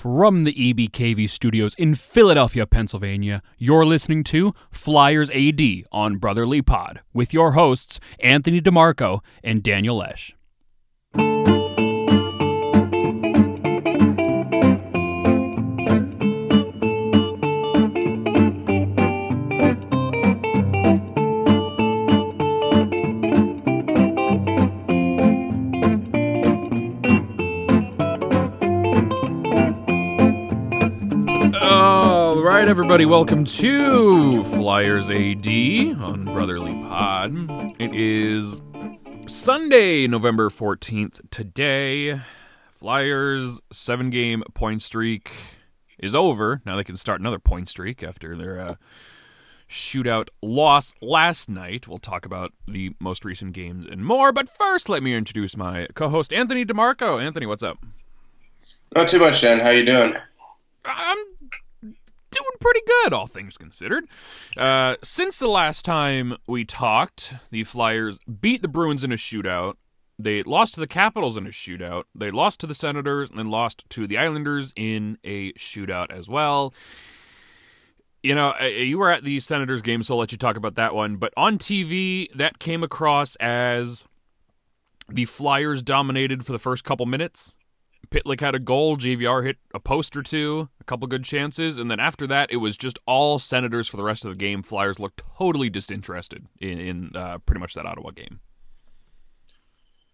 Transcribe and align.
From 0.00 0.44
the 0.44 0.54
EBKV 0.54 1.28
studios 1.28 1.74
in 1.74 1.94
Philadelphia, 1.94 2.64
Pennsylvania, 2.64 3.42
you're 3.58 3.84
listening 3.84 4.24
to 4.24 4.54
Flyers 4.70 5.28
AD 5.28 5.60
on 5.92 6.16
Brotherly 6.16 6.62
Pod 6.62 7.00
with 7.12 7.34
your 7.34 7.52
hosts, 7.52 8.00
Anthony 8.18 8.62
DeMarco 8.62 9.20
and 9.44 9.62
Daniel 9.62 9.98
Lesh. 9.98 10.34
Everybody, 32.70 33.04
welcome 33.04 33.44
to 33.44 34.44
Flyers 34.44 35.10
AD 35.10 35.48
on 36.00 36.24
Brotherly 36.24 36.72
Pod. 36.72 37.34
It 37.80 37.92
is 37.92 38.62
Sunday, 39.26 40.06
November 40.06 40.48
14th. 40.50 41.28
Today, 41.32 42.20
Flyers' 42.66 43.60
seven 43.72 44.08
game 44.08 44.44
point 44.54 44.82
streak 44.82 45.32
is 45.98 46.14
over. 46.14 46.62
Now 46.64 46.76
they 46.76 46.84
can 46.84 46.96
start 46.96 47.18
another 47.18 47.40
point 47.40 47.68
streak 47.68 48.04
after 48.04 48.36
their 48.36 48.60
uh, 48.60 48.74
shootout 49.68 50.28
loss 50.40 50.94
last 51.02 51.48
night. 51.48 51.88
We'll 51.88 51.98
talk 51.98 52.24
about 52.24 52.52
the 52.68 52.94
most 53.00 53.24
recent 53.24 53.52
games 53.52 53.84
and 53.90 54.04
more. 54.04 54.32
But 54.32 54.48
first, 54.48 54.88
let 54.88 55.02
me 55.02 55.12
introduce 55.12 55.56
my 55.56 55.88
co 55.96 56.08
host, 56.08 56.32
Anthony 56.32 56.64
DeMarco. 56.64 57.20
Anthony, 57.20 57.46
what's 57.46 57.64
up? 57.64 57.78
Not 58.94 59.08
too 59.08 59.18
much, 59.18 59.40
Dan. 59.40 59.58
How 59.58 59.70
you 59.70 59.84
doing? 59.84 60.14
I'm 60.84 61.18
doing 62.30 62.50
pretty 62.60 62.80
good, 62.86 63.12
all 63.12 63.26
things 63.26 63.56
considered. 63.56 64.04
Uh, 64.56 64.94
since 65.02 65.38
the 65.38 65.48
last 65.48 65.84
time 65.84 66.36
we 66.46 66.64
talked, 66.64 67.34
the 67.50 67.64
Flyers 67.64 68.18
beat 68.40 68.62
the 68.62 68.68
Bruins 68.68 69.04
in 69.04 69.12
a 69.12 69.16
shootout. 69.16 69.74
They 70.18 70.42
lost 70.42 70.74
to 70.74 70.80
the 70.80 70.86
Capitals 70.86 71.36
in 71.36 71.46
a 71.46 71.50
shootout. 71.50 72.04
They 72.14 72.30
lost 72.30 72.60
to 72.60 72.66
the 72.66 72.74
Senators 72.74 73.30
and 73.30 73.38
then 73.38 73.50
lost 73.50 73.88
to 73.90 74.06
the 74.06 74.18
Islanders 74.18 74.72
in 74.76 75.18
a 75.24 75.52
shootout 75.54 76.10
as 76.10 76.28
well. 76.28 76.74
You 78.22 78.34
know, 78.34 78.54
you 78.58 78.98
were 78.98 79.10
at 79.10 79.24
the 79.24 79.40
Senators 79.40 79.80
game, 79.80 80.02
so 80.02 80.14
I'll 80.14 80.20
let 80.20 80.30
you 80.30 80.36
talk 80.36 80.56
about 80.56 80.74
that 80.74 80.94
one. 80.94 81.16
But 81.16 81.32
on 81.38 81.56
TV, 81.56 82.30
that 82.34 82.58
came 82.58 82.82
across 82.82 83.34
as 83.36 84.04
the 85.08 85.24
Flyers 85.24 85.82
dominated 85.82 86.44
for 86.44 86.52
the 86.52 86.58
first 86.58 86.84
couple 86.84 87.06
minutes. 87.06 87.56
Pitlick 88.10 88.40
had 88.40 88.54
a 88.54 88.58
goal. 88.58 88.96
JVR 88.96 89.44
hit 89.44 89.58
a 89.72 89.80
post 89.80 90.16
or 90.16 90.22
two, 90.22 90.68
a 90.80 90.84
couple 90.84 91.06
good 91.06 91.24
chances, 91.24 91.78
and 91.78 91.90
then 91.90 92.00
after 92.00 92.26
that, 92.26 92.50
it 92.50 92.56
was 92.56 92.76
just 92.76 92.98
all 93.06 93.38
Senators 93.38 93.88
for 93.88 93.96
the 93.96 94.02
rest 94.02 94.24
of 94.24 94.30
the 94.30 94.36
game. 94.36 94.62
Flyers 94.62 94.98
looked 94.98 95.22
totally 95.38 95.70
disinterested 95.70 96.46
in, 96.58 96.78
in 96.80 97.10
uh, 97.14 97.38
pretty 97.38 97.60
much 97.60 97.74
that 97.74 97.86
Ottawa 97.86 98.10
game. 98.10 98.40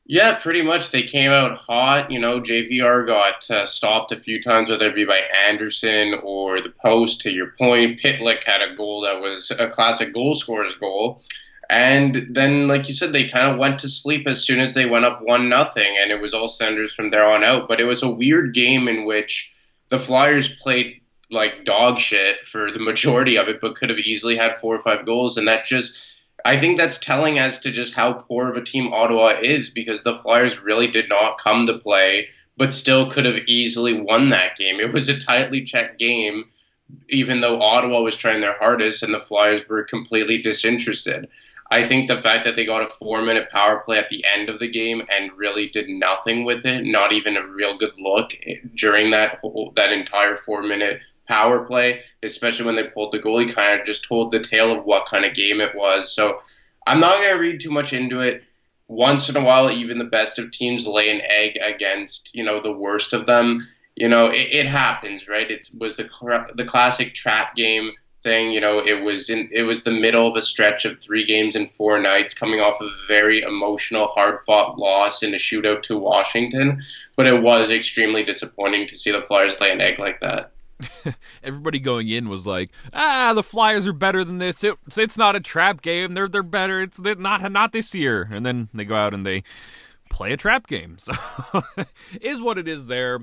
Yeah, 0.09 0.37
pretty 0.37 0.62
much. 0.62 0.93
They 0.93 1.03
came 1.03 1.33
out 1.33 1.59
hot. 1.59 2.12
You 2.12 2.20
know, 2.20 2.41
JVR 2.41 3.06
got 3.06 3.51
uh, 3.51 3.67
stopped 3.67 4.12
a 4.12 4.21
few 4.21 4.41
times, 4.41 4.71
whether 4.71 4.87
it 4.87 4.95
be 4.95 5.05
by 5.05 5.21
Anderson 5.48 6.15
or 6.23 6.61
the 6.61 6.73
post. 6.84 7.23
To 7.23 7.33
your 7.33 7.53
point, 7.59 8.00
Pitlick 8.00 8.45
had 8.45 8.62
a 8.62 8.77
goal 8.77 9.00
that 9.00 9.21
was 9.21 9.50
a 9.59 9.69
classic 9.69 10.15
goal 10.15 10.37
scorer's 10.37 10.77
goal. 10.77 11.23
And 11.69 12.28
then, 12.31 12.69
like 12.69 12.89
you 12.89 12.95
said, 12.95 13.12
they 13.12 13.28
kind 13.28 13.50
of 13.50 13.59
went 13.59 13.81
to 13.81 13.89
sleep 13.89 14.27
as 14.28 14.45
soon 14.45 14.61
as 14.61 14.75
they 14.75 14.86
went 14.86 15.05
up 15.05 15.20
one 15.22 15.48
nothing, 15.48 15.97
and 16.00 16.12
it 16.12 16.20
was 16.20 16.33
all 16.33 16.48
Senators 16.48 16.95
from 16.95 17.11
there 17.11 17.27
on 17.27 17.42
out. 17.42 17.67
But 17.67 17.81
it 17.81 17.84
was 17.84 18.03
a 18.03 18.09
weird 18.09 18.55
game 18.55 18.86
in 18.86 19.05
which 19.05 19.50
the 19.89 19.98
Flyers 19.98 20.55
played 20.62 21.00
like 21.28 21.64
dog 21.64 21.98
shit 21.98 22.47
for 22.47 22.70
the 22.70 22.78
majority 22.78 23.37
of 23.37 23.48
it, 23.48 23.61
but 23.61 23.75
could 23.75 23.91
have 23.91 23.98
easily 23.98 24.37
had 24.37 24.61
four 24.61 24.77
or 24.77 24.81
five 24.81 25.05
goals, 25.06 25.37
and 25.37 25.48
that 25.48 25.64
just. 25.64 25.97
I 26.44 26.61
think 26.61 26.78
that's 26.78 26.98
telling 26.98 27.41
as 27.41 27.59
to 27.60 27.72
just 27.72 27.94
how 27.94 28.12
poor 28.12 28.48
of 28.48 28.56
a 28.56 28.62
team 28.62 28.93
Ottawa 28.93 29.41
is 29.43 29.69
because 29.69 30.03
the 30.03 30.19
Flyers 30.19 30.60
really 30.60 30.87
did 30.87 31.09
not 31.09 31.41
come 31.41 31.66
to 31.66 31.78
play, 31.78 32.28
but 32.56 32.72
still 32.72 33.10
could 33.10 33.25
have 33.25 33.48
easily 33.48 34.00
won 34.00 34.28
that 34.28 34.56
game. 34.56 34.78
It 34.78 34.93
was 34.93 35.09
a 35.09 35.19
tightly 35.19 35.65
checked 35.65 35.98
game, 35.98 36.44
even 37.09 37.41
though 37.41 37.60
Ottawa 37.60 38.00
was 38.03 38.16
trying 38.16 38.43
their 38.43 38.56
hardest 38.59 39.03
and 39.03 39.12
the 39.12 39.21
Flyers 39.21 39.66
were 39.69 39.83
completely 39.83 40.41
disinterested. 40.41 41.27
I 41.71 41.87
think 41.87 42.09
the 42.09 42.22
fact 42.22 42.44
that 42.44 42.54
they 42.54 42.65
got 42.65 42.87
a 42.87 42.94
four 42.94 43.22
minute 43.22 43.50
power 43.50 43.81
play 43.81 43.99
at 43.99 44.09
the 44.09 44.25
end 44.34 44.49
of 44.49 44.60
the 44.60 44.71
game 44.71 45.03
and 45.10 45.32
really 45.37 45.69
did 45.69 45.88
nothing 45.88 46.44
with 46.44 46.65
it, 46.65 46.84
not 46.84 47.12
even 47.12 47.37
a 47.37 47.47
real 47.47 47.77
good 47.77 47.99
look 47.99 48.31
during 48.75 49.10
that 49.10 49.38
whole, 49.41 49.72
that 49.77 49.93
entire 49.93 50.37
four 50.37 50.62
minute 50.62 51.00
power 51.27 51.65
play, 51.65 52.03
especially 52.22 52.66
when 52.66 52.77
they 52.77 52.84
pulled 52.84 53.12
the 53.12 53.19
goalie, 53.19 53.53
kind 53.53 53.81
of 53.81 53.87
just 53.87 54.06
told 54.06 54.31
the 54.31 54.43
tale 54.43 54.77
of 54.77 54.84
what 54.84 55.09
kind 55.09 55.25
of 55.25 55.34
game 55.34 55.60
it 55.60 55.75
was. 55.75 56.15
So 56.15 56.41
I'm 56.87 57.00
not 57.00 57.19
going 57.19 57.34
to 57.34 57.41
read 57.41 57.60
too 57.60 57.71
much 57.71 57.93
into 57.93 58.21
it. 58.21 58.43
Once 58.88 59.28
in 59.28 59.37
a 59.37 59.43
while, 59.43 59.69
even 59.69 59.98
the 59.98 60.04
best 60.04 60.38
of 60.38 60.53
teams 60.53 60.87
lay 60.87 61.10
an 61.10 61.21
egg 61.22 61.59
against, 61.60 62.33
you 62.33 62.44
know, 62.44 62.60
the 62.62 62.72
worst 62.72 63.12
of 63.12 63.27
them. 63.27 63.66
You 63.97 64.09
know, 64.09 64.27
it, 64.27 64.48
it 64.53 64.66
happens, 64.66 65.27
right? 65.27 65.50
It 65.50 65.69
was 65.77 65.97
the 65.97 66.09
the 66.54 66.65
classic 66.65 67.15
trap 67.15 67.56
game 67.56 67.93
thing. 68.26 68.50
You 68.50 68.60
know, 68.60 68.81
it 68.84 69.04
was 69.04 69.31
in 69.31 69.48
it 69.53 69.62
was 69.62 69.84
the 69.84 69.92
middle 69.92 70.26
of 70.26 70.37
a 70.37 70.42
stretch 70.42 70.84
of 70.84 70.98
three 71.00 71.25
games 71.25 71.54
in 71.54 71.70
four 71.76 72.00
nights, 72.00 72.34
coming 72.34 72.60
off 72.60 72.81
of 72.81 72.88
a 72.88 73.06
very 73.06 73.41
emotional, 73.41 74.09
hard 74.09 74.41
fought 74.44 74.78
loss 74.78 75.22
in 75.22 75.32
a 75.32 75.38
shootout 75.38 75.82
to 75.84 75.97
Washington. 75.97 76.82
But 77.16 77.26
it 77.26 77.41
was 77.41 77.70
extremely 77.70 78.25
disappointing 78.25 78.88
to 78.88 78.98
see 78.98 79.12
the 79.12 79.22
Flyers 79.28 79.59
lay 79.60 79.70
an 79.70 79.81
egg 79.81 80.00
like 80.00 80.20
that. 80.20 80.50
Everybody 81.44 81.78
going 81.78 82.09
in 82.09 82.28
was 82.28 82.47
like, 82.47 82.70
"Ah, 82.92 83.32
the 83.32 83.44
Flyers 83.44 83.86
are 83.86 83.92
better 83.92 84.25
than 84.25 84.38
this. 84.38 84.65
It, 84.65 84.75
it's 84.97 85.16
not 85.16 85.36
a 85.36 85.41
trap 85.41 85.81
game. 85.81 86.15
They're 86.15 86.28
they're 86.28 86.42
better. 86.42 86.82
It's 86.82 86.98
not 86.98 87.53
not 87.53 87.70
this 87.70 87.94
year." 87.94 88.28
And 88.31 88.44
then 88.44 88.69
they 88.75 88.84
go 88.84 88.97
out 88.97 89.15
and 89.15 89.25
they 89.25 89.44
play 90.10 90.32
a 90.32 90.36
trap 90.36 90.66
game. 90.66 90.98
So 91.06 91.12
is 92.20 92.41
what 92.41 92.59
it 92.59 92.66
is 92.66 92.86
there. 92.86 93.20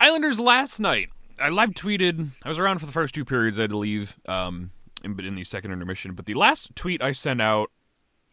Islanders 0.00 0.40
last 0.40 0.80
night. 0.80 1.10
I 1.40 1.48
live 1.48 1.70
tweeted. 1.70 2.30
I 2.42 2.48
was 2.48 2.58
around 2.58 2.78
for 2.78 2.86
the 2.86 2.92
first 2.92 3.14
two 3.14 3.24
periods. 3.24 3.58
I 3.58 3.62
had 3.62 3.70
to 3.70 3.78
leave, 3.78 4.16
um, 4.28 4.70
in, 5.04 5.18
in 5.20 5.34
the 5.34 5.44
second 5.44 5.72
intermission. 5.72 6.14
But 6.14 6.26
the 6.26 6.34
last 6.34 6.74
tweet 6.74 7.02
I 7.02 7.12
sent 7.12 7.40
out 7.40 7.70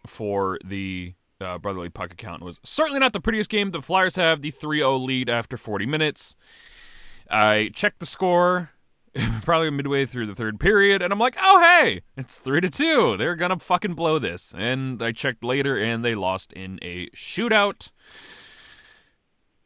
for 0.06 0.60
the 0.64 1.14
uh, 1.42 1.58
Brotherly 1.58 1.90
Puck 1.90 2.14
account 2.14 2.42
was 2.44 2.60
certainly 2.64 3.00
not 3.00 3.14
the 3.14 3.20
prettiest 3.20 3.50
game. 3.50 3.72
The 3.72 3.82
Flyers 3.82 4.16
have 4.16 4.42
the 4.42 4.52
3-0 4.52 5.06
lead 5.06 5.30
after 5.30 5.58
40 5.58 5.86
minutes. 5.86 6.36
I 7.30 7.72
checked 7.74 8.00
the 8.00 8.06
score 8.06 8.72
probably 9.44 9.70
midway 9.70 10.06
through 10.06 10.28
the 10.28 10.36
third 10.36 10.60
period, 10.60 11.02
and 11.02 11.12
I'm 11.12 11.20
like, 11.20 11.36
oh 11.40 11.60
hey, 11.60 12.02
it's 12.18 12.38
three 12.38 12.62
to 12.62 12.70
two. 12.70 13.18
They're 13.18 13.36
gonna 13.36 13.60
fucking 13.60 13.94
blow 13.94 14.20
this. 14.20 14.54
And 14.58 15.02
I 15.02 15.12
checked 15.12 15.44
later, 15.44 15.78
and 15.78 16.04
they 16.04 16.16
lost 16.16 16.54
in 16.54 16.80
a 16.81 17.08
shootout. 17.10 17.92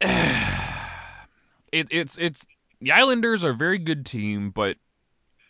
it, 0.00 1.86
it's 1.90 2.18
it's 2.18 2.46
the 2.84 2.92
Islanders 2.92 3.42
are 3.42 3.50
a 3.50 3.54
very 3.54 3.78
good 3.78 4.04
team, 4.04 4.50
but 4.50 4.76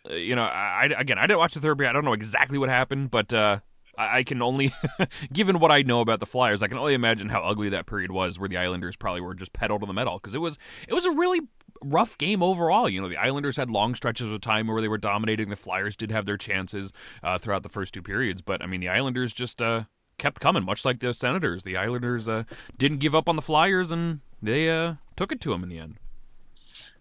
uh, 0.09 0.15
you 0.15 0.35
know, 0.35 0.43
I, 0.43 0.85
again, 0.97 1.17
I 1.17 1.23
didn't 1.23 1.39
watch 1.39 1.53
the 1.53 1.59
third 1.59 1.77
period. 1.77 1.89
I 1.89 1.93
don't 1.93 2.05
know 2.05 2.13
exactly 2.13 2.57
what 2.57 2.69
happened, 2.69 3.11
but 3.11 3.33
uh, 3.33 3.59
I, 3.97 4.19
I 4.19 4.23
can 4.23 4.41
only, 4.41 4.73
given 5.33 5.59
what 5.59 5.69
I 5.69 5.81
know 5.81 5.99
about 5.99 6.21
the 6.21 6.25
Flyers, 6.25 6.63
I 6.63 6.67
can 6.67 6.77
only 6.77 6.93
imagine 6.93 7.27
how 7.27 7.41
ugly 7.41 7.67
that 7.69 7.87
period 7.87 8.11
was, 8.11 8.39
where 8.39 8.47
the 8.47 8.57
Islanders 8.57 8.95
probably 8.95 9.19
were 9.19 9.35
just 9.35 9.51
pedal 9.51 9.79
to 9.79 9.85
the 9.85 9.91
metal 9.91 10.17
because 10.17 10.33
it 10.33 10.39
was 10.39 10.57
it 10.87 10.93
was 10.93 11.05
a 11.05 11.11
really 11.11 11.41
rough 11.83 12.17
game 12.17 12.41
overall. 12.41 12.87
You 12.87 13.01
know, 13.01 13.09
the 13.09 13.17
Islanders 13.17 13.57
had 13.57 13.69
long 13.69 13.95
stretches 13.95 14.31
of 14.31 14.39
time 14.39 14.67
where 14.67 14.81
they 14.81 14.87
were 14.87 14.97
dominating. 14.97 15.49
The 15.49 15.57
Flyers 15.57 15.97
did 15.97 16.11
have 16.11 16.25
their 16.25 16.37
chances 16.37 16.93
uh, 17.21 17.37
throughout 17.37 17.63
the 17.63 17.69
first 17.69 17.93
two 17.93 18.01
periods, 18.01 18.41
but 18.41 18.61
I 18.61 18.65
mean, 18.65 18.79
the 18.79 18.89
Islanders 18.89 19.33
just 19.33 19.61
uh, 19.61 19.83
kept 20.17 20.39
coming, 20.39 20.63
much 20.63 20.85
like 20.85 21.01
the 21.01 21.13
Senators. 21.13 21.63
The 21.63 21.75
Islanders 21.75 22.29
uh, 22.29 22.43
didn't 22.77 22.99
give 22.99 23.13
up 23.13 23.27
on 23.27 23.35
the 23.35 23.41
Flyers, 23.41 23.91
and 23.91 24.21
they 24.41 24.95
took 25.17 25.33
it 25.33 25.41
to 25.41 25.49
them 25.49 25.63
in 25.63 25.69
the 25.69 25.79
end. 25.79 25.97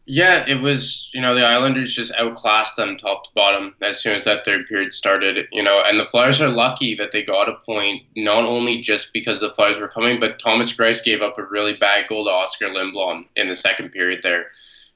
Yeah, 0.07 0.45
it 0.47 0.61
was, 0.61 1.09
you 1.15 1.23
know, 1.23 1.35
the 1.35 1.47
Islanders 1.47 1.95
just 1.95 2.13
outclassed 2.13 2.77
them 2.77 2.99
top 2.99 3.25
to 3.25 3.31
bottom 3.35 3.75
as 3.81 4.01
soon 4.01 4.15
as 4.15 4.25
that 4.25 4.45
third 4.45 4.67
period 4.69 4.93
started, 4.93 5.49
you 5.51 5.63
know, 5.63 5.83
and 5.83 5.99
the 5.99 6.05
Flyers 6.05 6.43
are 6.43 6.51
lucky 6.51 6.95
that 6.97 7.11
they 7.11 7.23
got 7.23 7.49
a 7.49 7.55
point, 7.65 8.03
not 8.15 8.45
only 8.45 8.83
just 8.83 9.15
because 9.15 9.41
the 9.41 9.55
Flyers 9.55 9.79
were 9.79 9.89
coming, 9.89 10.21
but 10.21 10.39
Thomas 10.39 10.75
Greiss 10.75 11.03
gave 11.03 11.23
up 11.23 11.39
a 11.39 11.45
really 11.45 11.73
bad 11.73 12.07
goal 12.07 12.27
to 12.27 12.31
Oskar 12.31 12.67
Lindblom 12.67 13.25
in 13.35 13.49
the 13.49 13.57
second 13.57 13.93
period 13.93 14.21
there. 14.23 14.49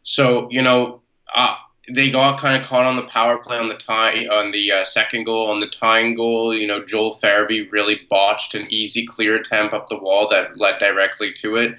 So, 0.03 0.47
you 0.51 0.61
know, 0.61 1.01
uh, 1.35 1.57
they 1.91 2.11
got 2.11 2.39
kind 2.39 2.61
of 2.61 2.69
caught 2.69 2.85
on 2.85 2.97
the 2.97 3.03
power 3.05 3.39
play 3.39 3.57
on 3.57 3.69
the 3.69 3.77
tie 3.77 4.27
on 4.27 4.53
the 4.53 4.73
uh, 4.73 4.85
second 4.85 5.25
goal 5.25 5.51
on 5.51 5.61
the 5.61 5.69
tying 5.69 6.17
goal. 6.17 6.55
You 6.55 6.67
know, 6.67 6.85
Joel 6.85 7.15
Farabee 7.15 7.71
really 7.73 8.01
botched 8.11 8.55
an 8.55 8.67
easy 8.69 9.07
clear 9.07 9.37
attempt 9.37 9.73
up 9.73 9.89
the 9.89 9.99
wall 9.99 10.29
that 10.29 10.59
led 10.59 10.79
directly 10.79 11.33
to 11.39 11.57
it. 11.57 11.79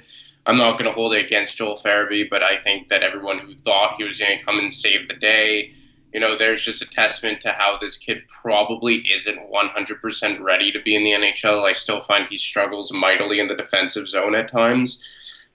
I'm 0.50 0.58
not 0.58 0.80
going 0.80 0.90
to 0.90 0.96
hold 0.96 1.14
it 1.14 1.24
against 1.24 1.58
Joel 1.58 1.78
Farabee, 1.78 2.28
but 2.28 2.42
I 2.42 2.60
think 2.64 2.88
that 2.88 3.04
everyone 3.04 3.38
who 3.38 3.54
thought 3.54 3.98
he 4.00 4.04
was 4.04 4.18
going 4.18 4.40
to 4.40 4.44
come 4.44 4.58
and 4.58 4.74
save 4.74 5.08
the 5.08 5.14
day, 5.14 5.76
you 6.12 6.20
know, 6.20 6.40
there's 6.40 6.64
just 6.64 6.82
a 6.82 6.90
testament 6.90 7.42
to 7.42 7.52
how 7.52 7.78
this 7.80 7.98
kid 7.98 8.24
probably 8.28 9.04
isn't 9.14 9.38
100% 9.38 10.42
ready 10.42 10.72
to 10.72 10.82
be 10.82 10.96
in 10.96 11.04
the 11.04 11.12
NHL. 11.12 11.70
I 11.70 11.74
still 11.74 12.02
find 12.02 12.28
he 12.28 12.36
struggles 12.36 12.92
mightily 12.92 13.40
in 13.40 13.48
the 13.48 13.56
defensive 13.56 14.10
zone 14.10 14.34
at 14.34 14.52
times. 14.52 15.04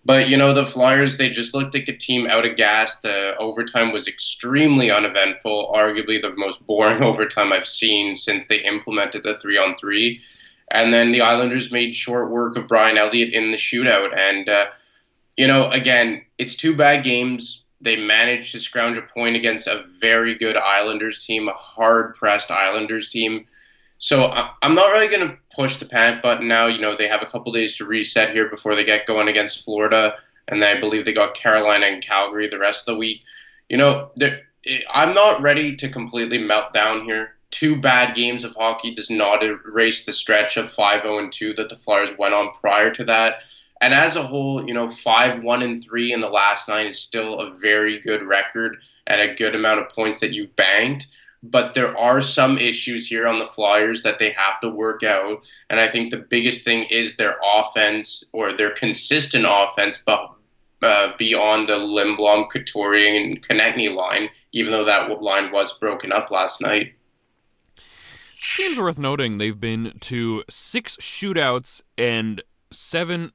But 0.04 0.28
you 0.28 0.36
know, 0.36 0.54
the 0.54 0.66
Flyers 0.66 1.16
they 1.16 1.28
just 1.28 1.54
looked 1.54 1.74
like 1.74 1.88
a 1.88 1.96
team 1.96 2.28
out 2.28 2.46
of 2.46 2.56
gas. 2.56 3.00
The 3.00 3.34
overtime 3.36 3.90
was 3.90 4.06
extremely 4.06 4.92
uneventful, 4.92 5.72
arguably 5.74 6.22
the 6.22 6.36
most 6.36 6.64
boring 6.68 7.02
overtime 7.10 7.52
I've 7.52 7.66
seen 7.66 8.14
since 8.14 8.44
they 8.48 8.58
implemented 8.58 9.24
the 9.24 9.38
three 9.38 9.58
on 9.58 9.76
three. 9.76 10.22
And 10.70 10.94
then 10.94 11.10
the 11.10 11.22
Islanders 11.22 11.72
made 11.72 11.96
short 11.96 12.30
work 12.30 12.56
of 12.56 12.68
Brian 12.68 12.96
Elliott 12.96 13.34
in 13.34 13.50
the 13.50 13.56
shootout. 13.56 14.16
And 14.16 14.48
uh, 14.48 14.66
you 15.36 15.46
know, 15.46 15.70
again, 15.70 16.22
it's 16.38 16.54
two 16.54 16.76
bad 16.76 17.04
games. 17.04 17.64
They 17.80 17.96
managed 17.96 18.52
to 18.52 18.60
scrounge 18.60 18.96
a 18.96 19.02
point 19.02 19.36
against 19.36 19.66
a 19.66 19.84
very 20.00 20.34
good 20.36 20.56
Islanders 20.56 21.24
team, 21.24 21.48
a 21.48 21.52
hard 21.52 22.14
pressed 22.14 22.50
Islanders 22.50 23.10
team. 23.10 23.46
So 23.98 24.30
I'm 24.62 24.74
not 24.74 24.92
really 24.92 25.08
going 25.08 25.28
to 25.28 25.36
push 25.54 25.78
the 25.78 25.86
panic 25.86 26.22
button 26.22 26.48
now. 26.48 26.66
You 26.66 26.80
know, 26.80 26.96
they 26.96 27.08
have 27.08 27.22
a 27.22 27.26
couple 27.26 27.52
days 27.52 27.76
to 27.76 27.84
reset 27.84 28.34
here 28.34 28.48
before 28.48 28.74
they 28.74 28.84
get 28.84 29.06
going 29.06 29.28
against 29.28 29.64
Florida, 29.64 30.16
and 30.48 30.60
then 30.60 30.76
I 30.76 30.80
believe 30.80 31.04
they 31.04 31.12
got 31.12 31.34
Carolina 31.34 31.86
and 31.86 32.02
Calgary 32.02 32.48
the 32.48 32.58
rest 32.58 32.80
of 32.80 32.94
the 32.94 32.98
week. 32.98 33.22
You 33.68 33.78
know, 33.78 34.10
I'm 34.92 35.14
not 35.14 35.42
ready 35.42 35.76
to 35.76 35.88
completely 35.88 36.38
melt 36.38 36.72
down 36.72 37.04
here. 37.04 37.34
Two 37.50 37.80
bad 37.80 38.14
games 38.14 38.44
of 38.44 38.54
hockey 38.54 38.94
does 38.94 39.10
not 39.10 39.44
erase 39.44 40.04
the 40.04 40.12
stretch 40.12 40.56
of 40.56 40.72
5-0 40.72 41.18
and 41.22 41.32
2 41.32 41.54
that 41.54 41.68
the 41.68 41.76
Flyers 41.76 42.10
went 42.18 42.34
on 42.34 42.52
prior 42.60 42.92
to 42.94 43.04
that. 43.04 43.42
And 43.84 43.92
as 43.92 44.16
a 44.16 44.22
whole, 44.22 44.66
you 44.66 44.72
know, 44.72 44.86
5-1 44.86 45.62
and 45.62 45.84
3 45.84 46.14
in 46.14 46.20
the 46.20 46.28
last 46.30 46.68
nine 46.68 46.86
is 46.86 46.98
still 46.98 47.38
a 47.38 47.50
very 47.50 48.00
good 48.00 48.22
record 48.22 48.78
and 49.06 49.20
a 49.20 49.34
good 49.34 49.54
amount 49.54 49.80
of 49.80 49.90
points 49.90 50.20
that 50.20 50.32
you've 50.32 50.56
banked 50.56 51.06
but 51.44 51.74
there 51.74 51.94
are 51.98 52.22
some 52.22 52.56
issues 52.56 53.06
here 53.06 53.26
on 53.28 53.38
the 53.38 53.46
Flyers 53.48 54.02
that 54.02 54.18
they 54.18 54.30
have 54.30 54.58
to 54.62 54.70
work 54.70 55.02
out. 55.02 55.42
And 55.68 55.78
I 55.78 55.90
think 55.90 56.10
the 56.10 56.16
biggest 56.16 56.64
thing 56.64 56.84
is 56.84 57.16
their 57.16 57.36
offense 57.44 58.24
or 58.32 58.56
their 58.56 58.72
consistent 58.72 59.44
offense, 59.46 60.02
but 60.06 60.30
uh, 60.80 61.12
beyond 61.18 61.68
the 61.68 61.74
Lindblom, 61.74 62.48
Couturier, 62.48 63.22
and 63.22 63.46
Konecny 63.46 63.94
line, 63.94 64.30
even 64.52 64.72
though 64.72 64.86
that 64.86 65.20
line 65.20 65.52
was 65.52 65.76
broken 65.78 66.12
up 66.12 66.30
last 66.30 66.62
night. 66.62 66.94
Seems 68.36 68.78
worth 68.78 68.98
noting 68.98 69.36
they've 69.36 69.60
been 69.60 69.98
to 70.00 70.44
six 70.48 70.96
shootouts 70.96 71.82
and 71.98 72.42
seven 72.70 73.32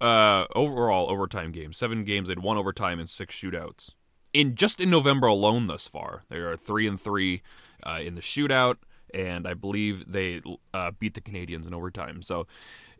uh, 0.00 0.44
overall 0.54 1.10
overtime 1.10 1.52
games. 1.52 1.76
Seven 1.76 2.04
games 2.04 2.28
they'd 2.28 2.38
won 2.38 2.56
overtime 2.56 2.98
and 2.98 3.08
six 3.08 3.34
shootouts 3.34 3.90
in 4.36 4.54
just 4.54 4.80
in 4.80 4.90
November 4.90 5.26
alone 5.26 5.66
thus 5.66 5.88
far. 5.88 6.24
They 6.28 6.36
are 6.36 6.56
three 6.56 6.86
and 6.86 7.00
three 7.00 7.42
uh, 7.82 8.00
in 8.02 8.14
the 8.16 8.20
shootout, 8.20 8.76
and 9.14 9.48
I 9.48 9.54
believe 9.54 10.04
they 10.06 10.42
uh, 10.74 10.90
beat 10.98 11.14
the 11.14 11.20
Canadiens 11.20 11.66
in 11.66 11.74
overtime. 11.74 12.22
So. 12.22 12.46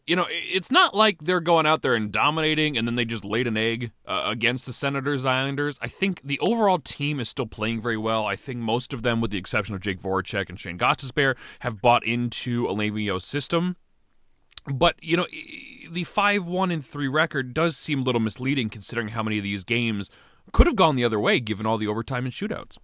You 0.08 0.14
know, 0.14 0.26
it's 0.31 0.70
not 0.70 0.94
like 0.94 1.16
they're 1.20 1.40
going 1.40 1.66
out 1.66 1.82
there 1.82 1.96
and 1.96 2.12
dominating 2.12 2.78
and 2.78 2.87
then 2.87 2.94
they 2.94 3.04
just 3.04 3.25
laid 3.25 3.49
an 3.49 3.56
egg 3.56 3.90
uh, 4.06 4.22
against 4.26 4.64
the 4.64 4.72
Senators 4.72 5.26
Islanders. 5.26 5.81
I 5.82 5.88
think 5.88 6.20
the 6.22 6.38
overall 6.38 6.78
team 6.78 7.19
is 7.19 7.28
still 7.28 7.46
playing 7.49 7.81
very 7.81 7.96
well. 7.96 8.25
I 8.25 8.37
think 8.37 8.60
most 8.60 8.92
of 8.92 9.02
them, 9.02 9.20
with 9.20 9.32
the 9.32 9.38
exception 9.38 9.75
of 9.75 9.81
Jake 9.81 10.00
Voracek 10.00 10.49
and 10.49 10.60
Shayne 10.60 10.78
Gostisbehere, 10.78 11.34
have 11.58 11.82
bought 11.82 12.06
into 12.06 12.69
Alain 12.69 13.19
system 13.19 13.75
but 14.72 14.96
you 15.00 15.16
know 15.16 15.26
the 15.90 16.04
5-1 16.04 16.72
and 16.72 16.84
3 16.84 17.08
record 17.08 17.54
does 17.54 17.76
seem 17.76 18.00
a 18.00 18.02
little 18.02 18.20
misleading 18.20 18.68
considering 18.68 19.08
how 19.08 19.22
many 19.22 19.38
of 19.38 19.44
these 19.44 19.64
games 19.64 20.10
could 20.52 20.66
have 20.66 20.76
gone 20.76 20.96
the 20.96 21.04
other 21.04 21.20
way 21.20 21.40
given 21.40 21.66
all 21.66 21.78
the 21.78 21.86
overtime 21.86 22.24
and 22.24 22.32
shootouts. 22.32 22.78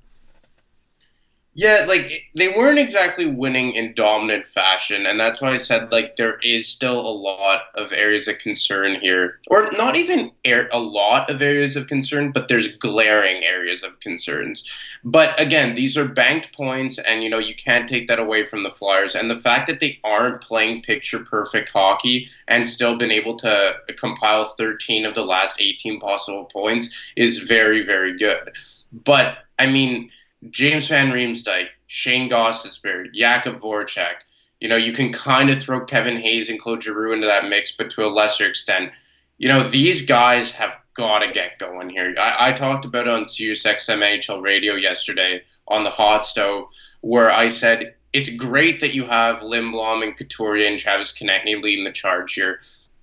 Yeah, 1.55 1.85
like 1.87 2.31
they 2.35 2.49
weren't 2.49 2.79
exactly 2.79 3.27
winning 3.27 3.73
in 3.73 3.93
dominant 3.95 4.49
fashion, 4.49 5.05
and 5.05 5.21
that's 5.21 5.43
why 5.43 5.53
I 5.53 5.59
said 5.59 5.93
like 5.93 6.17
there 6.17 6.39
is 6.43 6.67
still 6.67 6.99
a 6.99 7.13
lot 7.13 7.65
of 7.75 7.93
areas 7.93 8.27
of 8.27 8.39
concern 8.39 8.99
here, 9.03 9.39
or 9.49 9.71
not 9.73 9.95
even 9.97 10.31
a 10.47 10.79
lot 10.79 11.29
of 11.29 11.43
areas 11.43 11.77
of 11.77 11.89
concern, 11.89 12.33
but 12.33 12.49
there's 12.49 12.69
glaring 12.77 13.45
areas 13.45 13.83
of 13.83 14.01
concerns. 14.01 14.65
But 15.05 15.41
again, 15.41 15.75
these 15.75 15.97
are 15.97 16.07
banked 16.07 16.53
points, 16.53 16.99
and 16.99 17.25
you 17.25 17.31
know 17.31 17.39
you 17.39 17.57
can't 17.57 17.89
take 17.89 18.07
that 18.07 18.21
away 18.21 18.47
from 18.47 18.63
the 18.63 18.71
Flyers, 18.71 19.15
and 19.17 19.29
the 19.29 19.37
fact 19.37 19.67
that 19.67 19.81
they 19.81 19.99
aren't 20.05 20.43
playing 20.43 20.83
picture 20.83 21.21
perfect 21.21 21.71
hockey 21.71 22.29
and 22.47 22.69
still 22.69 22.97
been 22.97 23.11
able 23.11 23.37
to 23.39 23.75
compile 23.99 24.55
13 24.57 25.05
of 25.05 25.15
the 25.15 25.25
last 25.25 25.61
18 25.61 25.99
possible 25.99 26.49
points 26.53 26.91
is 27.17 27.39
very 27.39 27.85
very 27.85 28.17
good. 28.17 28.53
But 28.93 29.39
I 29.59 29.67
mean 29.67 30.11
James 30.51 30.89
Van 30.89 31.13
Riemsdyk, 31.13 31.67
Shayne 31.87 32.29
Gostisbehere, 32.29 33.15
Jakub 33.15 33.61
Voracek. 33.61 34.17
You 34.61 34.69
know, 34.69 34.77
you 34.77 34.93
can 34.93 35.13
kind 35.13 35.51
of 35.51 35.63
throw 35.63 35.85
Kevin 35.85 36.21
Hayes 36.21 36.49
and 36.49 36.61
Claude 36.61 36.83
Giroux 36.83 37.13
into 37.13 37.27
that 37.27 37.49
mix, 37.49 37.73
but 37.73 37.91
to 37.91 38.05
a 38.05 38.09
lesser 38.09 38.47
extent. 38.47 38.93
You 39.39 39.49
know, 39.49 39.69
these 39.69 40.07
guys 40.07 40.53
have 40.53 40.71
got 40.95 41.21
to 41.21 41.33
get 41.33 41.59
going 41.59 41.91
here. 41.91 42.15
I, 42.19 42.51
I 42.51 42.53
talked 42.53 42.85
about 42.85 43.07
it 43.07 43.13
on 43.13 43.29
Sirius 43.29 43.65
XM 43.65 43.99
NHL 43.99 44.43
radio 44.43 44.75
yesterday 44.75 45.43
on 45.69 45.85
the 45.85 45.91
hot 45.91 46.27
stove, 46.27 46.69
where 47.01 47.31
I 47.31 47.49
said 47.49 47.95
it's 48.13 48.31
great 48.31 48.81
that 48.81 48.95
you 48.95 49.07
have 49.07 49.37
Lindblom 49.43 50.03
and 50.03 50.17
Couturier 50.17 50.69
and 50.69 50.79
Travis 50.79 51.13
Konecny 51.13 51.63
leading 51.63 51.85
the 51.85 51.93
charge 51.93 52.35
here. 52.35 52.61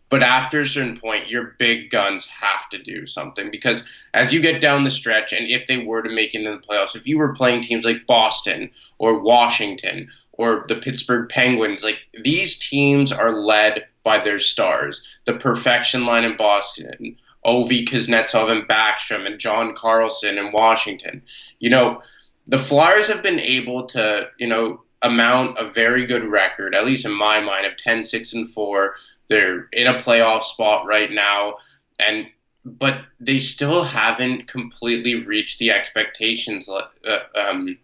But 0.10 0.24
after 0.24 0.62
a 0.62 0.68
certain 0.68 1.00
point, 1.00 1.30
your 1.30 1.56
big 1.60 1.92
guns 1.92 2.26
have 2.28 2.68
to 2.72 2.82
do 2.82 3.06
something 3.06 3.52
because 3.52 3.84
as 4.14 4.34
you 4.34 4.42
get 4.42 4.60
down 4.60 4.84
the 4.84 4.92
stretch, 4.92 5.34
and 5.34 5.48
if 5.48 5.68
they 5.68 5.78
were 5.78 6.02
to 6.02 6.10
make 6.10 6.34
it 6.34 6.40
into 6.40 6.52
the 6.52 6.58
playoffs, 6.58 6.96
if 6.96 7.06
you 7.06 7.20
were 7.20 7.36
playing 7.36 7.62
teams 7.62 7.86
like 7.86 8.08
Boston 8.08 8.72
or 8.98 9.20
Washington 9.20 10.10
or 10.32 10.66
the 10.68 10.78
Pittsburgh 10.78 11.30
Penguins, 11.30 11.84
like 11.84 11.98
these 12.24 12.58
teams 12.58 13.12
are 13.12 13.34
led 13.34 13.86
by 14.04 14.24
their 14.24 14.40
stars. 14.40 15.04
The 15.26 15.34
perfection 15.34 16.06
line 16.06 16.24
in 16.24 16.38
Boston, 16.38 17.18
Ovi 17.46 17.88
Kuznetsov 17.88 18.50
and 18.50 18.68
Backstrom 18.68 19.26
and 19.26 19.40
John 19.40 19.74
Carlson 19.76 20.38
in 20.38 20.52
Washington. 20.52 21.22
You 21.60 21.70
know, 21.70 22.02
the 22.48 22.58
Flyers 22.58 23.08
have 23.08 23.24
been 23.24 23.40
able 23.40 23.88
to, 23.88 24.28
you 24.38 24.48
know, 24.48 24.84
amount 25.02 25.58
a 25.58 25.72
very 25.72 26.06
good 26.06 26.26
record, 26.26 26.76
at 26.76 26.86
least 26.86 27.06
in 27.06 27.14
my 27.14 27.40
mind, 27.40 27.66
of 27.66 27.78
10, 27.78 28.04
6, 28.04 28.34
and 28.34 28.50
4 28.50 28.96
they're 29.30 29.70
in 29.72 29.88
a 29.88 30.02
playoff 30.02 30.44
spot 30.44 30.86
right 30.88 31.12
now, 31.12 31.56
and 32.00 32.28
but 32.66 33.02
they 33.20 33.40
still 33.40 33.84
haven't 33.84 34.48
completely 34.48 35.24
reached 35.24 35.60
the 35.60 35.72
expectations 35.72 36.68
uh, 36.68 37.20
um, 37.36 37.78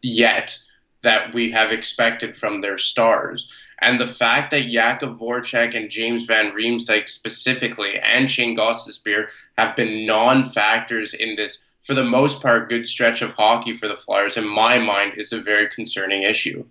yet 0.00 0.58
that 1.02 1.34
we 1.34 1.50
have 1.50 1.70
expected 1.70 2.34
from 2.34 2.60
their 2.60 2.78
stars. 2.78 3.48
And 3.82 4.00
the 4.00 4.06
fact 4.06 4.52
that 4.52 4.66
Jakub 4.66 5.18
Voracek 5.18 5.76
and 5.76 5.90
James 5.90 6.24
Van 6.24 6.52
Riemsdyk 6.52 7.08
specifically 7.08 7.98
and 7.98 8.30
Shayne 8.30 8.56
Gostisbehere 8.56 9.26
have 9.58 9.74
been 9.74 10.06
non-factors 10.06 11.14
in 11.14 11.34
this, 11.34 11.58
for 11.84 11.94
the 11.94 12.04
most 12.04 12.40
part, 12.40 12.68
good 12.68 12.86
stretch 12.86 13.22
of 13.22 13.32
hockey 13.32 13.76
for 13.76 13.88
the 13.88 13.96
Flyers, 13.96 14.36
in 14.36 14.46
my 14.46 14.78
mind, 14.78 15.14
is 15.16 15.32
a 15.32 15.42
very 15.42 15.68
concerning 15.68 16.22
issue. 16.22 16.64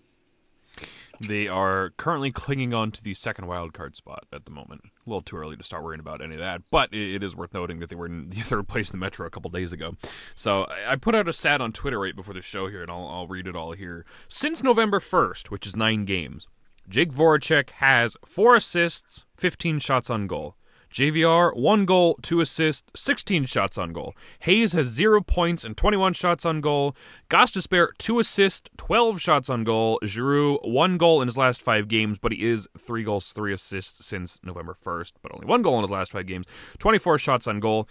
They 1.20 1.48
are 1.50 1.92
currently 1.98 2.32
clinging 2.32 2.74
on 2.74 2.92
to 2.92 3.04
the 3.04 3.14
second 3.14 3.46
wild 3.46 3.74
card 3.74 3.96
spot 3.96 4.26
at 4.34 4.46
the 4.46 4.52
moment. 4.52 4.82
A 4.86 5.10
little 5.10 5.22
too 5.22 5.36
early 5.36 5.56
to 5.56 5.64
start 5.64 5.84
worrying 5.84 6.00
about 6.00 6.22
any 6.22 6.34
of 6.34 6.40
that, 6.40 6.62
but 6.72 6.94
it 6.94 7.22
is 7.22 7.36
worth 7.36 7.54
noting 7.54 7.80
that 7.80 7.90
they 7.90 7.96
were 7.96 8.08
in 8.08 8.30
the 8.30 8.38
third 8.38 8.70
place 8.70 8.90
in 8.90 8.98
the 8.98 9.06
Metro 9.06 9.28
a 9.28 9.30
couple 9.30 9.52
days 9.52 9.74
ago. 9.74 9.96
So 10.34 10.66
I 10.88 10.96
put 10.96 11.14
out 11.14 11.28
a 11.28 11.34
stat 11.34 11.62
on 11.62 11.74
Twitter 11.74 12.00
right 12.00 12.16
before 12.16 12.34
the 12.34 12.42
show 12.42 12.70
here, 12.70 12.82
and 12.82 12.90
I'll, 12.90 13.08
I'll 13.08 13.28
read 13.28 13.48
it 13.48 13.56
all 13.56 13.74
here. 13.74 14.06
Since 14.30 14.64
November 14.64 15.00
1st, 15.00 15.48
which 15.48 15.68
is 15.68 15.76
nine 15.76 16.06
games, 16.06 16.48
Jake 16.90 17.12
Voracek 17.12 17.70
has 17.72 18.18
four 18.26 18.56
assists, 18.56 19.26
15 19.38 19.80
shots 19.80 20.10
on 20.10 20.28
goal. 20.28 20.56
JVR, 20.92 21.56
one 21.56 21.86
goal, 21.86 22.20
two 22.22 22.42
assists, 22.42 22.90
16 22.96 23.46
shots 23.46 23.78
on 23.78 23.94
goal. 23.94 24.14
Hayes 24.40 24.74
has 24.74 24.88
zero 24.88 25.22
points 25.22 25.64
and 25.64 25.78
21 25.78 26.14
shots 26.14 26.46
on 26.46 26.60
goal. 26.60 26.96
Gostisbehere, 27.30 27.90
two 27.98 28.20
assists, 28.20 28.70
12 28.78 29.22
shots 29.22 29.50
on 29.50 29.64
goal. 29.64 30.00
Giroux, 30.04 30.58
one 30.64 30.98
goal 30.98 31.22
in 31.22 31.30
his 31.30 31.38
last 31.38 31.62
five 31.62 31.88
games, 31.88 32.18
but 32.18 32.34
he 32.34 32.46
is 32.46 32.68
three 32.78 33.04
goals, 33.04 33.32
three 33.32 33.54
assists 33.54 34.06
since 34.06 34.40
November 34.44 34.74
1st, 34.74 35.14
but 35.22 35.34
only 35.34 35.48
one 35.48 35.62
goal 35.62 35.78
in 35.78 35.84
his 35.84 35.92
last 35.92 36.12
five 36.12 36.26
games. 36.26 36.46
24 36.80 37.18
shots 37.18 37.48
on 37.48 37.62
goal. 37.62 37.88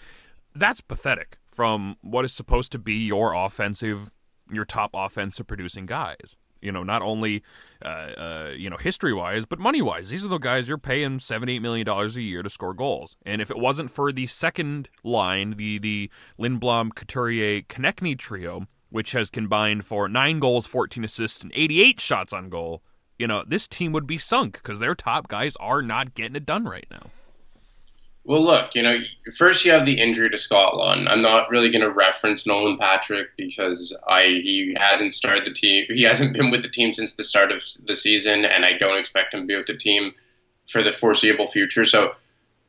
That's 0.55 0.83
pathetic 0.83 1.39
from 1.47 1.97
what 2.03 2.27
is 2.27 2.35
supposed 2.35 2.71
to 2.73 2.79
be 2.79 2.95
your 2.95 3.33
offensive, 3.33 4.11
your 4.53 4.67
top 4.67 4.91
offensive 4.93 5.47
producing 5.47 5.87
guys 5.87 6.37
you 6.63 6.73
know, 6.73 6.83
not 6.83 7.03
only, 7.03 7.43
uh, 7.85 7.89
uh, 7.89 8.51
you 8.57 8.71
know, 8.71 8.77
history 8.77 9.13
wise, 9.13 9.47
but 9.47 9.59
money 9.59 9.83
wise. 9.83 10.09
These 10.09 10.25
are 10.25 10.29
the 10.29 10.39
guys 10.39 10.69
you're 10.69 10.79
paying 10.79 11.19
seven, 11.19 11.49
eight 11.49 11.63
million 11.63 11.87
dollars 11.87 12.17
a 12.17 12.23
year 12.23 12.43
to 12.43 12.51
score 12.51 12.75
goals. 12.75 13.17
And 13.25 13.41
if 13.41 13.51
it 13.51 13.59
wasn't 13.59 13.91
for 13.91 14.13
the 14.13 14.27
second 14.27 14.89
line, 15.03 15.55
the 15.57 15.79
the 15.79 16.11
Lindblom, 16.39 16.95
Couturier, 16.95 17.63
Konecny 17.63 18.19
trio, 18.19 18.67
which 18.91 19.13
has 19.13 19.31
combined 19.31 19.85
for 19.85 20.09
nine 20.09 20.41
goals, 20.41 20.67
14 20.67 21.05
assists, 21.05 21.43
and 21.43 21.53
88 21.55 22.01
shots 22.01 22.33
on 22.33 22.49
goal, 22.49 22.83
you 23.19 23.27
know, 23.27 23.45
this 23.47 23.69
team 23.69 23.93
would 23.93 24.07
be 24.07 24.19
sunk 24.19 24.55
because 24.55 24.79
their 24.79 24.95
top 24.95 25.29
guys 25.29 25.55
are 25.61 25.83
not 25.83 26.15
getting 26.15 26.37
it 26.37 26.47
done 26.47 26.65
right 26.65 26.87
now. 26.91 27.11
Well, 28.31 28.45
look, 28.45 28.77
you 28.77 28.83
know, 28.85 28.97
first 29.37 29.65
you 29.65 29.73
have 29.73 29.85
the 29.85 30.01
injury 30.01 30.31
to 30.31 30.39
Scott 30.39 30.75
Laughton. 30.75 31.11
I'm 31.11 31.21
not 31.21 31.51
really 31.51 31.69
going 31.69 31.83
to 31.83 31.91
reference 31.91 32.47
Nolan 32.47 32.79
Patrick 32.79 33.31
because 33.37 33.93
I 34.07 34.23
he 34.23 34.77
hasn't 34.79 35.17
started 35.17 35.45
the 35.45 35.53
team. 35.53 35.87
He 35.89 36.05
hasn't 36.05 36.35
been 36.35 36.53
with 36.53 36.63
the 36.63 36.69
team 36.69 36.95
since 36.95 37.15
the 37.15 37.25
start 37.25 37.51
of 37.51 37.65
the 37.89 37.97
season, 37.97 38.45
and 38.45 38.65
I 38.65 38.79
don't 38.79 39.01
expect 39.01 39.35
him 39.35 39.41
to 39.41 39.47
be 39.47 39.57
with 39.57 39.67
the 39.67 39.77
team 39.77 40.13
for 40.71 40.85
the 40.85 40.93
foreseeable 40.93 41.51
future. 41.51 41.85
So 41.85 42.13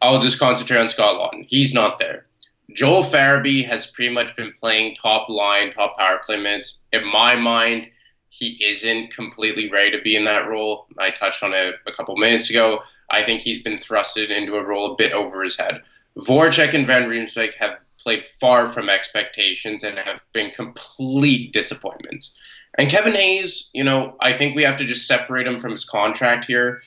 I'll 0.01 0.19
just 0.19 0.39
concentrate 0.39 0.79
on 0.79 0.87
Laughton. 0.87 1.45
He's 1.47 1.75
not 1.75 1.99
there. 1.99 2.25
Joel 2.73 3.03
Farabee 3.03 3.63
has 3.63 3.85
pretty 3.85 4.11
much 4.11 4.35
been 4.35 4.53
playing 4.59 4.95
top 4.95 5.29
line, 5.29 5.73
top 5.73 5.95
power 5.95 6.21
play 6.25 6.37
minutes. 6.37 6.79
In 6.91 7.05
my 7.05 7.35
mind, 7.35 7.85
he 8.29 8.57
isn't 8.63 9.13
completely 9.13 9.69
ready 9.69 9.91
to 9.91 10.01
be 10.01 10.15
in 10.15 10.23
that 10.23 10.47
role. 10.47 10.87
I 10.97 11.11
touched 11.11 11.43
on 11.43 11.53
it 11.53 11.75
a 11.85 11.91
couple 11.91 12.17
minutes 12.17 12.49
ago. 12.49 12.79
I 13.11 13.23
think 13.23 13.41
he's 13.41 13.61
been 13.61 13.77
thrusted 13.77 14.29
into 14.29 14.55
a 14.55 14.63
role 14.63 14.93
a 14.93 14.95
bit 14.95 15.11
over 15.11 15.43
his 15.43 15.57
head. 15.57 15.81
Voracek 16.17 16.73
and 16.73 16.87
Van 16.87 17.09
Riemsdyk 17.09 17.53
have 17.55 17.77
played 17.99 18.23
far 18.39 18.71
from 18.71 18.89
expectations 18.89 19.83
and 19.83 19.97
have 19.99 20.21
been 20.33 20.51
complete 20.51 21.53
disappointments. 21.53 22.33
And 22.77 22.89
Kevin 22.89 23.13
Hayes, 23.13 23.69
you 23.73 23.83
know, 23.83 24.15
I 24.19 24.37
think 24.37 24.55
we 24.55 24.63
have 24.63 24.77
to 24.79 24.85
just 24.85 25.07
separate 25.07 25.47
him 25.47 25.59
from 25.59 25.73
his 25.73 25.85
contract 25.85 26.45
here. 26.45 26.81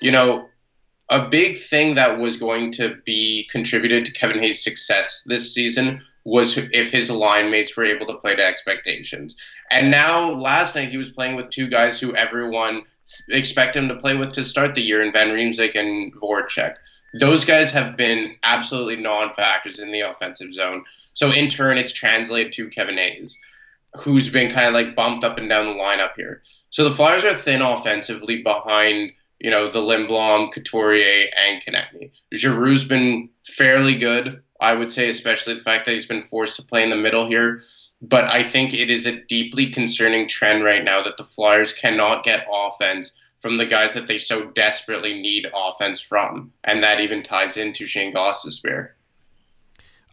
You 0.00 0.12
know, 0.12 0.48
a 1.08 1.28
big 1.28 1.60
thing 1.60 1.94
that 1.94 2.18
was 2.18 2.36
going 2.36 2.72
to 2.72 2.96
be 3.04 3.48
contributed 3.50 4.04
to 4.04 4.12
Kevin 4.12 4.40
Hayes' 4.40 4.62
success 4.62 5.22
this 5.26 5.54
season 5.54 6.02
was 6.24 6.58
if 6.58 6.90
his 6.90 7.10
line 7.10 7.50
mates 7.50 7.76
were 7.76 7.84
able 7.84 8.06
to 8.06 8.18
play 8.18 8.36
to 8.36 8.44
expectations. 8.44 9.34
And 9.70 9.90
now, 9.90 10.32
last 10.32 10.74
night, 10.74 10.90
he 10.90 10.98
was 10.98 11.10
playing 11.10 11.36
with 11.36 11.50
two 11.50 11.68
guys 11.68 11.98
who 11.98 12.14
everyone 12.14 12.82
expect 13.28 13.76
him 13.76 13.88
to 13.88 13.96
play 13.96 14.14
with 14.14 14.32
to 14.32 14.44
start 14.44 14.74
the 14.74 14.82
year 14.82 15.02
in 15.02 15.12
Van 15.12 15.28
Riemsdyk 15.28 15.74
and 15.74 16.14
Voracek. 16.14 16.76
Those 17.18 17.44
guys 17.44 17.70
have 17.70 17.96
been 17.96 18.36
absolutely 18.42 18.96
non-factors 18.96 19.78
in 19.78 19.92
the 19.92 20.00
offensive 20.00 20.52
zone. 20.52 20.84
So 21.14 21.30
in 21.30 21.48
turn, 21.48 21.78
it's 21.78 21.92
translated 21.92 22.52
to 22.54 22.68
Kevin 22.68 22.98
Hayes, 22.98 23.36
who's 23.96 24.28
been 24.28 24.50
kind 24.50 24.66
of 24.66 24.74
like 24.74 24.94
bumped 24.94 25.24
up 25.24 25.38
and 25.38 25.48
down 25.48 25.66
the 25.66 25.82
lineup 25.82 26.12
here. 26.16 26.42
So 26.70 26.84
the 26.84 26.94
Flyers 26.94 27.24
are 27.24 27.34
thin 27.34 27.62
offensively 27.62 28.42
behind, 28.42 29.12
you 29.38 29.50
know, 29.50 29.70
the 29.70 29.80
Lindblom, 29.80 30.52
Couturier, 30.52 31.30
and 31.34 31.62
Konecny. 31.62 32.10
Giroux's 32.34 32.84
been 32.84 33.30
fairly 33.46 33.96
good, 33.96 34.42
I 34.60 34.74
would 34.74 34.92
say, 34.92 35.08
especially 35.08 35.54
the 35.54 35.62
fact 35.62 35.86
that 35.86 35.94
he's 35.94 36.06
been 36.06 36.26
forced 36.26 36.56
to 36.56 36.62
play 36.62 36.82
in 36.82 36.90
the 36.90 36.96
middle 36.96 37.26
here. 37.26 37.62
But 38.00 38.24
I 38.24 38.48
think 38.48 38.72
it 38.72 38.90
is 38.90 39.06
a 39.06 39.20
deeply 39.24 39.72
concerning 39.72 40.28
trend 40.28 40.64
right 40.64 40.84
now 40.84 41.02
that 41.02 41.16
the 41.16 41.24
Flyers 41.24 41.72
cannot 41.72 42.22
get 42.22 42.46
offense 42.52 43.12
from 43.40 43.56
the 43.56 43.66
guys 43.66 43.92
that 43.94 44.06
they 44.06 44.18
so 44.18 44.46
desperately 44.50 45.20
need 45.20 45.46
offense 45.54 46.00
from, 46.00 46.52
and 46.64 46.82
that 46.82 47.00
even 47.00 47.22
ties 47.22 47.56
into 47.56 47.86
Shayne 47.86 48.12
Gostisbehere. 48.12 48.90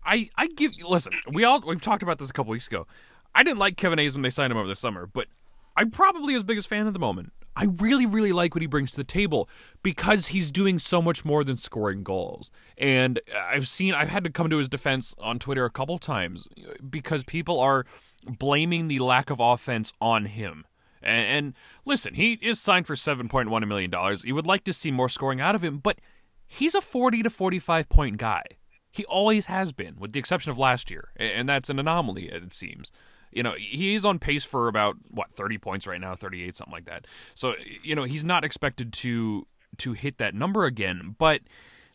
I 0.05 0.29
I 0.35 0.47
give 0.47 0.71
listen. 0.87 1.13
We 1.31 1.43
all 1.43 1.61
we've 1.65 1.81
talked 1.81 2.03
about 2.03 2.19
this 2.19 2.29
a 2.29 2.33
couple 2.33 2.51
weeks 2.51 2.67
ago. 2.67 2.87
I 3.33 3.43
didn't 3.43 3.59
like 3.59 3.77
Kevin 3.77 3.99
Hayes 3.99 4.13
when 4.13 4.21
they 4.21 4.29
signed 4.29 4.51
him 4.51 4.57
over 4.57 4.67
the 4.67 4.75
summer, 4.75 5.07
but 5.07 5.27
I'm 5.75 5.91
probably 5.91 6.33
his 6.33 6.43
biggest 6.43 6.69
fan 6.69 6.87
at 6.87 6.93
the 6.93 6.99
moment. 6.99 7.33
I 7.55 7.65
really, 7.65 8.05
really 8.05 8.33
like 8.33 8.53
what 8.53 8.61
he 8.61 8.67
brings 8.67 8.91
to 8.91 8.97
the 8.97 9.03
table 9.05 9.49
because 9.81 10.27
he's 10.27 10.51
doing 10.51 10.77
so 10.77 11.01
much 11.01 11.23
more 11.23 11.43
than 11.43 11.55
scoring 11.55 12.03
goals. 12.03 12.51
And 12.77 13.19
I've 13.35 13.67
seen, 13.67 13.93
I've 13.93 14.09
had 14.09 14.23
to 14.25 14.29
come 14.29 14.49
to 14.49 14.57
his 14.57 14.67
defense 14.67 15.15
on 15.19 15.39
Twitter 15.39 15.63
a 15.63 15.69
couple 15.69 15.97
times 15.97 16.47
because 16.87 17.23
people 17.23 17.59
are 17.59 17.85
blaming 18.27 18.87
the 18.87 18.99
lack 18.99 19.29
of 19.29 19.39
offense 19.39 19.93
on 20.01 20.25
him. 20.25 20.65
And, 21.01 21.27
and 21.27 21.53
listen, 21.85 22.15
he 22.15 22.33
is 22.41 22.59
signed 22.59 22.87
for 22.87 22.95
$7.1 22.95 23.67
million. 23.67 24.17
You 24.23 24.35
would 24.35 24.47
like 24.47 24.65
to 24.65 24.73
see 24.73 24.91
more 24.91 25.09
scoring 25.09 25.39
out 25.39 25.55
of 25.55 25.63
him, 25.63 25.77
but 25.77 25.99
he's 26.45 26.75
a 26.75 26.81
40 26.81 27.23
to 27.23 27.29
45 27.29 27.87
point 27.87 28.17
guy. 28.17 28.43
He 28.91 29.05
always 29.05 29.45
has 29.45 29.71
been, 29.71 29.95
with 29.97 30.13
the 30.13 30.19
exception 30.19 30.51
of 30.51 30.57
last 30.57 30.89
year. 30.89 31.09
And 31.17 31.47
that's 31.47 31.69
an 31.69 31.79
anomaly, 31.79 32.29
it 32.29 32.53
seems 32.53 32.91
you 33.35 33.43
know 33.43 33.53
he's 33.57 34.05
on 34.05 34.17
pace 34.17 34.43
for 34.43 34.67
about 34.67 34.95
what 35.11 35.31
30 35.31 35.59
points 35.59 35.85
right 35.85 36.01
now 36.01 36.15
38 36.15 36.55
something 36.55 36.71
like 36.71 36.85
that. 36.85 37.05
So 37.35 37.53
you 37.83 37.93
know 37.93 38.05
he's 38.05 38.23
not 38.23 38.43
expected 38.43 38.91
to 38.93 39.45
to 39.77 39.93
hit 39.93 40.17
that 40.17 40.33
number 40.33 40.63
again 40.63 41.15
but 41.19 41.41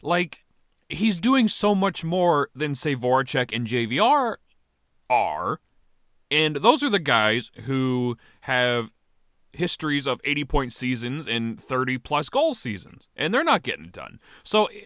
like 0.03 0.45
he's 0.89 1.19
doing 1.19 1.49
so 1.49 1.75
much 1.75 2.05
more 2.05 2.51
than 2.55 2.75
say 2.75 2.95
Voracek 2.95 3.55
and 3.55 3.67
JVR 3.67 4.37
are 5.09 5.61
and 6.31 6.57
those 6.57 6.83
are 6.83 6.91
the 6.91 6.99
guys 6.99 7.51
who 7.65 8.17
have 8.43 8.93
histories 9.53 10.07
of 10.07 10.21
80 10.25 10.45
point 10.45 10.73
seasons 10.73 11.27
and 11.27 11.61
30 11.61 11.99
plus 11.99 12.29
goal 12.29 12.55
seasons 12.55 13.09
and 13.17 13.33
they're 13.33 13.43
not 13.43 13.63
getting 13.63 13.87
it 13.87 13.93
done. 13.93 14.21
So 14.45 14.67
eh, 14.67 14.83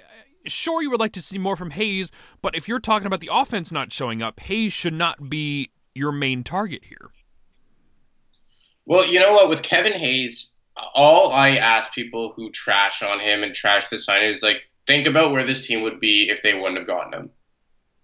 sure 0.47 0.83
you 0.83 0.91
would 0.91 1.01
like 1.01 1.13
to 1.13 1.23
see 1.23 1.39
more 1.39 1.57
from 1.57 1.73
Hayes, 1.73 2.13
but 2.43 2.55
if 2.55 2.69
you're 2.69 2.81
talking 2.81 3.07
about 3.07 3.21
the 3.21 3.31
offense 3.33 3.73
not 3.73 3.93
showing 3.93 4.23
up, 4.23 4.41
Hayes 4.41 4.73
should 4.73 4.95
not 4.95 5.29
be 5.29 5.71
your 5.95 6.13
main 6.13 6.45
target 6.45 6.85
here? 6.85 7.11
Well, 8.87 9.07
you 9.07 9.21
know 9.21 9.33
what? 9.33 9.49
With 9.49 9.63
Kevin 9.63 9.93
Hayes, 9.93 10.53
all 10.95 11.33
I 11.33 11.57
ask 11.57 11.93
people 11.93 12.33
who 12.35 12.51
trash 12.51 13.03
on 13.03 13.21
him 13.21 13.43
and 13.43 13.55
trash 13.55 13.89
the 13.89 13.99
signing 13.99 14.31
is 14.31 14.43
like, 14.43 14.59
think 14.87 15.07
about 15.07 15.33
where 15.33 15.47
this 15.47 15.67
team 15.67 15.83
would 15.83 16.01
be 16.01 16.29
if 16.29 16.43
they 16.43 16.55
wouldn't 16.55 16.79
have 16.79 16.87
gotten 16.87 17.15
him. 17.15 17.31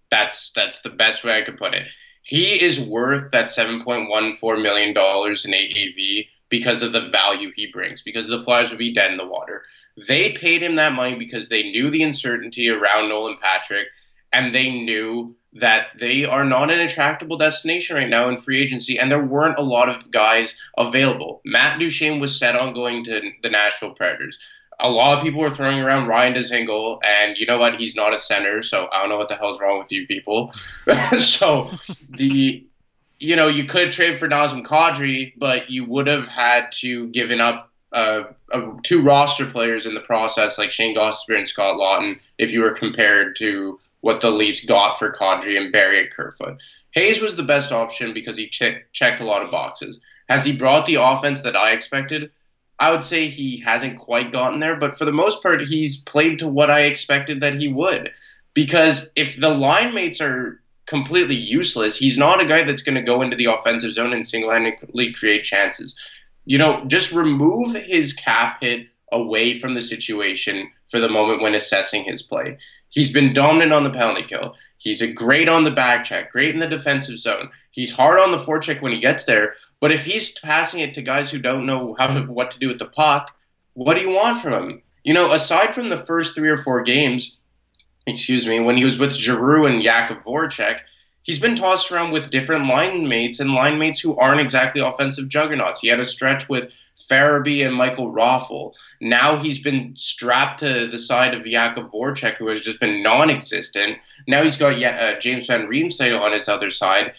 That's 0.09 0.51
that's 0.51 0.81
the 0.81 0.89
best 0.89 1.23
way 1.23 1.37
I 1.37 1.45
could 1.45 1.57
put 1.57 1.73
it. 1.73 1.87
He 2.23 2.61
is 2.61 2.79
worth 2.79 3.31
that 3.31 3.51
seven 3.51 3.81
point 3.81 4.09
one 4.09 4.35
four 4.37 4.57
million 4.57 4.93
dollars 4.93 5.45
in 5.45 5.51
AAV 5.51 6.27
because 6.49 6.81
of 6.81 6.91
the 6.91 7.09
value 7.09 7.51
he 7.55 7.71
brings. 7.71 8.01
Because 8.01 8.27
the 8.27 8.43
Flyers 8.43 8.69
would 8.69 8.79
be 8.79 8.93
dead 8.93 9.11
in 9.11 9.17
the 9.17 9.27
water. 9.27 9.63
They 10.07 10.31
paid 10.33 10.63
him 10.63 10.75
that 10.75 10.93
money 10.93 11.17
because 11.17 11.49
they 11.49 11.63
knew 11.63 11.89
the 11.89 12.03
uncertainty 12.03 12.69
around 12.69 13.09
Nolan 13.09 13.37
Patrick, 13.41 13.87
and 14.33 14.53
they 14.53 14.69
knew 14.69 15.35
that 15.53 15.87
they 15.99 16.23
are 16.23 16.45
not 16.45 16.71
an 16.71 16.79
attractable 16.79 17.37
destination 17.37 17.95
right 17.95 18.07
now 18.07 18.29
in 18.29 18.39
free 18.39 18.61
agency, 18.61 18.97
and 18.97 19.11
there 19.11 19.23
weren't 19.23 19.57
a 19.57 19.63
lot 19.63 19.89
of 19.89 20.09
guys 20.11 20.55
available. 20.77 21.41
Matt 21.43 21.79
Duchene 21.79 22.19
was 22.19 22.37
set 22.37 22.55
on 22.55 22.73
going 22.73 23.03
to 23.05 23.31
the 23.43 23.49
Nashville 23.49 23.93
Predators. 23.93 24.37
A 24.79 24.89
lot 24.89 25.17
of 25.17 25.23
people 25.23 25.41
were 25.41 25.49
throwing 25.49 25.79
around 25.79 26.07
Ryan 26.07 26.33
Dzingel, 26.33 26.99
and 27.03 27.37
you 27.37 27.45
know 27.45 27.57
what? 27.57 27.75
He's 27.75 27.95
not 27.95 28.13
a 28.13 28.17
center, 28.17 28.63
so 28.63 28.87
I 28.91 29.01
don't 29.01 29.09
know 29.09 29.17
what 29.17 29.27
the 29.27 29.35
hell's 29.35 29.59
wrong 29.59 29.79
with 29.79 29.91
you 29.91 30.07
people. 30.07 30.53
so 31.19 31.71
the 32.09 32.65
you 33.19 33.35
know 33.35 33.47
you 33.47 33.65
could 33.65 33.91
trade 33.91 34.19
for 34.19 34.27
Nazem 34.27 34.65
Kadri, 34.65 35.33
but 35.37 35.69
you 35.69 35.85
would 35.85 36.07
have 36.07 36.27
had 36.27 36.71
to 36.79 37.07
given 37.09 37.41
up 37.41 37.71
uh, 37.91 38.23
uh, 38.53 38.71
two 38.83 39.03
roster 39.03 39.45
players 39.45 39.85
in 39.85 39.93
the 39.93 39.99
process, 39.99 40.57
like 40.57 40.71
Shayne 40.71 40.95
Gostisbehere 40.95 41.39
and 41.39 41.47
Scott 41.47 41.75
Laughton, 41.75 42.19
if 42.37 42.51
you 42.51 42.61
were 42.61 42.73
compared 42.73 43.35
to 43.37 43.79
what 44.01 44.21
the 44.21 44.29
Leafs 44.29 44.65
got 44.65 44.99
for 44.99 45.13
Kadri 45.13 45.57
and 45.57 45.71
Barrie 45.71 46.05
at 46.05 46.11
Kerfoot. 46.11 46.61
Hayes 46.91 47.21
was 47.21 47.35
the 47.35 47.43
best 47.43 47.71
option 47.71 48.13
because 48.13 48.37
he 48.37 48.49
checked 48.49 49.21
a 49.21 49.25
lot 49.25 49.41
of 49.41 49.51
boxes. 49.51 49.99
Has 50.27 50.43
he 50.43 50.55
brought 50.55 50.85
the 50.85 50.95
offense 50.95 51.41
that 51.43 51.55
I 51.55 51.71
expected? 51.71 52.31
I 52.79 52.91
would 52.91 53.05
say 53.05 53.29
he 53.29 53.59
hasn't 53.59 53.99
quite 53.99 54.31
gotten 54.31 54.59
there, 54.59 54.75
but 54.75 54.97
for 54.97 55.05
the 55.05 55.11
most 55.11 55.43
part, 55.43 55.61
he's 55.61 56.01
played 56.01 56.39
to 56.39 56.47
what 56.47 56.71
I 56.71 56.81
expected 56.81 57.41
that 57.41 57.55
he 57.55 57.67
would. 57.67 58.11
Because 58.53 59.09
if 59.15 59.39
the 59.39 59.49
line 59.49 59.93
mates 59.93 60.19
are 60.19 60.61
completely 60.87 61.35
useless, 61.35 61.95
he's 61.95 62.17
not 62.17 62.41
a 62.41 62.45
guy 62.45 62.63
that's 62.63 62.81
going 62.81 62.95
to 62.95 63.01
go 63.01 63.21
into 63.21 63.37
the 63.37 63.45
offensive 63.45 63.93
zone 63.93 64.13
and 64.13 64.27
single 64.27 64.51
handedly 64.51 65.13
create 65.13 65.45
chances. 65.45 65.95
You 66.45 66.57
know, 66.57 66.83
just 66.87 67.11
remove 67.11 67.75
his 67.75 68.13
cap 68.13 68.57
hit 68.61 68.87
away 69.11 69.59
from 69.59 69.75
the 69.75 69.81
situation 69.81 70.69
for 70.89 70.99
the 70.99 71.07
moment 71.07 71.41
when 71.41 71.53
assessing 71.53 72.03
his 72.03 72.21
play. 72.21 72.57
He's 72.91 73.11
been 73.11 73.33
dominant 73.33 73.73
on 73.73 73.83
the 73.83 73.89
penalty 73.89 74.23
kill. 74.23 74.55
He's 74.77 75.01
a 75.01 75.11
great 75.11 75.49
on 75.49 75.63
the 75.63 75.71
back 75.71 76.05
check, 76.05 76.31
great 76.31 76.53
in 76.53 76.59
the 76.59 76.67
defensive 76.67 77.19
zone. 77.19 77.49
He's 77.71 77.91
hard 77.91 78.19
on 78.19 78.31
the 78.31 78.39
forecheck 78.39 78.81
when 78.81 78.91
he 78.91 78.99
gets 78.99 79.23
there, 79.23 79.55
but 79.79 79.91
if 79.91 80.05
he's 80.05 80.37
passing 80.39 80.81
it 80.81 80.93
to 80.95 81.01
guys 81.01 81.31
who 81.31 81.39
don't 81.39 81.65
know 81.65 81.95
how 81.97 82.07
to, 82.07 82.21
what 82.31 82.51
to 82.51 82.59
do 82.59 82.67
with 82.67 82.79
the 82.79 82.85
puck, 82.85 83.31
what 83.73 83.95
do 83.95 84.01
you 84.01 84.09
want 84.09 84.41
from 84.41 84.53
him? 84.53 84.81
You 85.03 85.13
know, 85.13 85.31
aside 85.31 85.73
from 85.73 85.89
the 85.89 86.05
first 86.05 86.35
three 86.35 86.49
or 86.49 86.63
four 86.63 86.83
games, 86.83 87.37
excuse 88.05 88.45
me, 88.45 88.59
when 88.59 88.77
he 88.77 88.83
was 88.83 88.99
with 88.99 89.13
Giroux 89.13 89.65
and 89.65 89.81
Jakub 89.81 90.23
Voracek, 90.23 90.79
he's 91.23 91.39
been 91.39 91.55
tossed 91.55 91.91
around 91.91 92.11
with 92.11 92.29
different 92.29 92.67
line 92.67 93.07
mates 93.07 93.39
and 93.39 93.53
line 93.53 93.79
mates 93.79 93.99
who 93.99 94.17
aren't 94.17 94.41
exactly 94.41 94.81
offensive 94.81 95.29
juggernauts. 95.29 95.79
He 95.79 95.87
had 95.87 95.99
a 95.99 96.05
stretch 96.05 96.49
with 96.49 96.71
Farabee 97.11 97.65
and 97.65 97.75
Michael 97.75 98.13
Raffl. 98.13 98.73
Now 99.01 99.37
he's 99.37 99.59
been 99.59 99.93
strapped 99.97 100.61
to 100.61 100.87
the 100.87 100.99
side 100.99 101.33
of 101.33 101.43
Jakub 101.43 101.91
Voracek, 101.91 102.37
who 102.37 102.47
has 102.47 102.61
just 102.61 102.79
been 102.79 103.03
non-existent. 103.03 103.97
Now 104.27 104.43
he's 104.43 104.57
got 104.57 104.81
uh, 104.81 105.19
James 105.19 105.47
Van 105.47 105.67
Riemsdyk 105.67 106.17
on 106.19 106.31
his 106.31 106.47
other 106.47 106.69
side. 106.69 107.13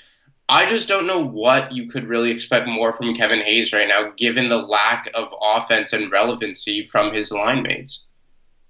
I 0.48 0.68
just 0.68 0.88
don't 0.88 1.06
know 1.06 1.24
what 1.24 1.72
you 1.72 1.88
could 1.88 2.08
really 2.08 2.30
expect 2.30 2.66
more 2.66 2.92
from 2.92 3.14
Kevin 3.14 3.40
Hayes 3.40 3.72
right 3.72 3.88
now, 3.88 4.12
given 4.16 4.48
the 4.48 4.56
lack 4.56 5.10
of 5.14 5.32
offense 5.40 5.92
and 5.92 6.10
relevancy 6.10 6.82
from 6.82 7.14
his 7.14 7.30
line 7.30 7.62
mates. 7.62 8.06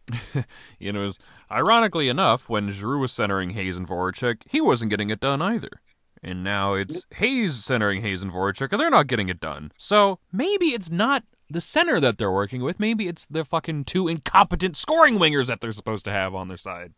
you 0.78 0.92
know, 0.92 1.12
ironically 1.50 2.08
enough, 2.08 2.48
when 2.48 2.70
Giroux 2.70 3.00
was 3.00 3.12
centering 3.12 3.50
Hayes 3.50 3.76
and 3.76 3.88
Voracek, 3.88 4.42
he 4.48 4.60
wasn't 4.60 4.90
getting 4.90 5.10
it 5.10 5.20
done 5.20 5.40
either. 5.40 5.80
And 6.22 6.44
now 6.44 6.74
it's 6.74 7.06
Hayes 7.16 7.64
centering 7.64 8.02
Hayes 8.02 8.22
and 8.22 8.32
Voracek, 8.32 8.70
and 8.70 8.80
they're 8.80 8.90
not 8.90 9.08
getting 9.08 9.28
it 9.28 9.40
done. 9.40 9.72
So 9.76 10.20
maybe 10.32 10.66
it's 10.66 10.90
not 10.90 11.24
the 11.50 11.60
center 11.60 11.98
that 12.00 12.16
they're 12.16 12.30
working 12.30 12.62
with. 12.62 12.78
Maybe 12.78 13.08
it's 13.08 13.26
the 13.26 13.44
fucking 13.44 13.84
two 13.84 14.06
incompetent 14.08 14.76
scoring 14.76 15.18
wingers 15.18 15.46
that 15.48 15.60
they're 15.60 15.72
supposed 15.72 16.04
to 16.04 16.12
have 16.12 16.34
on 16.34 16.48
their 16.48 16.56
side. 16.56 16.92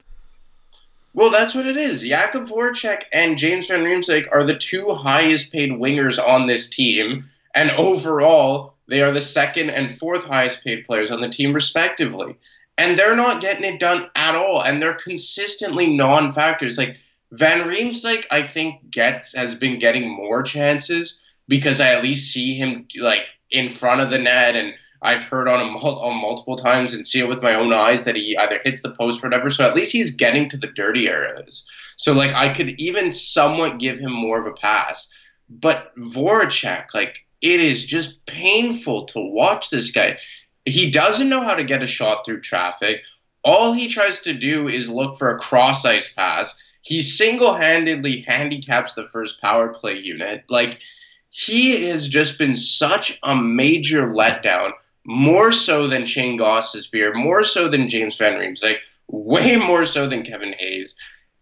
Well, 1.14 1.30
that's 1.30 1.54
what 1.54 1.64
it 1.66 1.76
is. 1.76 2.02
Jakub 2.02 2.48
Voracek 2.48 3.04
and 3.12 3.38
James 3.38 3.68
Van 3.68 3.82
Riemsdyk 3.84 4.26
are 4.32 4.44
the 4.44 4.58
two 4.58 4.88
highest 4.90 5.52
paid 5.52 5.70
wingers 5.70 6.18
on 6.18 6.46
this 6.46 6.68
team, 6.68 7.30
and 7.54 7.70
overall, 7.70 8.74
they 8.88 9.00
are 9.00 9.12
the 9.12 9.22
second 9.22 9.70
and 9.70 9.96
fourth 9.98 10.24
highest 10.24 10.62
paid 10.64 10.84
players 10.84 11.10
on 11.10 11.20
the 11.20 11.28
team, 11.30 11.52
respectively. 11.54 12.36
and 12.76 12.98
they're 12.98 13.16
not 13.16 13.40
getting 13.40 13.64
it 13.64 13.78
done 13.80 14.10
at 14.16 14.34
all, 14.34 14.60
and 14.62 14.82
they're 14.82 14.94
consistently 14.94 15.86
non-factors. 15.86 16.76
Like 16.76 16.96
Van 17.38 17.66
Riemsdyk, 17.68 18.24
I 18.30 18.42
think 18.42 18.90
gets 18.90 19.34
has 19.34 19.54
been 19.54 19.78
getting 19.78 20.08
more 20.08 20.42
chances 20.42 21.18
because 21.48 21.80
I 21.80 21.92
at 21.92 22.02
least 22.02 22.32
see 22.32 22.54
him 22.54 22.86
like 22.98 23.26
in 23.50 23.70
front 23.70 24.00
of 24.00 24.10
the 24.10 24.18
net, 24.18 24.56
and 24.56 24.74
I've 25.02 25.24
heard 25.24 25.48
on 25.48 25.60
him 25.60 25.76
on 25.76 26.20
multiple 26.20 26.56
times 26.56 26.94
and 26.94 27.06
see 27.06 27.20
it 27.20 27.28
with 27.28 27.42
my 27.42 27.54
own 27.54 27.72
eyes 27.72 28.04
that 28.04 28.16
he 28.16 28.36
either 28.38 28.60
hits 28.64 28.80
the 28.80 28.94
post 28.94 29.22
or 29.22 29.28
whatever. 29.28 29.50
So 29.50 29.68
at 29.68 29.74
least 29.74 29.92
he's 29.92 30.10
getting 30.10 30.48
to 30.48 30.56
the 30.56 30.68
dirty 30.68 31.08
areas. 31.08 31.64
So 31.96 32.12
like 32.12 32.32
I 32.34 32.52
could 32.52 32.70
even 32.80 33.12
somewhat 33.12 33.78
give 33.78 33.98
him 33.98 34.12
more 34.12 34.40
of 34.40 34.46
a 34.46 34.52
pass. 34.52 35.06
But 35.48 35.94
Voracek, 35.96 36.86
like 36.94 37.18
it 37.42 37.60
is 37.60 37.84
just 37.84 38.24
painful 38.26 39.04
to 39.06 39.20
watch 39.20 39.68
this 39.70 39.90
guy. 39.90 40.18
He 40.64 40.90
doesn't 40.90 41.28
know 41.28 41.42
how 41.42 41.54
to 41.54 41.64
get 41.64 41.82
a 41.82 41.86
shot 41.86 42.24
through 42.24 42.40
traffic. 42.40 43.02
All 43.44 43.74
he 43.74 43.88
tries 43.88 44.20
to 44.22 44.32
do 44.32 44.68
is 44.68 44.88
look 44.88 45.18
for 45.18 45.28
a 45.28 45.38
cross 45.38 45.84
ice 45.84 46.10
pass. 46.10 46.54
He 46.84 47.00
single 47.00 47.54
handedly 47.54 48.24
handicaps 48.28 48.92
the 48.92 49.08
first 49.10 49.40
power 49.40 49.72
play 49.72 49.94
unit. 49.94 50.44
Like, 50.50 50.80
he 51.30 51.86
has 51.86 52.06
just 52.08 52.38
been 52.38 52.54
such 52.54 53.18
a 53.22 53.34
major 53.34 54.08
letdown, 54.08 54.72
more 55.06 55.50
so 55.50 55.88
than 55.88 56.04
Shayne 56.04 56.38
Gostisbehere, 56.38 57.14
more 57.14 57.42
so 57.42 57.68
than 57.68 57.88
James 57.88 58.16
Van 58.18 58.34
Riemsdyk, 58.34 58.62
like 58.62 58.80
way 59.08 59.56
more 59.70 59.86
so 59.86 60.06
than 60.06 60.24
Kevin 60.24 60.54
Hayes, 60.58 60.94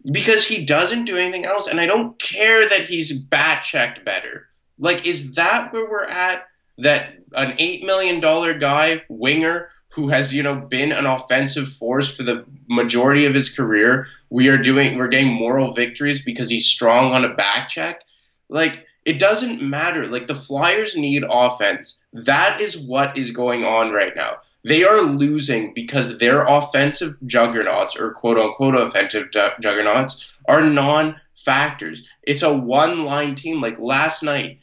because 0.09 0.47
he 0.47 0.65
doesn't 0.65 1.05
do 1.05 1.17
anything 1.17 1.45
else. 1.45 1.67
And 1.67 1.79
I 1.79 1.87
don't 1.87 2.17
care 2.19 2.67
that 2.69 2.85
he's 2.85 3.11
bat 3.11 3.65
checked 3.65 4.05
better. 4.05 4.47
Like, 4.79 5.05
is 5.05 5.33
that 5.33 5.73
where 5.73 5.89
we're 5.89 6.05
at? 6.05 6.47
That 6.77 7.15
an 7.33 7.55
eight 7.59 7.83
million 7.83 8.21
dollar 8.21 8.57
guy, 8.57 9.03
winger, 9.09 9.69
who 9.93 10.09
has 10.09 10.33
you 10.33 10.41
know 10.41 10.55
been 10.55 10.91
an 10.91 11.05
offensive 11.05 11.71
force 11.73 12.15
for 12.15 12.23
the 12.23 12.45
majority 12.67 13.25
of 13.25 13.35
his 13.35 13.49
career, 13.49 14.07
we 14.29 14.47
are 14.47 14.57
doing 14.57 14.97
we're 14.97 15.07
getting 15.07 15.31
moral 15.33 15.73
victories 15.73 16.21
because 16.21 16.49
he's 16.49 16.65
strong 16.65 17.13
on 17.13 17.23
a 17.23 17.33
back 17.35 17.69
check. 17.69 18.01
Like, 18.49 18.85
it 19.05 19.19
doesn't 19.19 19.61
matter. 19.61 20.07
Like 20.07 20.27
the 20.27 20.35
Flyers 20.35 20.95
need 20.95 21.23
offense. 21.29 21.97
That 22.13 22.59
is 22.59 22.77
what 22.77 23.17
is 23.17 23.31
going 23.31 23.63
on 23.63 23.91
right 23.91 24.15
now. 24.15 24.37
They 24.65 24.83
are 24.83 25.01
losing 25.01 25.73
because 25.73 26.17
their 26.17 26.45
offensive 26.45 27.15
juggernauts, 27.25 27.95
or 27.97 28.13
quote 28.13 28.37
unquote 28.37 28.75
offensive 28.75 29.29
juggernauts, 29.59 30.23
are 30.47 30.61
non 30.61 31.19
factors. 31.35 32.03
It's 32.23 32.41
a 32.41 32.53
one 32.53 33.03
line 33.03 33.35
team. 33.35 33.61
Like 33.61 33.77
last 33.77 34.23
night, 34.23 34.59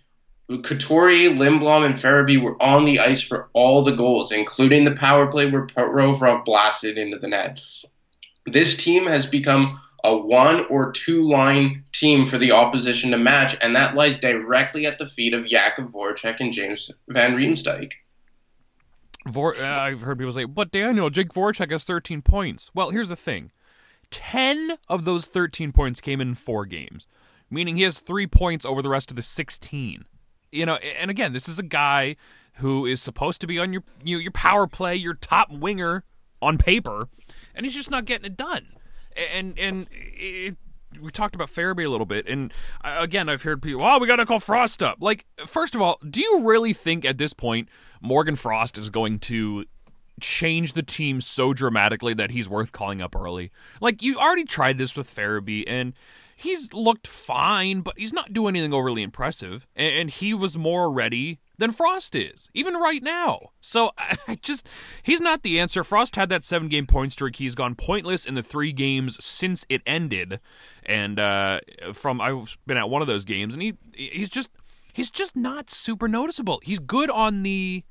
Couturier, 0.58 1.30
Lindblom, 1.30 1.86
and 1.86 1.94
Farabee 1.94 2.42
were 2.42 2.60
on 2.60 2.84
the 2.84 2.98
ice 2.98 3.22
for 3.22 3.48
all 3.52 3.84
the 3.84 3.94
goals, 3.94 4.32
including 4.32 4.84
the 4.84 4.96
power 4.96 5.28
play 5.28 5.48
where 5.48 5.66
Provorov 5.66 6.44
blasted 6.44 6.98
into 6.98 7.18
the 7.18 7.28
net. 7.28 7.60
This 8.46 8.76
team 8.76 9.06
has 9.06 9.26
become 9.26 9.80
a 10.02 10.16
one 10.16 10.64
or 10.66 10.90
two 10.92 11.22
line 11.22 11.84
team 11.92 12.26
for 12.26 12.38
the 12.38 12.52
opposition 12.52 13.12
to 13.12 13.18
match, 13.18 13.56
and 13.60 13.76
that 13.76 13.94
lies 13.94 14.18
directly 14.18 14.86
at 14.86 14.98
the 14.98 15.08
feet 15.08 15.34
of 15.34 15.44
Jakub 15.44 15.92
Voracek 15.92 16.40
and 16.40 16.52
James 16.52 16.90
Van 17.08 17.36
Riemsdyk. 17.36 17.92
Vor- 19.26 19.56
uh, 19.56 19.78
I've 19.78 20.00
heard 20.00 20.18
people 20.18 20.32
say, 20.32 20.44
but 20.44 20.72
Daniel, 20.72 21.10
Jake 21.10 21.32
Voracek 21.32 21.70
has 21.70 21.84
13 21.84 22.22
points. 22.22 22.70
Well, 22.74 22.90
here's 22.90 23.08
the 23.10 23.16
thing 23.16 23.52
10 24.10 24.78
of 24.88 25.04
those 25.04 25.26
13 25.26 25.70
points 25.70 26.00
came 26.00 26.20
in 26.20 26.34
four 26.34 26.66
games, 26.66 27.06
meaning 27.50 27.76
he 27.76 27.82
has 27.82 28.00
three 28.00 28.26
points 28.26 28.64
over 28.64 28.82
the 28.82 28.88
rest 28.88 29.10
of 29.10 29.16
the 29.16 29.22
16 29.22 30.06
you 30.52 30.66
know, 30.66 30.76
and 30.76 31.10
again, 31.10 31.32
this 31.32 31.48
is 31.48 31.58
a 31.58 31.64
guy 31.64 32.16
who 32.54 32.86
is 32.86 33.00
supposed 33.00 33.40
to 33.40 33.46
be 33.46 33.58
on 33.58 33.72
your 33.72 33.82
you 34.02 34.16
know, 34.16 34.20
your 34.20 34.32
power 34.32 34.66
play, 34.66 34.94
your 34.96 35.14
top 35.14 35.50
winger 35.50 36.04
on 36.42 36.58
paper, 36.58 37.08
and 37.54 37.64
he's 37.66 37.74
just 37.74 37.90
not 37.90 38.04
getting 38.04 38.26
it 38.26 38.36
done. 38.36 38.66
And 39.34 39.58
and 39.58 39.86
it, 39.90 40.56
we 41.00 41.10
talked 41.10 41.34
about 41.34 41.48
Farabee 41.48 41.86
a 41.86 41.88
little 41.88 42.06
bit, 42.06 42.26
and 42.26 42.52
uh, 42.82 42.96
again, 42.98 43.28
I've 43.28 43.42
heard 43.42 43.62
people, 43.62 43.84
"Oh, 43.84 43.98
we 43.98 44.06
got 44.06 44.16
to 44.16 44.26
call 44.26 44.40
Frost 44.40 44.82
up." 44.82 44.98
Like, 45.00 45.26
first 45.46 45.74
of 45.74 45.82
all, 45.82 45.98
do 46.08 46.20
you 46.20 46.42
really 46.42 46.72
think 46.72 47.04
at 47.04 47.18
this 47.18 47.32
point 47.32 47.68
Morgan 48.00 48.36
Frost 48.36 48.78
is 48.78 48.90
going 48.90 49.18
to 49.20 49.64
change 50.20 50.74
the 50.74 50.82
team 50.82 51.20
so 51.20 51.54
dramatically 51.54 52.12
that 52.14 52.30
he's 52.30 52.48
worth 52.48 52.72
calling 52.72 53.00
up 53.00 53.14
early? 53.16 53.50
Like, 53.80 54.02
you 54.02 54.18
already 54.18 54.44
tried 54.44 54.78
this 54.78 54.96
with 54.96 55.12
Farabee, 55.12 55.64
and 55.66 55.94
he's 56.40 56.72
looked 56.72 57.06
fine, 57.06 57.82
but 57.82 57.94
he's 57.98 58.12
not 58.12 58.32
doing 58.32 58.56
anything 58.56 58.74
overly 58.74 59.02
impressive. 59.02 59.66
And, 59.76 60.10
he 60.10 60.34
was 60.34 60.56
more 60.56 60.90
ready 60.90 61.38
than 61.58 61.70
Frost 61.70 62.14
is, 62.16 62.50
even 62.54 62.74
right 62.74 63.02
now. 63.02 63.50
So 63.60 63.92
I 63.98 64.36
just, 64.42 64.66
he's 65.02 65.20
not 65.20 65.42
the 65.42 65.60
answer. 65.60 65.84
Frost 65.84 66.16
had 66.16 66.28
that 66.30 66.42
seven 66.42 66.68
game 66.68 66.86
point 66.86 67.12
streak. 67.12 67.36
He's 67.36 67.54
gone 67.54 67.74
pointless 67.74 68.24
in 68.24 68.34
the 68.34 68.42
three 68.42 68.72
games 68.72 69.22
since 69.24 69.64
it 69.68 69.82
ended. 69.86 70.40
And 70.84 71.20
uh, 71.20 71.60
from, 71.92 72.20
I've 72.20 72.56
been 72.66 72.76
at 72.76 72.90
one 72.90 73.02
of 73.02 73.08
those 73.08 73.24
games, 73.24 73.54
and 73.54 73.62
he 73.62 73.74
he's 73.94 74.30
just, 74.30 74.50
he's 74.92 75.10
just 75.10 75.36
not 75.36 75.70
super 75.70 76.08
noticeable. 76.08 76.60
He's 76.64 76.78
good 76.78 77.10
on 77.10 77.42
the 77.42 77.84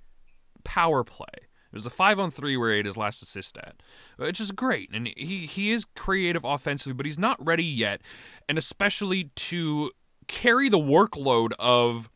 power 0.64 1.04
play. 1.04 1.49
It 1.72 1.76
was 1.76 1.86
a 1.86 1.92
five 1.92 2.20
on 2.20 2.32
three 2.32 2.58
where 2.58 2.72
he 2.72 2.78
had 2.78 2.86
his 2.86 2.98
last 2.98 3.22
assist 3.22 3.58
at, 3.58 3.82
which 4.18 4.40
is 4.40 4.52
great. 4.52 4.90
And 4.92 5.08
he, 5.16 5.46
he 5.46 5.72
is 5.72 5.86
creative 5.96 6.44
offensively, 6.44 6.94
but 6.94 7.06
he's 7.06 7.20
not 7.20 7.44
ready 7.44 7.64
yet. 7.64 8.02
And 8.48 8.58
especially 8.58 9.32
to 9.36 9.92
carry 10.28 10.70
the 10.70 10.80
workload 10.80 11.52
of 11.60 12.10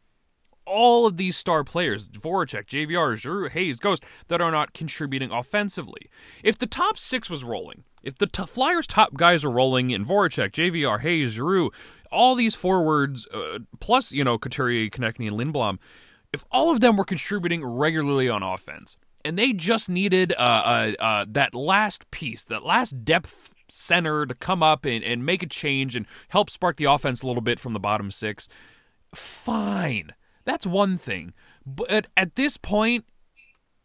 all 0.66 1.06
of 1.06 1.18
these 1.18 1.38
star 1.38 1.64
players, 1.64 2.08
Voracek, 2.08 2.66
JVR, 2.66 3.16
Giroux, 3.16 3.50
Hayes, 3.50 3.80
Ghost, 3.80 4.04
that 4.28 4.42
are 4.42 4.52
not 4.52 4.74
contributing 4.74 5.32
offensively. 5.32 6.10
If 6.44 6.58
the 6.58 6.68
top 6.68 6.98
six 6.98 7.30
was 7.30 7.44
rolling, 7.44 7.84
if 8.02 8.18
the 8.18 8.28
t- 8.28 8.46
Flyers' 8.46 8.88
top 8.88 9.16
guys 9.16 9.44
are 9.44 9.52
rolling 9.52 9.90
in 9.90 10.06
Voracek, 10.06 10.52
JVR, 10.52 11.02
Hayes, 11.02 11.32
Giroux, 11.32 11.72
all 12.12 12.36
these 12.36 12.56
forwards, 12.56 13.28
uh, 13.34 13.60
plus, 13.80 14.12
you 14.12 14.24
know, 14.24 14.38
Couturier, 14.38 14.90
Konecny, 14.90 15.28
and 15.28 15.38
Lindblom, 15.38 15.80
if 16.32 16.46
all 16.52 16.72
of 16.72 16.80
them 16.80 16.96
were 16.96 17.06
contributing 17.06 17.66
regularly 17.66 18.30
on 18.30 18.44
offense, 18.44 18.98
and 19.26 19.38
they 19.38 19.54
just 19.54 19.90
needed 19.90 20.34
uh, 20.34 20.42
uh, 20.42 20.92
uh, 21.00 21.26
that 21.30 21.56
last 21.56 22.10
piece, 22.12 22.44
that 22.46 22.64
last 22.64 23.04
depth 23.06 23.54
center 23.70 24.26
to 24.26 24.36
come 24.36 24.62
up 24.62 24.86
and, 24.86 25.04
and 25.04 25.26
make 25.26 25.42
a 25.42 25.48
change 25.48 25.96
and 25.96 26.06
help 26.30 26.50
spark 26.50 26.78
the 26.78 26.86
offense 26.86 27.22
a 27.22 27.28
little 27.28 27.42
bit 27.42 27.60
from 27.60 27.74
the 27.74 27.80
bottom 27.80 28.12
six. 28.12 28.48
Fine, 29.16 30.14
that's 30.46 30.66
one 30.66 30.98
thing. 30.98 31.34
But 31.66 32.08
at 32.18 32.36
this 32.36 32.58
point, 32.58 33.06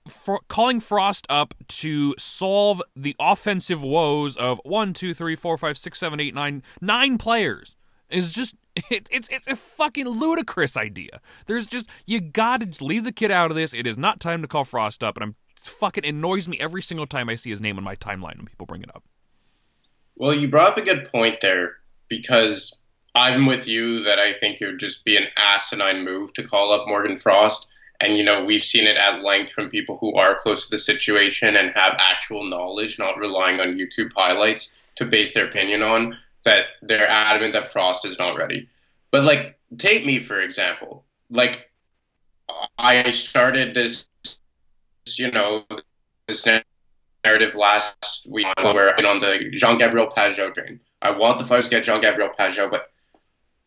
for 0.09 0.41
calling 0.49 0.81
Frost 0.81 1.27
up 1.29 1.55
to 1.69 2.15
solve 2.19 2.83
the 2.97 3.15
offensive 3.21 3.83
woes 3.83 4.37
of 4.37 4.61
one, 4.65 4.93
two, 4.95 5.15
three, 5.15 5.37
four, 5.37 5.57
five, 5.59 5.79
six, 5.79 5.99
seven, 5.99 6.19
eight, 6.19 6.35
nine, 6.35 6.63
nine 6.81 7.19
players 7.19 7.77
is 8.11 8.33
just 8.33 8.57
it, 8.91 9.09
it's 9.11 9.29
it's 9.29 9.47
a 9.47 9.57
fucking 9.57 10.09
ludicrous 10.09 10.77
idea. 10.77 11.21
There's 11.47 11.67
just 11.67 11.87
you 12.07 12.21
gotta 12.21 12.67
just 12.67 12.83
leave 12.83 13.05
the 13.05 13.13
kid 13.13 13.31
out 13.31 13.51
of 13.51 13.57
this. 13.57 13.75
It 13.75 13.87
is 13.87 13.99
not 13.99 14.21
time 14.21 14.43
to 14.43 14.49
call 14.49 14.65
Frost 14.65 15.03
up, 15.03 15.17
and 15.17 15.25
I'm 15.25 15.37
fucking 15.61 16.05
annoys 16.05 16.49
me 16.49 16.59
every 16.61 16.83
single 16.83 17.07
time 17.07 17.29
I 17.29 17.35
see 17.35 17.51
his 17.51 17.61
name 17.61 17.79
on 17.79 17.85
my 17.85 17.97
timeline 17.97 18.37
when 18.37 18.47
people 18.47 18.67
bring 18.67 18.83
it 18.83 18.95
up. 18.95 19.05
Well, 20.17 20.35
you 20.35 20.49
brought 20.49 20.73
up 20.73 20.79
a 20.79 20.83
good 20.83 21.11
point 21.13 21.39
there 21.41 21.77
because 22.09 22.77
I'm 23.15 23.47
with 23.47 23.67
you 23.67 24.05
that 24.05 24.19
I 24.19 24.39
think 24.39 24.61
it 24.61 24.67
would 24.67 24.81
just 24.81 25.05
be 25.05 25.17
an 25.17 25.27
asinine 25.37 26.05
move 26.05 26.33
to 26.35 26.47
call 26.47 26.73
up 26.73 26.87
Morgan 26.87 27.19
Frost. 27.19 27.67
And, 28.01 28.17
you 28.17 28.23
know, 28.23 28.45
we've 28.45 28.65
seen 28.65 28.87
it 28.87 28.97
at 28.97 29.23
length 29.23 29.53
from 29.53 29.71
people 29.71 29.99
who 29.99 30.15
are 30.15 30.39
close 30.41 30.65
to 30.65 30.71
the 30.71 30.79
situation 30.79 31.57
and 31.57 31.73
have 31.75 31.97
actual 31.99 32.49
knowledge, 32.49 32.99
not 32.99 33.19
relying 33.19 33.61
on 33.61 33.77
YouTube 33.77 34.13
highlights 34.15 34.73
to 34.97 35.05
base 35.05 35.35
their 35.35 35.49
opinion 35.49 35.83
on 35.83 36.17
that 36.49 36.65
they're 36.83 37.09
adamant 37.09 37.53
that 37.53 37.73
Frost 37.73 38.07
is 38.07 38.19
not 38.19 38.37
ready. 38.37 38.69
But 39.11 39.25
like, 39.25 39.59
take 39.79 40.05
me 40.05 40.19
for 40.19 40.41
example. 40.41 41.05
Like, 41.31 41.71
I 42.79 43.11
started 43.11 43.75
this, 43.75 44.07
you 45.07 45.31
know, 45.31 45.65
this 46.27 46.47
narrative 47.25 47.55
last 47.55 48.27
week 48.27 48.47
where 48.57 48.91
I've 48.91 48.97
been 48.97 49.05
on 49.05 49.21
the 49.21 49.51
Jean 49.53 49.77
Gabriel 49.77 50.11
Pageau 50.17 50.55
train. 50.55 50.81
I 51.03 51.11
want 51.11 51.39
the 51.39 51.47
Flyers 51.47 51.65
to 51.65 51.71
get 51.71 51.85
Jean 51.85 52.01
Gabriel 52.01 52.31
Pageau, 52.39 52.71
but 52.71 52.91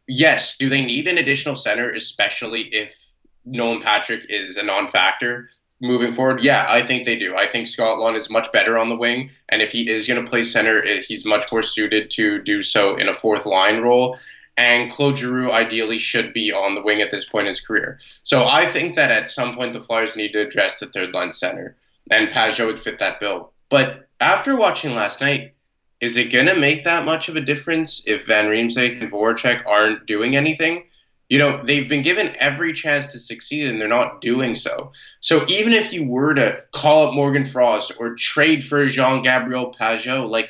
yes, 0.08 0.58
do 0.58 0.67
they 0.67 0.84
need 0.84 1.08
an 1.08 1.20
additional 1.20 1.56
center, 1.56 1.94
especially 1.94 2.63
if 2.74 3.12
Nolan 3.46 3.82
Patrick 3.84 4.24
is 4.30 4.58
a 4.58 4.63
non-factor? 4.63 5.50
Moving 5.82 6.13
forward? 6.13 6.44
Yeah, 6.44 6.65
I 6.70 6.86
think 6.86 7.06
they 7.06 7.17
do. 7.17 7.36
I 7.36 7.50
think 7.52 7.67
Scott 7.67 7.98
Laughton 7.98 8.17
is 8.17 8.30
much 8.30 8.52
better 8.52 8.78
on 8.78 8.89
the 8.89 8.96
wing, 8.96 9.32
and 9.50 9.62
if 9.62 9.72
he 9.72 9.89
is 9.89 10.08
going 10.08 10.24
to 10.24 10.30
play 10.30 10.44
center, 10.44 10.84
he's 11.02 11.26
much 11.26 11.52
more 11.52 11.63
suited 11.63 12.12
to 12.12 12.41
do 12.41 12.63
so 12.63 12.96
in 12.96 13.10
a 13.10 13.15
fourth 13.15 13.46
line 13.46 13.82
role. 13.82 14.17
And 14.58 14.91
Claude 14.91 15.17
Giroux 15.17 15.52
ideally 15.52 15.98
should 15.98 16.34
be 16.34 16.52
on 16.52 16.76
the 16.76 16.82
wing 16.82 17.02
at 17.02 17.10
this 17.10 17.26
point 17.26 17.48
in 17.48 17.52
his 17.52 17.62
career. 17.62 18.00
So 18.24 18.46
I 18.46 18.72
think 18.72 18.96
that 18.96 19.10
at 19.10 19.32
some 19.32 19.56
point 19.56 19.74
the 19.74 19.82
Flyers 19.82 20.15
need 20.15 20.34
to 20.34 20.41
address 20.41 20.78
the 20.78 20.88
third 20.88 21.13
line 21.13 21.34
center, 21.34 21.76
and 22.12 22.30
Pageau 22.30 22.67
would 22.67 22.80
fit 22.80 23.00
that 23.00 23.20
bill. 23.20 23.52
But 23.70 24.08
after 24.20 24.56
watching 24.56 24.91
last 24.91 25.22
night, 25.22 25.54
is 26.02 26.17
it 26.17 26.32
going 26.32 26.48
to 26.48 26.56
make 26.56 26.84
that 26.84 27.06
much 27.06 27.30
of 27.30 27.36
a 27.36 27.41
difference 27.41 28.04
if 28.06 28.26
Van 28.26 28.46
Riemsdyk 28.46 29.02
and 29.02 29.12
Voracek 29.12 29.65
aren't 29.65 30.06
doing 30.06 30.36
anything? 30.36 30.84
You 31.32 31.38
know, 31.38 31.63
they've 31.63 31.88
been 31.88 32.02
given 32.02 32.36
every 32.41 32.74
chance 32.74 33.08
to 33.08 33.17
succeed 33.17 33.67
and 33.67 33.80
they're 33.80 33.88
not 33.88 34.20
doing 34.20 34.58
so. 34.58 34.91
So 35.22 35.46
even 35.48 35.72
if 35.72 35.94
you 35.94 36.06
were 36.06 36.34
to 36.34 36.62
call 36.74 37.08
up 37.08 37.13
Morgan 37.13 37.46
Frost 37.46 37.94
or 37.98 38.15
trade 38.15 38.65
for 38.65 38.86
Jean 38.88 39.24
Gabriel 39.24 39.74
Pageau, 39.80 40.30
like, 40.30 40.50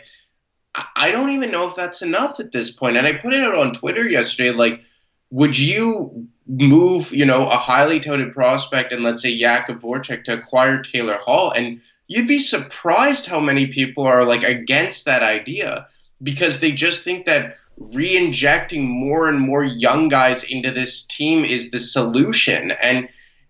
I 0.95 1.11
don't 1.11 1.33
even 1.33 1.51
know 1.51 1.69
if 1.69 1.75
that's 1.75 2.01
enough 2.01 2.39
at 2.39 2.51
this 2.51 2.71
point. 2.71 2.97
And 2.97 3.05
I 3.05 3.13
put 3.13 3.31
it 3.31 3.43
out 3.43 3.53
on 3.53 3.73
Twitter 3.73 4.09
yesterday, 4.09 4.49
like, 4.57 4.81
would 5.29 5.55
you 5.55 6.27
move, 6.47 7.13
you 7.13 7.27
know, 7.27 7.47
a 7.47 7.57
highly 7.57 7.99
touted 7.99 8.33
prospect 8.33 8.91
and 8.91 9.03
let's 9.03 9.21
say 9.21 9.39
Jakub 9.39 9.81
Voracek 9.81 10.23
to 10.23 10.33
acquire 10.33 10.81
Taylor 10.81 11.17
Hall? 11.17 11.51
And 11.51 11.79
you'd 12.07 12.27
be 12.27 12.39
surprised 12.39 13.27
how 13.27 13.39
many 13.39 13.67
people 13.67 14.07
are 14.07 14.23
like 14.23 14.41
against 14.41 15.05
that 15.05 15.21
idea 15.21 15.89
because 16.23 16.59
they 16.59 16.71
just 16.71 17.03
think 17.03 17.27
that 17.27 17.57
re-injecting 17.77 18.87
more 18.87 19.27
and 19.27 19.39
more 19.39 19.63
young 19.63 20.09
guys 20.09 20.43
into 20.43 20.71
this 20.71 21.03
team 21.03 21.43
is 21.43 21.71
the 21.71 21.79
solution 21.79 22.71
and 22.83 23.09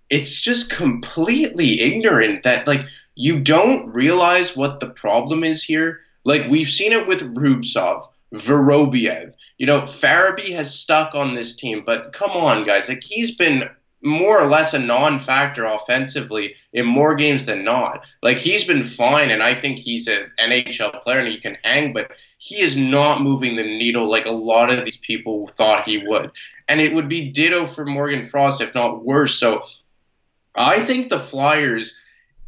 it's 0.10 0.40
just 0.40 0.70
completely 0.70 1.82
ignorant 1.82 2.44
that 2.44 2.66
like 2.68 2.86
you 3.16 3.40
don't 3.40 3.92
realize 3.92 4.56
what 4.56 4.80
the 4.80 4.90
problem 4.90 5.44
is 5.44 5.64
here 5.64 6.02
like 6.24 6.50
we've 6.50 6.70
seen 6.70 6.92
it 6.92 7.08
with 7.08 7.22
Rubtsov, 7.36 8.08
Vorobyev. 8.34 9.34
You 9.58 9.66
know, 9.66 9.82
Farabee 9.82 10.54
has 10.54 10.78
stuck 10.78 11.16
on 11.16 11.34
this 11.34 11.56
team, 11.56 11.84
but 11.86 12.14
come 12.14 12.32
on, 12.32 12.66
guys. 12.66 12.90
Like 12.90 13.04
he's 13.04 13.36
been 13.36 13.70
more 14.04 14.40
or 14.40 14.48
less 14.48 14.74
a 14.74 14.80
non-factor 14.80 15.64
offensively 15.64 16.56
in 16.74 16.86
more 16.86 17.16
games 17.16 17.46
than 17.46 17.64
not. 17.64 18.04
Like 18.22 18.38
he's 18.38 18.64
been 18.64 18.84
fine, 18.84 19.30
and 19.30 19.44
I 19.44 19.60
think 19.60 19.80
he's 19.80 20.08
an 20.08 20.32
NHL 20.40 21.02
player 21.04 21.20
and 21.20 21.28
he 21.28 21.40
can 21.40 21.58
hang, 21.64 21.94
but 21.94 22.12
he 22.38 22.62
is 22.62 22.76
not 22.76 23.22
moving 23.22 23.56
the 23.56 23.64
needle 23.64 24.10
like 24.10 24.26
a 24.26 24.32
lot 24.32 24.72
of 24.72 24.84
these 24.86 24.98
people 24.98 25.48
thought 25.48 25.88
he 25.88 26.06
would. 26.08 26.32
And 26.68 26.82
it 26.82 26.94
would 26.94 27.10
be 27.10 27.30
ditto 27.30 27.68
for 27.68 27.86
Morgan 27.86 28.30
Frost, 28.30 28.62
if 28.62 28.74
not 28.74 29.04
worse. 29.04 29.36
So 29.36 29.62
I 30.56 30.84
think 30.86 31.10
the 31.10 31.20
Flyers, 31.20 31.96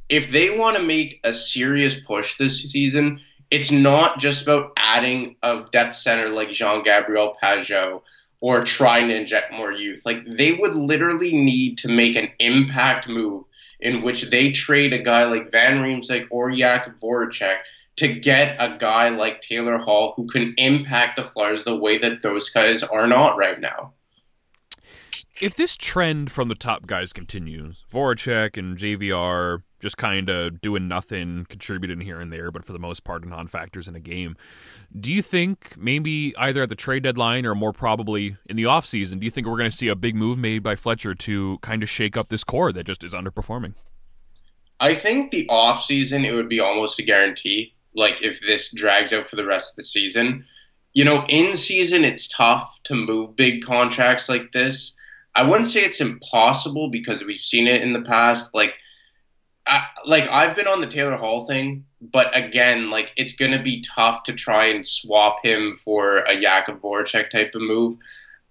if 0.09 0.31
they 0.31 0.57
want 0.57 0.77
to 0.77 0.83
make 0.83 1.19
a 1.23 1.33
serious 1.33 1.99
push 1.99 2.37
this 2.37 2.71
season, 2.71 3.19
it's 3.51 3.69
not 3.71 4.19
just 4.19 4.41
about 4.41 4.71
adding 4.77 5.35
a 5.43 5.65
depth 5.71 5.97
center 5.97 6.29
like 6.29 6.49
Jean 6.49 6.83
Gabriel 6.83 7.35
Pageau 7.41 8.01
or 8.43 8.65
trying 8.65 9.07
to 9.07 9.15
inject 9.15 9.53
more 9.53 9.71
youth. 9.71 10.01
Like 10.05 10.17
they 10.25 10.51
would 10.51 10.75
literally 10.75 11.31
need 11.31 11.77
to 11.77 11.87
make 11.87 12.17
an 12.17 12.27
impact 12.39 13.07
move 13.07 13.45
in 13.79 14.01
which 14.01 14.29
they 14.31 14.51
trade 14.51 14.91
a 14.91 15.01
guy 15.01 15.23
like 15.23 15.49
Van 15.49 15.81
Riemsdyk 15.81 16.27
or 16.29 16.51
Jakub 16.51 16.99
Voracek 16.99 17.59
to 17.95 18.13
get 18.19 18.57
a 18.59 18.77
guy 18.77 19.07
like 19.07 19.39
Taylor 19.39 19.77
Hall 19.77 20.13
who 20.17 20.27
can 20.27 20.53
impact 20.57 21.15
the 21.15 21.23
Flyers 21.23 21.63
the 21.63 21.77
way 21.77 21.97
that 21.99 22.21
those 22.21 22.49
guys 22.49 22.83
are 22.83 23.07
not 23.07 23.37
right 23.37 23.61
now. 23.61 23.93
If 25.39 25.55
this 25.55 25.77
trend 25.77 26.29
from 26.29 26.49
the 26.49 26.55
top 26.55 26.85
guys 26.85 27.13
continues, 27.13 27.85
Voracek 27.89 28.57
and 28.57 28.77
JVR 28.77 29.61
just 29.83 29.97
kind 29.97 30.29
of 30.29 30.61
doing 30.61 30.87
nothing, 30.87 31.45
contributing 31.49 31.99
here 31.99 32.21
and 32.21 32.31
there, 32.31 32.49
but 32.49 32.63
for 32.63 32.71
the 32.71 32.79
most 32.79 33.03
part, 33.03 33.23
non 33.27 33.47
factors 33.47 33.87
in 33.87 33.95
a 33.95 33.99
game. 33.99 34.35
Do 34.97 35.13
you 35.13 35.21
think 35.21 35.75
maybe 35.77 36.33
either 36.37 36.63
at 36.63 36.69
the 36.69 36.75
trade 36.75 37.03
deadline 37.03 37.45
or 37.45 37.53
more 37.53 37.73
probably 37.73 38.37
in 38.45 38.55
the 38.55 38.63
offseason, 38.63 39.19
do 39.19 39.25
you 39.25 39.31
think 39.31 39.45
we're 39.45 39.57
going 39.57 39.69
to 39.69 39.75
see 39.75 39.89
a 39.89 39.95
big 39.95 40.15
move 40.15 40.37
made 40.37 40.63
by 40.63 40.77
Fletcher 40.77 41.13
to 41.13 41.59
kind 41.61 41.83
of 41.83 41.89
shake 41.89 42.15
up 42.15 42.29
this 42.29 42.45
core 42.45 42.71
that 42.71 42.85
just 42.85 43.03
is 43.03 43.13
underperforming? 43.13 43.73
I 44.79 44.95
think 44.95 45.31
the 45.31 45.47
offseason, 45.51 46.25
it 46.25 46.33
would 46.33 46.49
be 46.49 46.61
almost 46.61 46.97
a 46.99 47.03
guarantee. 47.03 47.75
Like 47.93 48.15
if 48.21 48.39
this 48.39 48.73
drags 48.73 49.11
out 49.11 49.29
for 49.29 49.35
the 49.35 49.45
rest 49.45 49.73
of 49.73 49.75
the 49.75 49.83
season, 49.83 50.45
you 50.93 51.03
know, 51.03 51.25
in 51.27 51.57
season, 51.57 52.05
it's 52.05 52.29
tough 52.29 52.79
to 52.85 52.95
move 52.95 53.35
big 53.35 53.65
contracts 53.65 54.29
like 54.29 54.53
this. 54.53 54.93
I 55.35 55.43
wouldn't 55.43 55.67
say 55.67 55.81
it's 55.81 55.99
impossible 55.99 56.89
because 56.89 57.25
we've 57.25 57.39
seen 57.39 57.67
it 57.67 57.81
in 57.81 57.91
the 57.91 58.01
past. 58.01 58.53
Like 58.53 58.75
I, 59.65 59.85
like 60.05 60.25
I've 60.29 60.55
been 60.55 60.67
on 60.67 60.81
the 60.81 60.87
Taylor 60.87 61.15
Hall 61.15 61.45
thing, 61.45 61.85
but 62.01 62.35
again, 62.35 62.89
like 62.89 63.11
it's 63.15 63.33
gonna 63.33 63.61
be 63.61 63.81
tough 63.81 64.23
to 64.23 64.33
try 64.33 64.65
and 64.65 64.87
swap 64.87 65.37
him 65.43 65.79
for 65.83 66.17
a 66.19 66.35
Jakub 66.35 66.79
Voracek 66.81 67.29
type 67.29 67.51
of 67.55 67.61
move. 67.61 67.97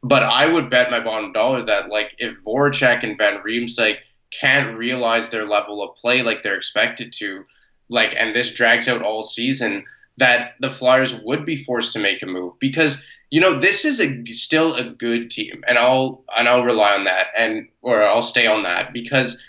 But 0.02 0.22
I 0.22 0.46
would 0.46 0.70
bet 0.70 0.90
my 0.90 1.00
bottom 1.00 1.32
dollar 1.32 1.64
that 1.66 1.88
like 1.88 2.14
if 2.18 2.36
Voracek 2.44 3.04
and 3.04 3.16
Van 3.18 3.40
like 3.78 3.98
can't 4.30 4.76
realize 4.76 5.28
their 5.28 5.44
level 5.44 5.82
of 5.82 5.96
play 5.96 6.22
like 6.22 6.42
they're 6.42 6.56
expected 6.56 7.12
to, 7.18 7.44
like 7.88 8.14
and 8.16 8.34
this 8.34 8.54
drags 8.54 8.88
out 8.88 9.02
all 9.02 9.22
season, 9.22 9.84
that 10.16 10.54
the 10.60 10.70
Flyers 10.70 11.14
would 11.14 11.44
be 11.44 11.62
forced 11.64 11.92
to 11.92 11.98
make 11.98 12.22
a 12.22 12.26
move 12.26 12.58
because 12.58 13.02
you 13.30 13.40
know 13.40 13.60
this 13.60 13.84
is 13.84 14.00
a 14.00 14.24
still 14.26 14.74
a 14.74 14.84
good 14.84 15.30
team, 15.30 15.62
and 15.68 15.78
I'll 15.78 16.24
and 16.36 16.48
I'll 16.48 16.64
rely 16.64 16.94
on 16.94 17.04
that 17.04 17.26
and 17.36 17.68
or 17.82 18.02
I'll 18.02 18.22
stay 18.22 18.46
on 18.46 18.62
that 18.62 18.92
because 18.92 19.40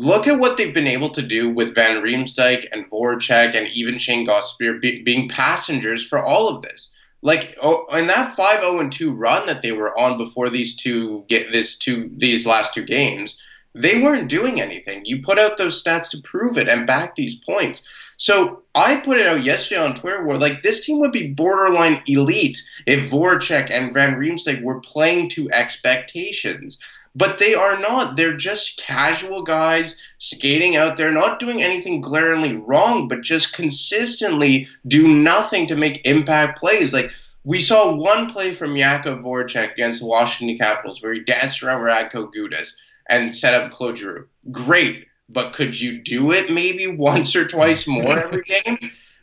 look 0.00 0.26
at 0.26 0.38
what 0.38 0.56
they've 0.56 0.72
been 0.72 0.86
able 0.86 1.10
to 1.10 1.20
do 1.20 1.50
with 1.50 1.74
Van 1.74 2.02
Riemsdyk 2.02 2.66
and 2.72 2.90
Voracek 2.90 3.54
and 3.54 3.68
even 3.68 3.98
Shayne 3.98 4.26
Gostisbehere 4.26 4.80
be, 4.80 5.02
being 5.02 5.28
passengers 5.28 6.06
for 6.06 6.18
all 6.18 6.48
of 6.48 6.62
this. 6.62 6.88
Like 7.20 7.58
oh, 7.62 7.84
in 7.94 8.06
that 8.06 8.34
5-0 8.34 8.80
and 8.80 8.90
2 8.90 9.12
run 9.12 9.46
that 9.46 9.60
they 9.60 9.72
were 9.72 9.96
on 9.98 10.16
before 10.16 10.48
these 10.48 10.74
two 10.74 11.26
get 11.28 11.52
this 11.52 11.76
two 11.76 12.10
these 12.16 12.46
last 12.46 12.72
two 12.72 12.84
games, 12.84 13.38
they 13.74 14.00
weren't 14.00 14.30
doing 14.30 14.58
anything. 14.58 15.04
You 15.04 15.22
put 15.22 15.38
out 15.38 15.58
those 15.58 15.84
stats 15.84 16.08
to 16.10 16.22
prove 16.22 16.56
it 16.56 16.66
and 16.66 16.86
back 16.86 17.14
these 17.14 17.34
points. 17.34 17.82
So 18.16 18.62
I 18.74 19.00
put 19.00 19.18
it 19.18 19.26
out 19.26 19.44
yesterday 19.44 19.82
on 19.82 19.96
Twitter 19.96 20.24
where 20.24 20.38
like 20.38 20.62
this 20.62 20.84
team 20.84 20.98
would 21.00 21.12
be 21.12 21.32
borderline 21.32 22.02
elite 22.06 22.62
if 22.86 23.10
Voracek 23.10 23.70
and 23.70 23.92
Van 23.92 24.14
Riemsdyk 24.14 24.62
were 24.62 24.80
playing 24.80 25.28
to 25.30 25.50
expectations. 25.50 26.78
But 27.14 27.38
they 27.38 27.54
are 27.54 27.78
not. 27.78 28.16
They're 28.16 28.36
just 28.36 28.78
casual 28.78 29.42
guys 29.42 30.00
skating 30.18 30.76
out 30.76 30.96
there, 30.96 31.10
not 31.10 31.40
doing 31.40 31.60
anything 31.62 32.00
glaringly 32.00 32.54
wrong, 32.54 33.08
but 33.08 33.22
just 33.22 33.52
consistently 33.52 34.68
do 34.86 35.08
nothing 35.08 35.66
to 35.68 35.76
make 35.76 36.06
impact 36.06 36.60
plays. 36.60 36.92
Like 36.92 37.10
we 37.44 37.58
saw 37.58 37.94
one 37.94 38.30
play 38.30 38.54
from 38.54 38.74
Jakub 38.74 39.22
Voracek 39.22 39.72
against 39.72 40.00
the 40.00 40.06
Washington 40.06 40.56
Capitals 40.58 41.02
where 41.02 41.14
he 41.14 41.20
danced 41.20 41.62
around 41.62 41.82
Radko 41.82 42.32
Gudas 42.32 42.70
and 43.08 43.36
set 43.36 43.54
up 43.54 43.72
Claude. 43.72 44.28
Great, 44.50 45.06
but 45.28 45.52
could 45.52 45.78
you 45.78 45.98
do 46.02 46.32
it 46.32 46.52
maybe 46.52 46.86
once 46.96 47.34
or 47.34 47.46
twice 47.46 47.86
more 47.86 48.18
every 48.18 48.42
game? 48.42 48.76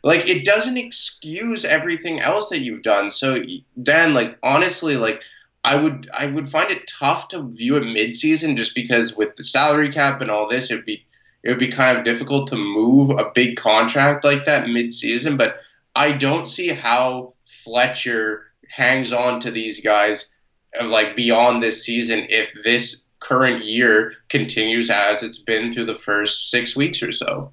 Like 0.03 0.27
it 0.27 0.45
doesn't 0.45 0.77
excuse 0.77 1.65
everything 1.65 2.19
else 2.19 2.49
that 2.49 2.61
you've 2.61 2.83
done. 2.83 3.11
So 3.11 3.39
Dan, 3.81 4.13
like 4.13 4.37
honestly, 4.43 4.95
like 4.95 5.21
I 5.63 5.75
would 5.75 6.09
I 6.13 6.27
would 6.27 6.49
find 6.49 6.71
it 6.71 6.87
tough 6.87 7.27
to 7.29 7.43
view 7.43 7.75
it 7.77 7.83
midseason 7.83 8.55
just 8.55 8.73
because 8.73 9.15
with 9.15 9.35
the 9.35 9.43
salary 9.43 9.91
cap 9.91 10.21
and 10.21 10.31
all 10.31 10.47
this, 10.47 10.71
it'd 10.71 10.85
be 10.85 11.05
it 11.43 11.49
would 11.49 11.59
be 11.59 11.71
kind 11.71 11.97
of 11.97 12.05
difficult 12.05 12.49
to 12.49 12.55
move 12.55 13.11
a 13.11 13.31
big 13.33 13.57
contract 13.57 14.23
like 14.23 14.45
that 14.45 14.67
midseason. 14.67 15.37
But 15.37 15.57
I 15.95 16.13
don't 16.13 16.47
see 16.47 16.69
how 16.69 17.33
Fletcher 17.63 18.45
hangs 18.69 19.13
on 19.13 19.39
to 19.41 19.51
these 19.51 19.81
guys 19.81 20.27
uh, 20.79 20.85
like 20.85 21.15
beyond 21.15 21.61
this 21.61 21.83
season 21.83 22.27
if 22.29 22.51
this 22.63 23.03
current 23.19 23.65
year 23.65 24.13
continues 24.29 24.89
as 24.89 25.23
it's 25.23 25.39
been 25.39 25.73
through 25.73 25.85
the 25.85 25.97
first 25.97 26.49
six 26.49 26.75
weeks 26.75 27.01
or 27.01 27.11
so. 27.11 27.51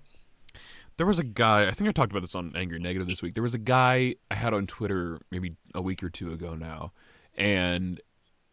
There 0.96 1.06
was 1.06 1.18
a 1.18 1.24
guy, 1.24 1.66
I 1.66 1.72
think 1.72 1.88
I 1.88 1.92
talked 1.92 2.12
about 2.12 2.20
this 2.20 2.36
on 2.36 2.52
Angry 2.54 2.78
Negative 2.78 3.08
this 3.08 3.22
week. 3.22 3.34
There 3.34 3.42
was 3.42 3.54
a 3.54 3.58
guy 3.58 4.14
I 4.30 4.34
had 4.34 4.54
on 4.54 4.66
Twitter 4.66 5.18
maybe 5.30 5.56
a 5.74 5.82
week 5.82 6.04
or 6.04 6.10
two 6.10 6.32
ago 6.32 6.54
now 6.54 6.92
and 7.36 8.00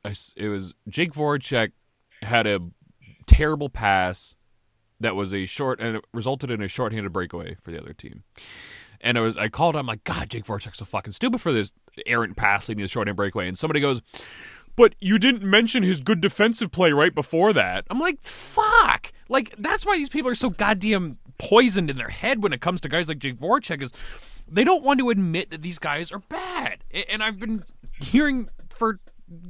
I, 0.03 0.15
it 0.35 0.47
was 0.47 0.73
Jake 0.87 1.13
Voracek 1.13 1.71
had 2.21 2.47
a 2.47 2.59
terrible 3.27 3.69
pass 3.69 4.35
that 4.99 5.15
was 5.15 5.33
a 5.33 5.45
short 5.45 5.79
and 5.79 5.97
it 5.97 6.05
resulted 6.13 6.51
in 6.51 6.61
a 6.61 6.67
shorthanded 6.67 7.11
breakaway 7.11 7.55
for 7.61 7.71
the 7.71 7.79
other 7.79 7.93
team. 7.93 8.23
And 8.99 9.17
I 9.17 9.21
was 9.21 9.37
I 9.37 9.49
called 9.49 9.75
I'm 9.75 9.87
like, 9.87 10.03
God, 10.03 10.29
Jake 10.29 10.45
Voracek's 10.45 10.77
so 10.77 10.85
fucking 10.85 11.13
stupid 11.13 11.41
for 11.41 11.51
this 11.51 11.73
errant 12.05 12.37
pass 12.37 12.69
leading 12.69 12.81
to 12.81 12.85
the 12.85 12.89
shorthanded 12.89 13.17
breakaway. 13.17 13.47
And 13.47 13.57
somebody 13.57 13.79
goes, 13.79 14.01
but 14.75 14.95
you 14.99 15.17
didn't 15.17 15.43
mention 15.43 15.83
his 15.83 16.01
good 16.01 16.21
defensive 16.21 16.71
play 16.71 16.91
right 16.91 17.13
before 17.13 17.53
that. 17.53 17.85
I'm 17.89 17.99
like, 17.99 18.21
fuck. 18.21 19.11
Like 19.29 19.55
that's 19.57 19.85
why 19.85 19.97
these 19.97 20.09
people 20.09 20.29
are 20.29 20.35
so 20.35 20.49
goddamn 20.49 21.17
poisoned 21.37 21.89
in 21.89 21.97
their 21.97 22.09
head 22.09 22.43
when 22.43 22.53
it 22.53 22.61
comes 22.61 22.81
to 22.81 22.89
guys 22.89 23.07
like 23.07 23.19
Jake 23.19 23.39
Voracek 23.39 23.81
is 23.81 23.91
they 24.47 24.63
don't 24.63 24.83
want 24.83 24.99
to 24.99 25.09
admit 25.09 25.49
that 25.49 25.61
these 25.61 25.79
guys 25.79 26.11
are 26.11 26.19
bad. 26.19 26.83
And 27.09 27.23
I've 27.23 27.39
been 27.39 27.63
hearing 27.99 28.49
for 28.73 28.99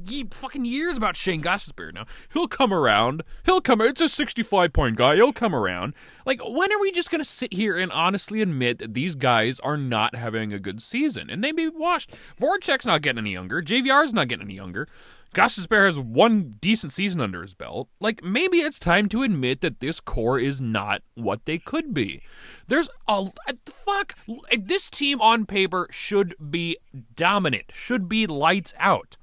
ye- 0.04 0.26
fucking 0.30 0.64
years 0.64 0.96
about 0.96 1.16
Shayne 1.16 1.42
Gostisbehere 1.42 1.92
now. 1.92 2.06
He'll 2.32 2.48
come 2.48 2.72
around. 2.72 3.22
He'll 3.44 3.60
come. 3.60 3.80
It's 3.80 4.00
a 4.00 4.08
65 4.08 4.72
point 4.72 4.96
guy. 4.96 5.16
He'll 5.16 5.32
come 5.32 5.54
around. 5.54 5.94
Like, 6.26 6.40
when 6.46 6.72
are 6.72 6.80
we 6.80 6.92
just 6.92 7.10
going 7.10 7.20
to 7.20 7.24
sit 7.24 7.52
here 7.52 7.76
and 7.76 7.90
honestly 7.92 8.40
admit 8.42 8.78
that 8.78 8.94
these 8.94 9.14
guys 9.14 9.58
are 9.60 9.76
not 9.76 10.14
having 10.14 10.52
a 10.52 10.58
good 10.58 10.80
season? 10.82 11.30
And 11.30 11.42
they 11.42 11.52
may 11.52 11.68
be 11.68 11.76
washed. 11.76 12.12
Voracek's 12.40 12.86
not 12.86 13.02
getting 13.02 13.18
any 13.18 13.32
younger. 13.32 13.62
JVR's 13.62 14.14
not 14.14 14.28
getting 14.28 14.46
any 14.46 14.54
younger. 14.54 14.88
Gostisbehere 15.34 15.86
has 15.86 15.98
one 15.98 16.56
decent 16.60 16.92
season 16.92 17.20
under 17.20 17.40
his 17.40 17.54
belt. 17.54 17.88
Like, 18.00 18.22
maybe 18.22 18.58
it's 18.58 18.78
time 18.78 19.08
to 19.10 19.22
admit 19.22 19.62
that 19.62 19.80
this 19.80 19.98
core 19.98 20.38
is 20.38 20.60
not 20.60 21.02
what 21.14 21.46
they 21.46 21.58
could 21.58 21.94
be. 21.94 22.20
There's 22.68 22.90
a 23.08 23.12
uh, 23.48 23.52
fuck. 23.64 24.14
This 24.58 24.90
team 24.90 25.22
on 25.22 25.46
paper 25.46 25.88
should 25.90 26.34
be 26.50 26.76
dominant, 27.16 27.66
should 27.72 28.08
be 28.08 28.26
lights 28.26 28.74
out. 28.78 29.16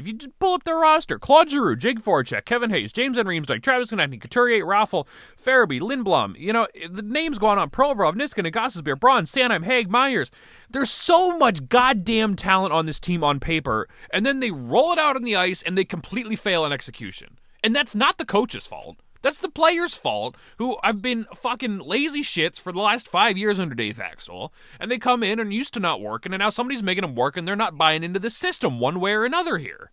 If 0.00 0.06
you 0.06 0.14
just 0.14 0.38
pull 0.38 0.54
up 0.54 0.64
their 0.64 0.78
roster, 0.78 1.18
Claude 1.18 1.50
Giroux, 1.50 1.76
Jake 1.76 2.02
Voracek, 2.02 2.46
Kevin 2.46 2.70
Hayes, 2.70 2.90
James 2.90 3.16
Van 3.18 3.26
Riemsdyk, 3.26 3.62
Travis 3.62 3.90
Konecny, 3.90 4.18
Couturier, 4.18 4.64
Raffl, 4.64 5.06
Farabee, 5.38 5.78
Lindblom, 5.78 6.38
you 6.38 6.54
know, 6.54 6.66
the 6.88 7.02
names 7.02 7.38
going 7.38 7.58
on, 7.58 7.68
Provorov, 7.68 8.14
Niskanen, 8.14 8.50
Gostisbehere, 8.50 8.98
Braun, 8.98 9.24
Sanheim, 9.24 9.62
Hagg, 9.62 9.90
Myers. 9.90 10.30
There's 10.70 10.90
so 10.90 11.36
much 11.36 11.68
goddamn 11.68 12.34
talent 12.34 12.72
on 12.72 12.86
this 12.86 12.98
team 12.98 13.22
on 13.22 13.40
paper, 13.40 13.88
and 14.10 14.24
then 14.24 14.40
they 14.40 14.50
roll 14.50 14.92
it 14.92 14.98
out 14.98 15.16
on 15.16 15.22
the 15.22 15.36
ice 15.36 15.60
and 15.60 15.76
they 15.76 15.84
completely 15.84 16.34
fail 16.34 16.64
in 16.64 16.72
execution. 16.72 17.36
And 17.62 17.76
that's 17.76 17.94
not 17.94 18.16
the 18.16 18.24
coach's 18.24 18.66
fault. 18.66 18.96
That's 19.22 19.38
the 19.38 19.48
players' 19.48 19.94
fault, 19.94 20.36
who 20.58 20.78
have 20.82 21.02
been 21.02 21.26
fucking 21.34 21.78
lazy 21.80 22.22
shits 22.22 22.60
for 22.60 22.72
the 22.72 22.80
last 22.80 23.08
five 23.08 23.36
years 23.36 23.60
under 23.60 23.74
Dave 23.74 23.98
Hakstol, 23.98 24.50
and 24.78 24.90
they 24.90 24.98
come 24.98 25.22
in 25.22 25.38
and 25.38 25.52
used 25.52 25.74
to 25.74 25.80
not 25.80 26.00
working, 26.00 26.32
and 26.32 26.40
now 26.40 26.50
somebody's 26.50 26.82
making 26.82 27.02
them 27.02 27.14
work, 27.14 27.36
and 27.36 27.46
they're 27.46 27.56
not 27.56 27.76
buying 27.76 28.02
into 28.02 28.18
the 28.18 28.30
system 28.30 28.80
one 28.80 29.00
way 29.00 29.12
or 29.12 29.24
another 29.24 29.58
here. 29.58 29.90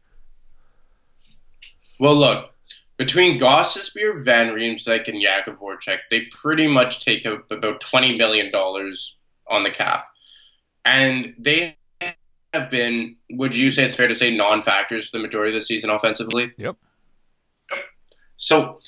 Well, 2.00 2.16
look, 2.16 2.52
between 2.98 3.40
Gostisbehere, 3.40 4.24
Van 4.24 4.54
Riemsdyk, 4.54 5.08
and 5.08 5.24
Jakub 5.24 5.58
Voracek, 5.58 6.00
they 6.10 6.22
pretty 6.32 6.68
much 6.68 7.04
take 7.04 7.26
up 7.26 7.50
about 7.52 7.82
$20 7.82 8.18
million 8.18 8.52
on 8.54 9.63
the 9.63 9.72
cap. 9.72 10.06
And 10.86 11.34
they 11.38 11.78
have 12.54 12.72
been, 12.72 13.18
would 13.32 13.56
you 13.56 13.70
say 13.72 13.86
it's 13.86 13.96
fair 13.96 14.08
to 14.08 14.16
say, 14.16 14.36
non 14.36 14.62
factors 14.62 15.10
for 15.10 15.18
the 15.18 15.24
majority 15.24 15.56
of 15.56 15.62
the 15.62 15.66
season 15.66 15.90
offensively? 15.90 16.54
Yep. 16.58 16.78
So 18.38 18.80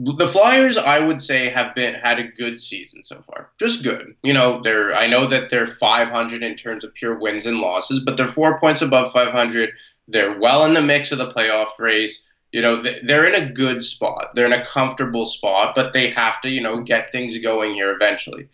the 0.00 0.28
Flyers, 0.28 0.76
I 0.76 1.00
would 1.00 1.20
say, 1.20 1.50
have 1.50 1.74
been 1.74 1.94
had 1.94 2.20
a 2.20 2.28
good 2.28 2.60
season 2.60 3.02
so 3.02 3.20
far. 3.26 3.50
Just 3.58 3.82
good. 3.82 4.14
You 4.22 4.32
know, 4.32 4.60
they're 4.62 4.94
I 4.94 5.08
know 5.08 5.28
that 5.28 5.50
they're 5.50 5.66
500 5.66 6.42
in 6.42 6.54
terms 6.54 6.84
of 6.84 6.94
pure 6.94 7.18
wins 7.18 7.46
and 7.46 7.58
losses, 7.58 8.00
but 8.04 8.16
they're 8.16 8.32
four 8.32 8.60
points 8.60 8.80
above 8.80 9.12
500. 9.12 9.70
They're 10.06 10.38
well 10.38 10.64
in 10.64 10.74
the 10.74 10.82
mix 10.82 11.10
of 11.10 11.18
the 11.18 11.32
playoff 11.32 11.78
race. 11.80 12.22
You 12.52 12.62
know, 12.62 12.80
they're 12.82 13.26
in 13.26 13.42
a 13.42 13.52
good 13.52 13.84
spot. 13.84 14.26
They're 14.34 14.46
in 14.46 14.52
a 14.52 14.64
comfortable 14.64 15.26
spot, 15.26 15.74
but 15.74 15.92
they 15.92 16.10
have 16.12 16.40
to, 16.42 16.48
you 16.48 16.62
know, 16.62 16.80
get 16.80 17.10
things 17.10 17.36
going 17.38 17.74
here 17.74 17.92
eventually. 17.92 18.48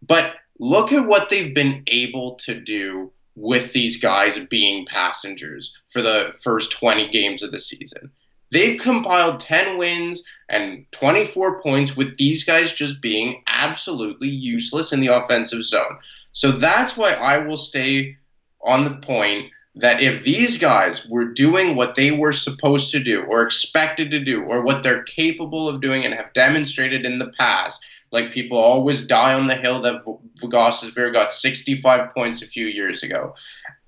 But 0.00 0.34
look 0.60 0.92
at 0.92 1.08
what 1.08 1.28
they've 1.28 1.54
been 1.54 1.82
able 1.88 2.36
to 2.44 2.58
do 2.58 3.12
with 3.34 3.72
these 3.72 4.00
guys 4.00 4.38
being 4.48 4.86
passengers 4.86 5.74
for 5.90 6.02
the 6.02 6.34
first 6.40 6.70
20 6.72 7.10
games 7.10 7.42
of 7.42 7.50
the 7.50 7.58
season. 7.58 8.12
They've 8.50 8.80
compiled 8.80 9.40
10 9.40 9.78
wins 9.78 10.22
and 10.48 10.86
24 10.92 11.62
points 11.62 11.96
with 11.96 12.16
these 12.16 12.44
guys 12.44 12.72
just 12.72 13.00
being 13.00 13.42
absolutely 13.46 14.28
useless 14.28 14.92
in 14.92 15.00
the 15.00 15.08
offensive 15.08 15.64
zone. 15.64 15.98
So 16.32 16.52
that's 16.52 16.96
why 16.96 17.12
I 17.12 17.38
will 17.38 17.56
stay 17.56 18.16
on 18.62 18.84
the 18.84 18.96
point 18.96 19.50
that 19.76 20.00
if 20.00 20.22
these 20.22 20.58
guys 20.58 21.04
were 21.06 21.32
doing 21.32 21.74
what 21.74 21.96
they 21.96 22.12
were 22.12 22.32
supposed 22.32 22.92
to 22.92 23.02
do 23.02 23.22
or 23.22 23.42
expected 23.42 24.12
to 24.12 24.20
do 24.20 24.42
or 24.42 24.62
what 24.62 24.82
they're 24.82 25.02
capable 25.02 25.68
of 25.68 25.80
doing 25.80 26.04
and 26.04 26.14
have 26.14 26.32
demonstrated 26.32 27.04
in 27.04 27.18
the 27.18 27.32
past, 27.38 27.80
like 28.14 28.30
people 28.30 28.56
always 28.56 29.02
die 29.02 29.34
on 29.34 29.48
the 29.48 29.56
hill 29.56 29.82
that 29.82 30.04
Gostisbehere 30.40 31.12
got 31.12 31.34
65 31.34 32.14
points 32.14 32.42
a 32.42 32.46
few 32.46 32.66
years 32.66 33.02
ago. 33.02 33.34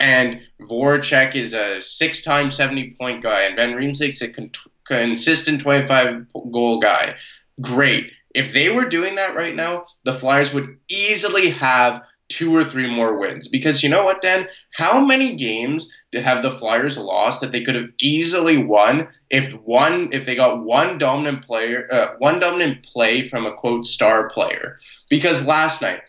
And 0.01 0.43
Voracek 0.61 1.37
is 1.37 1.55
a 1.55 1.81
six-time 1.81 2.51
70-point 2.51 3.23
guy, 3.23 3.43
and 3.43 3.55
Van 3.55 3.75
Riemsdyk's 3.75 4.21
a 4.23 4.29
con- 4.29 4.51
consistent 4.85 5.65
25-goal 5.65 6.81
guy. 6.81 7.15
Great. 7.61 8.11
If 8.35 8.53
they 8.53 8.69
were 8.69 8.89
doing 8.89 9.15
that 9.15 9.37
right 9.37 9.55
now, 9.55 9.87
the 10.05 10.19
Flyers 10.19 10.53
would 10.53 10.77
easily 10.89 11.51
have 11.51 12.03
two 12.29 12.55
or 12.55 12.65
three 12.65 12.89
more 12.89 13.19
wins. 13.19 13.49
Because 13.49 13.83
you 13.83 13.89
know 13.89 14.05
what, 14.05 14.23
Dan? 14.23 14.49
How 14.73 15.05
many 15.05 15.37
games 15.37 15.91
did 16.13 16.25
have 16.25 16.43
the 16.43 16.59
Flyers 16.59 16.99
lost 16.99 17.41
that 17.41 17.53
they 17.53 17.63
could 17.63 17.75
have 17.75 17.91
easily 17.99 18.59
won 18.59 19.09
if 19.31 19.53
one 19.63 20.11
if 20.13 20.27
they 20.27 20.35
got 20.35 20.63
one 20.63 20.99
dominant 20.99 21.45
player, 21.45 21.89
uh, 21.93 22.17
one 22.19 22.41
dominant 22.41 22.85
play 22.85 23.29
from 23.29 23.47
a 23.47 23.55
quote 23.55 23.87
star 23.87 24.29
player? 24.31 24.79
Because 25.09 25.45
last 25.45 25.81
night 25.83 26.03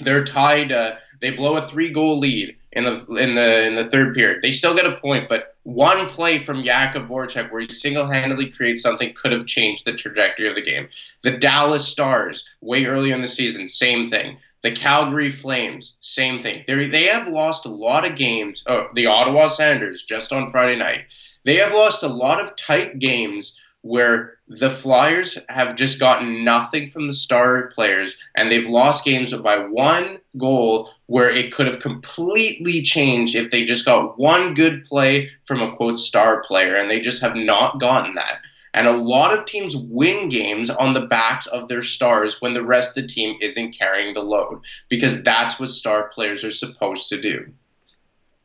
they're 0.00 0.24
tied. 0.24 0.72
Uh, 0.72 0.96
they 1.20 1.30
blow 1.30 1.56
a 1.56 1.68
three 1.68 1.90
goal 1.90 2.18
lead 2.18 2.56
in 2.72 2.84
the 2.84 3.04
in 3.14 3.34
the 3.34 3.66
in 3.66 3.74
the 3.74 3.88
third 3.90 4.14
period. 4.14 4.42
They 4.42 4.50
still 4.50 4.74
get 4.74 4.86
a 4.86 4.96
point, 4.96 5.28
but 5.28 5.56
one 5.64 6.08
play 6.08 6.44
from 6.44 6.64
Jakub 6.64 7.08
Voracek 7.08 7.52
where 7.52 7.60
he 7.60 7.68
single-handedly 7.68 8.50
creates 8.50 8.82
something 8.82 9.14
could 9.14 9.32
have 9.32 9.46
changed 9.46 9.84
the 9.84 9.92
trajectory 9.92 10.48
of 10.48 10.56
the 10.56 10.62
game. 10.62 10.88
The 11.22 11.36
Dallas 11.36 11.86
Stars, 11.86 12.48
way 12.60 12.86
earlier 12.86 13.14
in 13.14 13.20
the 13.20 13.28
season, 13.28 13.68
same 13.68 14.10
thing. 14.10 14.38
The 14.62 14.72
Calgary 14.72 15.30
Flames, 15.30 15.96
same 16.00 16.38
thing. 16.38 16.64
They 16.66 16.86
they 16.86 17.06
have 17.06 17.26
lost 17.26 17.66
a 17.66 17.70
lot 17.70 18.04
of 18.04 18.16
games. 18.16 18.62
Oh, 18.66 18.88
the 18.94 19.06
Ottawa 19.06 19.48
Senators 19.48 20.04
just 20.04 20.32
on 20.32 20.50
Friday 20.50 20.76
night. 20.76 21.04
They 21.44 21.56
have 21.56 21.72
lost 21.72 22.04
a 22.04 22.08
lot 22.08 22.40
of 22.40 22.54
tight 22.54 23.00
games 23.00 23.58
where 23.82 24.34
the 24.46 24.70
Flyers 24.70 25.36
have 25.48 25.74
just 25.74 25.98
gotten 25.98 26.44
nothing 26.44 26.90
from 26.90 27.08
the 27.08 27.12
star 27.12 27.66
players, 27.74 28.16
and 28.36 28.50
they've 28.50 28.68
lost 28.68 29.04
games 29.04 29.34
by 29.34 29.58
one 29.58 30.18
goal 30.38 30.90
where 31.06 31.30
it 31.30 31.52
could 31.52 31.66
have 31.66 31.80
completely 31.80 32.82
changed 32.82 33.34
if 33.34 33.50
they 33.50 33.64
just 33.64 33.84
got 33.84 34.18
one 34.18 34.54
good 34.54 34.84
play 34.84 35.30
from 35.46 35.60
a 35.60 35.74
quote 35.74 35.98
star 35.98 36.44
player, 36.44 36.76
and 36.76 36.88
they 36.88 37.00
just 37.00 37.20
have 37.22 37.34
not 37.34 37.80
gotten 37.80 38.14
that. 38.14 38.36
And 38.74 38.86
a 38.86 38.92
lot 38.92 39.36
of 39.36 39.44
teams 39.44 39.76
win 39.76 40.28
games 40.28 40.70
on 40.70 40.94
the 40.94 41.06
backs 41.06 41.46
of 41.46 41.68
their 41.68 41.82
stars 41.82 42.40
when 42.40 42.54
the 42.54 42.64
rest 42.64 42.96
of 42.96 43.02
the 43.02 43.08
team 43.08 43.36
isn't 43.40 43.72
carrying 43.72 44.14
the 44.14 44.20
load 44.20 44.62
because 44.88 45.22
that's 45.22 45.60
what 45.60 45.70
star 45.70 46.08
players 46.08 46.42
are 46.42 46.50
supposed 46.50 47.08
to 47.10 47.20
do. 47.20 47.52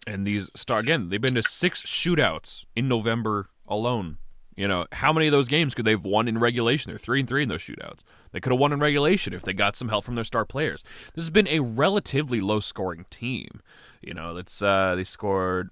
And 0.06 0.26
these 0.26 0.50
star 0.56 0.80
again, 0.80 1.10
they've 1.10 1.22
been 1.22 1.36
to 1.36 1.44
six 1.44 1.84
shootouts 1.84 2.66
in 2.76 2.88
November 2.88 3.50
alone. 3.68 4.18
You 4.56 4.68
know, 4.68 4.88
how 4.92 5.14
many 5.14 5.28
of 5.28 5.32
those 5.32 5.48
games 5.48 5.76
could 5.76 5.86
they've 5.86 6.04
won 6.04 6.28
in 6.28 6.40
regulation? 6.40 6.92
They're 6.92 6.98
three 6.98 7.20
and 7.20 7.30
three 7.30 7.44
in 7.44 7.50
those 7.50 7.62
shootouts. 7.62 8.00
They 8.32 8.40
could 8.40 8.52
have 8.52 8.60
won 8.60 8.74
in 8.74 8.80
regulation 8.80 9.34
if 9.34 9.44
they 9.44 9.54
got 9.54 9.76
some 9.76 9.90
help 9.90 10.04
from 10.04 10.16
their 10.16 10.24
star 10.24 10.46
players. 10.46 10.84
This 11.14 11.26
has 11.26 11.30
been 11.30 11.48
a 11.48 11.60
relatively 11.60 12.42
low 12.42 12.60
scoring 12.60 13.06
team. 13.12 13.62
You 14.02 14.16
know, 14.16 14.34
that's 14.34 14.62
uh, 14.62 14.96
they 14.96 15.04
scored 15.04 15.70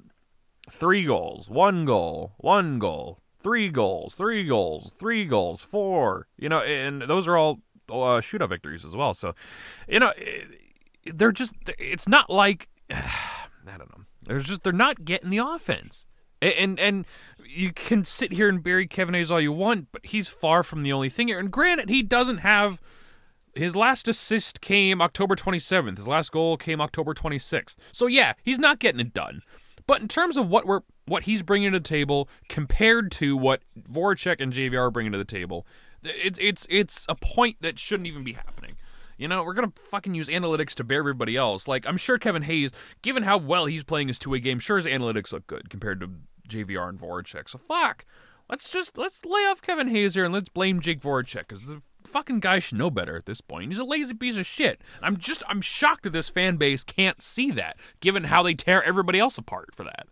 three 0.70 1.04
goals, 1.06 1.50
one 1.50 1.86
goal, 1.86 2.34
one 2.38 2.78
goal, 2.78 3.22
three 3.45 3.69
goals, 3.69 4.15
three 4.15 4.43
goals, 4.43 4.91
three 4.97 5.23
goals, 5.23 5.62
four. 5.63 6.25
You 6.36 6.49
know, 6.49 6.62
and 6.62 7.03
those 7.03 7.27
are 7.27 7.38
all 7.38 7.60
uh, 7.88 8.19
shootout 8.19 8.49
victories 8.49 8.84
as 8.84 8.95
well. 8.95 9.13
So, 9.13 9.36
you 9.88 9.99
know, 9.99 10.13
they're 11.05 11.31
just. 11.31 11.53
It's 11.77 12.08
not 12.08 12.31
like 12.31 12.69
I 12.89 13.77
don't 13.77 13.95
know. 13.95 14.05
They're 14.25 14.39
just 14.39 14.63
they're 14.63 14.73
not 14.73 15.05
getting 15.05 15.29
the 15.29 15.38
offense. 15.38 16.08
And 16.41 16.79
and 16.79 17.05
you 17.47 17.71
can 17.71 18.03
sit 18.03 18.34
here 18.34 18.49
and 18.49 18.63
bury 18.63 18.88
Kevin 18.88 19.13
Hayes 19.13 19.29
all 19.29 19.39
you 19.39 19.51
want, 19.51 19.89
but 19.91 20.03
he's 20.08 20.27
far 20.27 20.63
from 20.63 20.81
the 20.81 20.91
only 20.91 21.10
thing 21.10 21.27
here. 21.27 21.38
And 21.38 21.51
granted, 21.51 21.89
he 21.89 22.01
doesn't 22.01 22.39
have 22.39 22.81
his 23.53 23.75
last 23.75 24.08
assist 24.08 24.60
came 24.60 25.03
October 25.03 25.36
27th. 25.36 25.97
His 25.97 26.08
last 26.08 26.31
goal 26.31 26.58
came 26.58 26.81
October 26.81 27.13
26th. 27.13 27.77
So 27.91 28.08
yeah, 28.08 28.34
he's 28.43 28.58
not 28.58 28.79
getting 28.79 28.99
it 28.99 29.13
done. 29.13 29.41
But 29.86 30.01
in 30.01 30.08
terms 30.08 30.36
of 30.36 30.49
what 30.49 30.65
we're 30.65 30.81
what 31.06 31.24
he's 31.24 31.44
bringing 31.44 31.72
to 31.72 31.80
the 31.80 31.84
table 31.84 32.30
compared 32.50 33.12
to 33.12 33.38
what 33.38 33.62
Voracek 33.80 34.41
and 34.41 34.52
JVR 34.52 34.88
are 34.88 34.91
bringing 34.91 35.12
to 35.12 35.18
the 35.18 35.26
table, 35.26 35.65
it's 36.04 36.39
it's 36.41 36.65
it's 36.70 37.06
a 37.10 37.15
point 37.15 37.58
that 37.62 37.80
shouldn't 37.80 38.08
even 38.08 38.24
be 38.24 38.34
happening. 38.34 38.76
You 39.18 39.28
know, 39.28 39.44
we're 39.44 39.54
gonna 39.54 39.72
fucking 39.76 40.13
use 40.13 40.28
analytics 40.28 40.74
to 40.76 40.84
bear 40.84 41.00
everybody 41.00 41.38
else. 41.38 41.68
Like, 41.68 41.86
I'm 41.88 41.98
sure 41.98 42.18
Kevin 42.18 42.44
Hayes, 42.44 42.72
given 43.02 43.24
how 43.24 43.38
well 43.38 43.65
he's 43.65 43.84
playing 43.84 44.10
his 44.10 44.20
two-way 44.20 44.39
game, 44.39 44.60
sure 44.60 44.78
his 44.78 44.86
analytics 44.86 45.32
look 45.32 45.48
good 45.48 45.70
compared 45.70 46.00
to 46.02 46.10
JVR 46.50 46.89
and 46.89 47.00
Voracek. 47.00 47.50
So 47.50 47.58
fuck, 47.58 48.06
let's 48.50 48.70
just 48.70 48.98
let's 48.98 49.24
lay 49.26 49.41
off 49.41 49.62
Kevin 49.62 49.88
Hayes 49.88 50.15
here 50.15 50.26
and 50.26 50.34
let's 50.34 50.50
blame 50.50 50.82
Jake 50.82 51.02
Voracek 51.02 51.48
because 51.48 51.68
the 51.68 51.82
fucking 52.04 52.39
guy 52.39 52.60
should 52.60 52.78
know 52.78 52.89
better 52.89 53.15
at 53.15 53.26
this 53.26 53.41
point. 53.41 53.72
He's 53.72 53.80
a 53.80 53.84
lazy 53.84 54.13
piece 54.13 54.38
of 54.38 54.46
shit. 54.46 54.82
I'm 55.02 55.18
just 55.18 55.44
I'm 55.48 55.62
shocked 55.62 56.04
that 56.04 56.12
this 56.12 56.30
fan 56.30 56.58
base 56.58 56.84
can't 56.84 57.22
see 57.22 57.52
that, 57.52 57.78
given 58.00 58.26
how 58.26 58.44
they 58.44 58.54
tear 58.54 58.84
everybody 58.84 59.20
else 59.20 59.38
apart 59.38 59.70
for 59.76 59.84
that. 59.84 60.08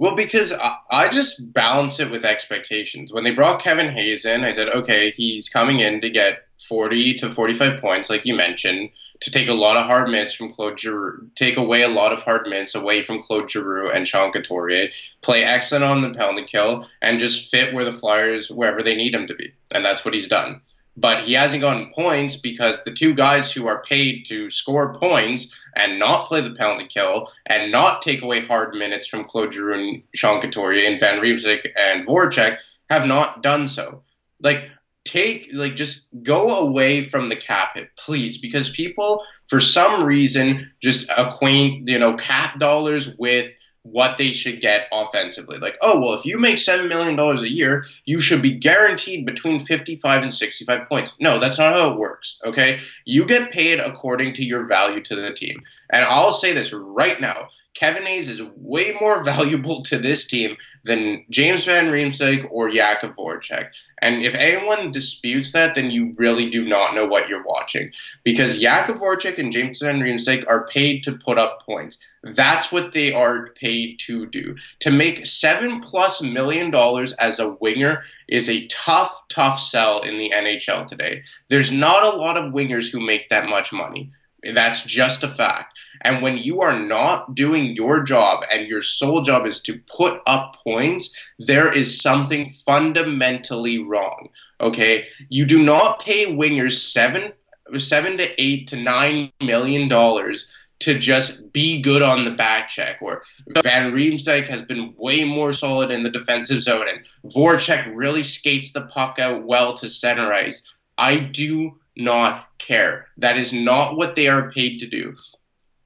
Well, 0.00 0.16
because 0.16 0.50
I, 0.54 0.78
I 0.90 1.08
just 1.10 1.52
balance 1.52 2.00
it 2.00 2.10
with 2.10 2.24
expectations. 2.24 3.12
When 3.12 3.22
they 3.22 3.32
brought 3.32 3.62
Kevin 3.62 3.92
Hayes 3.92 4.24
in, 4.24 4.44
I 4.44 4.52
said, 4.54 4.70
okay, 4.70 5.10
he's 5.10 5.50
coming 5.50 5.80
in 5.80 6.00
to 6.00 6.08
get 6.08 6.38
40 6.58 7.18
to 7.18 7.34
45 7.34 7.82
points, 7.82 8.08
like 8.08 8.24
you 8.24 8.34
mentioned, 8.34 8.88
to 9.20 9.30
take 9.30 9.48
a 9.48 9.52
lot 9.52 9.76
of 9.76 9.84
hard 9.84 10.08
minutes 10.08 10.32
from 10.32 10.54
Claude 10.54 10.80
Giroux, 10.80 11.30
take 11.36 11.58
away 11.58 11.82
a 11.82 11.88
lot 11.88 12.14
of 12.14 12.22
hard 12.22 12.46
minutes 12.48 12.74
away 12.74 13.04
from 13.04 13.22
Claude 13.22 13.50
Giroux 13.50 13.90
and 13.90 14.08
Sean 14.08 14.32
Couturier, 14.32 14.88
play 15.20 15.44
excellent 15.44 15.84
on 15.84 16.00
the 16.00 16.14
penalty 16.14 16.46
kill, 16.46 16.88
and 17.02 17.20
just 17.20 17.50
fit 17.50 17.74
where 17.74 17.84
the 17.84 17.92
Flyers, 17.92 18.50
wherever 18.50 18.82
they 18.82 18.96
need 18.96 19.14
him 19.14 19.26
to 19.26 19.34
be. 19.34 19.52
And 19.70 19.84
that's 19.84 20.02
what 20.02 20.14
he's 20.14 20.28
done 20.28 20.62
but 21.00 21.24
he 21.24 21.32
hasn't 21.32 21.62
gotten 21.62 21.92
points 21.94 22.36
because 22.36 22.84
the 22.84 22.92
two 22.92 23.14
guys 23.14 23.50
who 23.50 23.66
are 23.66 23.82
paid 23.82 24.26
to 24.26 24.50
score 24.50 24.94
points 24.98 25.50
and 25.74 25.98
not 25.98 26.28
play 26.28 26.40
the 26.42 26.54
penalty 26.54 26.86
kill 26.86 27.28
and 27.46 27.72
not 27.72 28.02
take 28.02 28.22
away 28.22 28.44
hard 28.44 28.74
minutes 28.74 29.06
from 29.06 29.24
Claude 29.24 29.52
Giroux 29.52 29.74
and 29.74 30.02
Sean 30.14 30.40
Couturier 30.40 30.90
and 30.90 31.00
Van 31.00 31.20
Riemsdyk 31.20 31.66
and 31.78 32.06
Voracek 32.06 32.58
have 32.90 33.06
not 33.06 33.42
done 33.42 33.66
so. 33.66 34.02
Like, 34.42 34.64
take, 35.04 35.48
like, 35.52 35.74
just 35.74 36.06
go 36.22 36.56
away 36.56 37.08
from 37.08 37.28
the 37.28 37.36
cap 37.36 37.76
please, 37.96 38.38
because 38.38 38.68
people, 38.68 39.24
for 39.48 39.60
some 39.60 40.04
reason, 40.04 40.70
just 40.82 41.08
acquaint, 41.16 41.88
you 41.88 41.98
know, 41.98 42.16
cap 42.16 42.58
dollars 42.58 43.16
with 43.16 43.50
what 43.82 44.18
they 44.18 44.32
should 44.32 44.60
get 44.60 44.88
offensively. 44.92 45.58
Like, 45.58 45.76
oh, 45.80 46.00
well, 46.00 46.14
if 46.14 46.24
you 46.24 46.38
make 46.38 46.56
$7 46.56 46.88
million 46.88 47.18
a 47.18 47.42
year, 47.42 47.86
you 48.04 48.20
should 48.20 48.42
be 48.42 48.52
guaranteed 48.52 49.24
between 49.24 49.64
55 49.64 50.22
and 50.22 50.34
65 50.34 50.88
points. 50.88 51.14
No, 51.18 51.40
that's 51.40 51.58
not 51.58 51.72
how 51.72 51.92
it 51.92 51.98
works, 51.98 52.38
okay? 52.44 52.80
You 53.04 53.24
get 53.26 53.52
paid 53.52 53.80
according 53.80 54.34
to 54.34 54.44
your 54.44 54.66
value 54.66 55.02
to 55.04 55.16
the 55.16 55.32
team. 55.32 55.62
And 55.90 56.04
I'll 56.04 56.34
say 56.34 56.52
this 56.52 56.72
right 56.72 57.20
now. 57.20 57.48
Kevin 57.74 58.04
Hayes 58.04 58.28
is 58.28 58.42
way 58.56 58.94
more 59.00 59.24
valuable 59.24 59.82
to 59.84 59.98
this 59.98 60.26
team 60.26 60.56
than 60.84 61.24
James 61.30 61.64
Van 61.64 61.86
Riemsdyk 61.86 62.46
or 62.50 62.70
Jakub 62.70 63.14
Voracek. 63.16 63.68
And 64.00 64.24
if 64.24 64.34
anyone 64.34 64.92
disputes 64.92 65.52
that, 65.52 65.74
then 65.74 65.90
you 65.90 66.14
really 66.16 66.48
do 66.48 66.66
not 66.66 66.94
know 66.94 67.06
what 67.06 67.28
you're 67.28 67.44
watching. 67.44 67.92
Because 68.24 68.58
Jakub 68.58 68.98
Voracek 68.98 69.38
and 69.38 69.52
James 69.52 69.80
Van 69.80 70.00
Riemsdyk 70.00 70.46
are 70.48 70.66
paid 70.68 71.04
to 71.04 71.12
put 71.12 71.38
up 71.38 71.64
points. 71.66 71.98
That's 72.22 72.70
what 72.70 72.92
they 72.92 73.12
are 73.12 73.48
paid 73.50 73.98
to 74.00 74.26
do. 74.26 74.56
To 74.80 74.90
make 74.90 75.26
seven 75.26 75.80
plus 75.80 76.20
million 76.22 76.70
dollars 76.70 77.12
as 77.14 77.38
a 77.38 77.50
winger 77.50 78.04
is 78.28 78.48
a 78.48 78.66
tough, 78.66 79.12
tough 79.28 79.60
sell 79.60 80.02
in 80.02 80.18
the 80.18 80.30
NHL 80.34 80.86
today. 80.86 81.22
There's 81.48 81.72
not 81.72 82.02
a 82.02 82.16
lot 82.16 82.36
of 82.36 82.52
wingers 82.52 82.90
who 82.90 83.00
make 83.00 83.28
that 83.28 83.48
much 83.48 83.72
money. 83.72 84.10
That's 84.42 84.82
just 84.84 85.22
a 85.22 85.34
fact. 85.34 85.78
And 86.02 86.22
when 86.22 86.38
you 86.38 86.62
are 86.62 86.78
not 86.78 87.34
doing 87.34 87.76
your 87.76 88.02
job 88.02 88.44
and 88.50 88.66
your 88.66 88.82
sole 88.82 89.22
job 89.22 89.46
is 89.46 89.60
to 89.62 89.78
put 89.94 90.20
up 90.26 90.56
points, 90.64 91.10
there 91.38 91.70
is 91.70 92.00
something 92.00 92.54
fundamentally 92.64 93.78
wrong. 93.78 94.28
Okay? 94.60 95.08
You 95.28 95.44
do 95.44 95.62
not 95.62 96.00
pay 96.00 96.26
wingers 96.26 96.78
seven 96.78 97.32
seven 97.78 98.16
to 98.16 98.42
eight 98.42 98.68
to 98.68 98.76
nine 98.76 99.30
million 99.40 99.88
dollars 99.88 100.46
to 100.80 100.98
just 100.98 101.52
be 101.52 101.80
good 101.82 102.02
on 102.02 102.24
the 102.24 102.30
back 102.30 102.70
check. 102.70 102.96
Or 103.00 103.22
Van 103.62 103.92
Riemsdyk 103.92 104.48
has 104.48 104.62
been 104.62 104.94
way 104.96 105.24
more 105.24 105.52
solid 105.52 105.90
in 105.90 106.02
the 106.02 106.10
defensive 106.10 106.62
zone, 106.62 106.86
and 106.88 107.32
Voracek 107.32 107.92
really 107.94 108.22
skates 108.22 108.72
the 108.72 108.82
puck 108.82 109.18
out 109.18 109.44
well 109.44 109.76
to 109.76 109.88
center 109.88 110.32
ice. 110.32 110.62
I 111.00 111.16
do 111.16 111.78
not 111.96 112.46
care. 112.58 113.06
That 113.16 113.38
is 113.38 113.52
not 113.54 113.96
what 113.96 114.14
they 114.14 114.28
are 114.28 114.52
paid 114.52 114.80
to 114.80 114.86
do. 114.86 115.16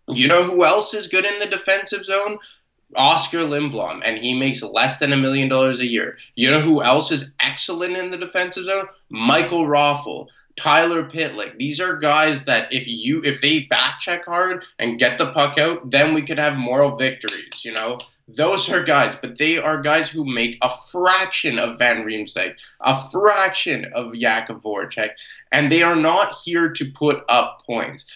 You 0.09 0.27
know 0.27 0.43
who 0.43 0.65
else 0.65 0.93
is 0.93 1.07
good 1.07 1.25
in 1.25 1.39
the 1.39 1.47
defensive 1.47 2.05
zone? 2.05 2.39
Oskar 2.97 3.39
Lindblom, 3.39 4.03
and 4.05 4.19
he 4.19 4.39
makes 4.39 4.63
less 4.63 4.99
than 4.99 5.13
a 5.13 5.17
million 5.17 5.49
dollars 5.49 5.81
a 5.81 5.87
year. 5.87 6.19
You 6.35 6.51
know 6.51 6.61
who 6.61 6.83
else 6.83 7.11
is 7.11 7.33
excellent 7.41 7.97
in 7.97 8.11
the 8.11 8.19
defensive 8.19 8.67
zone? 8.67 8.87
Michael 9.09 9.67
Raffl, 9.67 10.27
Tyler 10.57 11.09
Pitlick. 11.09 11.57
These 11.59 11.81
are 11.81 11.97
guys 11.97 12.45
that 12.45 12.73
if 12.73 12.87
you 12.87 13.23
if 13.25 13.41
they 13.41 13.61
back 13.61 14.01
check 14.01 14.25
hard 14.27 14.65
and 14.79 14.99
get 14.99 15.19
the 15.19 15.33
puck 15.33 15.59
out, 15.59 15.91
then 15.91 16.13
we 16.15 16.23
could 16.23 16.39
have 16.39 16.57
moral 16.57 16.97
victories. 16.97 17.65
You 17.65 17.73
know, 17.73 17.99
those 18.27 18.71
are 18.71 18.83
guys, 18.83 19.15
but 19.21 19.39
they 19.39 19.59
are 19.59 19.83
guys 19.83 20.09
who 20.09 20.25
make 20.25 20.57
a 20.63 20.71
fraction 20.91 21.59
of 21.59 21.79
Van 21.79 22.05
Riemsdyk, 22.05 22.55
a 22.81 23.09
fraction 23.11 23.87
of 23.95 24.13
Jakub 24.13 24.63
Voracek, 24.63 25.11
and 25.53 25.71
they 25.71 25.83
are 25.83 25.97
not 25.97 26.37
here 26.45 26.71
to 26.71 26.91
put 26.93 27.23
up 27.29 27.63
points 27.67 28.07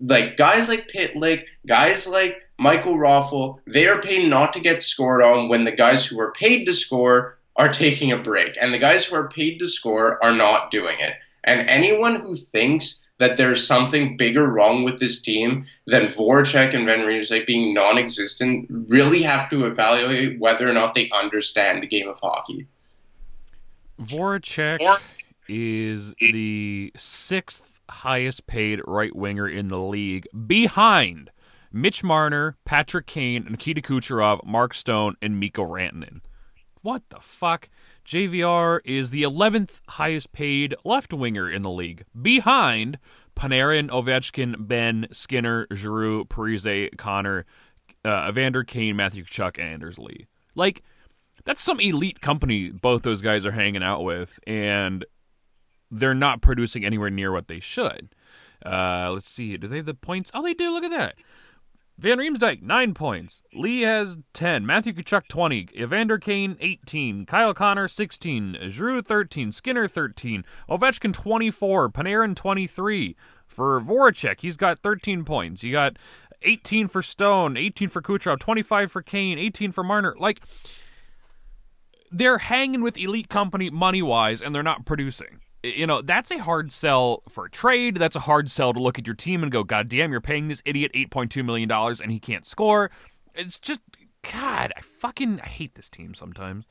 like 0.00 0.36
guys 0.36 0.68
like 0.68 0.88
Pitlick, 0.88 1.44
guys 1.66 2.06
like 2.06 2.42
Michael 2.58 2.96
Raffl, 2.96 3.58
they 3.66 3.86
are 3.86 4.00
paid 4.00 4.28
not 4.28 4.52
to 4.52 4.60
get 4.60 4.82
scored 4.82 5.22
on 5.22 5.48
when 5.48 5.64
the 5.64 5.72
guys 5.72 6.06
who 6.06 6.20
are 6.20 6.32
paid 6.32 6.64
to 6.66 6.72
score 6.72 7.38
are 7.56 7.72
taking 7.72 8.12
a 8.12 8.18
break. 8.18 8.56
And 8.60 8.72
the 8.72 8.78
guys 8.78 9.04
who 9.04 9.16
are 9.16 9.28
paid 9.28 9.58
to 9.58 9.68
score 9.68 10.22
are 10.22 10.34
not 10.34 10.70
doing 10.70 10.96
it. 11.00 11.14
And 11.44 11.68
anyone 11.68 12.16
who 12.16 12.36
thinks 12.36 13.00
that 13.22 13.36
there's 13.36 13.64
something 13.64 14.16
bigger 14.16 14.48
wrong 14.48 14.82
with 14.82 14.98
this 14.98 15.22
team 15.22 15.64
than 15.86 16.08
Voracek 16.08 16.74
and 16.74 16.86
Van 16.86 17.06
Riemsdyk 17.06 17.46
being 17.46 17.72
non-existent 17.72 18.66
really 18.88 19.22
have 19.22 19.48
to 19.50 19.64
evaluate 19.64 20.40
whether 20.40 20.68
or 20.68 20.72
not 20.72 20.94
they 20.94 21.08
understand 21.10 21.84
the 21.84 21.86
game 21.86 22.08
of 22.08 22.18
hockey. 22.20 22.66
Voracek 24.00 25.00
is 25.48 26.14
the 26.18 26.92
sixth 26.96 27.80
highest 27.88 28.48
paid 28.48 28.80
right 28.88 29.14
winger 29.14 29.48
in 29.48 29.68
the 29.68 29.78
league, 29.78 30.26
behind 30.44 31.30
Mitch 31.70 32.02
Marner, 32.02 32.56
Patrick 32.64 33.06
Kane, 33.06 33.46
Nikita 33.48 33.82
Kucherov, 33.82 34.44
Mark 34.44 34.74
Stone, 34.74 35.14
and 35.22 35.38
Mikko 35.38 35.64
Rantanen. 35.64 36.22
What 36.80 37.02
the 37.10 37.20
fuck? 37.20 37.68
JVR 38.06 38.80
is 38.84 39.10
the 39.10 39.22
11th 39.22 39.80
highest 39.88 40.32
paid 40.32 40.74
left 40.84 41.12
winger 41.12 41.50
in 41.50 41.62
the 41.62 41.70
league, 41.70 42.04
behind 42.20 42.98
Panarin, 43.36 43.88
Ovechkin, 43.88 44.66
Benn, 44.66 45.06
Skinner, 45.12 45.66
Giroux, 45.72 46.24
Parise, 46.24 46.96
Connor, 46.96 47.46
uh, 48.04 48.26
Evander 48.28 48.64
Kane, 48.64 48.96
Matthew 48.96 49.24
Tkachuk, 49.24 49.58
and 49.58 49.68
Anders 49.68 49.98
Lee. 49.98 50.26
Like, 50.54 50.82
that's 51.44 51.60
some 51.60 51.80
elite 51.80 52.20
company 52.20 52.70
both 52.70 53.02
those 53.02 53.22
guys 53.22 53.46
are 53.46 53.52
hanging 53.52 53.82
out 53.82 54.04
with, 54.04 54.38
and 54.46 55.04
they're 55.90 56.14
not 56.14 56.42
producing 56.42 56.84
anywhere 56.84 57.10
near 57.10 57.32
what 57.32 57.48
they 57.48 57.60
should. 57.60 58.14
Uh, 58.64 59.10
let's 59.12 59.28
see. 59.28 59.56
Do 59.56 59.66
they 59.66 59.78
have 59.78 59.86
the 59.86 59.94
points? 59.94 60.30
Oh, 60.34 60.42
they 60.42 60.54
do. 60.54 60.70
Look 60.70 60.84
at 60.84 60.90
that. 60.90 61.16
Van 62.02 62.18
Riemsdyk, 62.18 62.62
9 62.62 62.94
points. 62.94 63.44
Lee 63.54 63.82
has 63.82 64.18
10. 64.32 64.66
Matthew 64.66 64.92
Tkachuk, 64.92 65.28
20. 65.28 65.68
Evander 65.76 66.18
Kane, 66.18 66.56
18. 66.58 67.24
Kyle 67.26 67.54
Connor, 67.54 67.86
16. 67.86 68.58
Giroux, 68.66 69.02
13. 69.02 69.52
Skinner, 69.52 69.86
13. 69.86 70.42
Ovechkin, 70.68 71.12
24. 71.12 71.90
Panarin, 71.90 72.34
23. 72.34 73.14
For 73.46 73.80
Voracek, 73.80 74.40
he's 74.40 74.56
got 74.56 74.80
13 74.80 75.24
points. 75.24 75.62
You 75.62 75.70
got 75.70 75.96
18 76.42 76.88
for 76.88 77.02
Stone, 77.02 77.56
18 77.56 77.88
for 77.88 78.02
Kucherov, 78.02 78.40
25 78.40 78.90
for 78.90 79.00
Kane, 79.00 79.38
18 79.38 79.70
for 79.70 79.84
Marner. 79.84 80.16
Like, 80.18 80.40
they're 82.10 82.38
hanging 82.38 82.82
with 82.82 82.98
elite 82.98 83.28
company 83.28 83.70
money-wise, 83.70 84.42
and 84.42 84.52
they're 84.52 84.64
not 84.64 84.84
producing 84.84 85.41
you 85.62 85.86
know, 85.86 86.02
that's 86.02 86.30
a 86.30 86.38
hard 86.38 86.72
sell 86.72 87.22
for 87.28 87.48
trade. 87.48 87.96
That's 87.96 88.16
a 88.16 88.20
hard 88.20 88.50
sell 88.50 88.72
to 88.72 88.80
look 88.80 88.98
at 88.98 89.06
your 89.06 89.16
team 89.16 89.42
and 89.42 89.52
go, 89.52 89.62
God 89.62 89.88
damn, 89.88 90.10
you're 90.10 90.20
paying 90.20 90.48
this 90.48 90.62
idiot 90.64 90.92
$8.2 90.94 91.44
million 91.44 91.70
and 91.70 92.10
he 92.10 92.18
can't 92.18 92.44
score. 92.44 92.90
It's 93.34 93.58
just, 93.58 93.80
God, 94.30 94.72
I 94.76 94.80
fucking 94.80 95.40
I 95.40 95.46
hate 95.46 95.74
this 95.74 95.88
team 95.88 96.14
sometimes. 96.14 96.66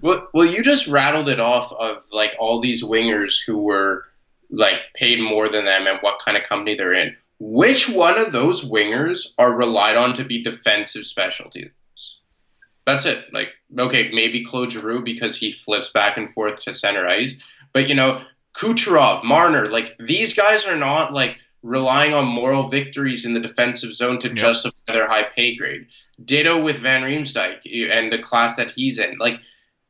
Well, 0.00 0.28
well, 0.32 0.46
you 0.46 0.62
just 0.62 0.86
rattled 0.86 1.28
it 1.28 1.40
off 1.40 1.72
of 1.72 2.02
like 2.12 2.32
all 2.38 2.60
these 2.60 2.82
wingers 2.82 3.38
who 3.44 3.58
were 3.58 4.04
like 4.50 4.76
paid 4.94 5.20
more 5.20 5.48
than 5.48 5.64
them 5.64 5.86
and 5.86 5.98
what 6.00 6.20
kind 6.24 6.36
of 6.36 6.44
company 6.44 6.76
they're 6.76 6.92
in. 6.92 7.16
Which 7.38 7.88
one 7.88 8.18
of 8.18 8.32
those 8.32 8.64
wingers 8.64 9.28
are 9.38 9.52
relied 9.52 9.96
on 9.96 10.14
to 10.16 10.24
be 10.24 10.42
defensive 10.42 11.06
specialties? 11.06 11.70
That's 12.86 13.04
it. 13.04 13.32
Like, 13.32 13.48
okay, 13.78 14.10
maybe 14.12 14.44
Claude 14.44 14.72
Giroux 14.72 15.04
because 15.04 15.36
he 15.36 15.52
flips 15.52 15.90
back 15.90 16.16
and 16.16 16.32
forth 16.34 16.60
to 16.62 16.74
center 16.74 17.06
ice. 17.06 17.36
But 17.72 17.88
you 17.88 17.94
know, 17.94 18.22
Kucherov, 18.54 19.24
Marner, 19.24 19.66
like 19.68 19.96
these 19.98 20.34
guys 20.34 20.66
are 20.66 20.76
not 20.76 21.12
like 21.12 21.38
relying 21.62 22.12
on 22.12 22.26
moral 22.26 22.68
victories 22.68 23.24
in 23.24 23.34
the 23.34 23.40
defensive 23.40 23.94
zone 23.94 24.18
to 24.18 24.28
yep. 24.28 24.36
justify 24.36 24.92
their 24.92 25.08
high 25.08 25.28
pay 25.34 25.56
grade. 25.56 25.86
Ditto 26.22 26.60
with 26.60 26.78
Van 26.78 27.02
Riemsdyk 27.02 27.60
eh, 27.66 27.88
and 27.90 28.12
the 28.12 28.18
class 28.18 28.56
that 28.56 28.70
he's 28.70 28.98
in. 28.98 29.16
Like 29.18 29.40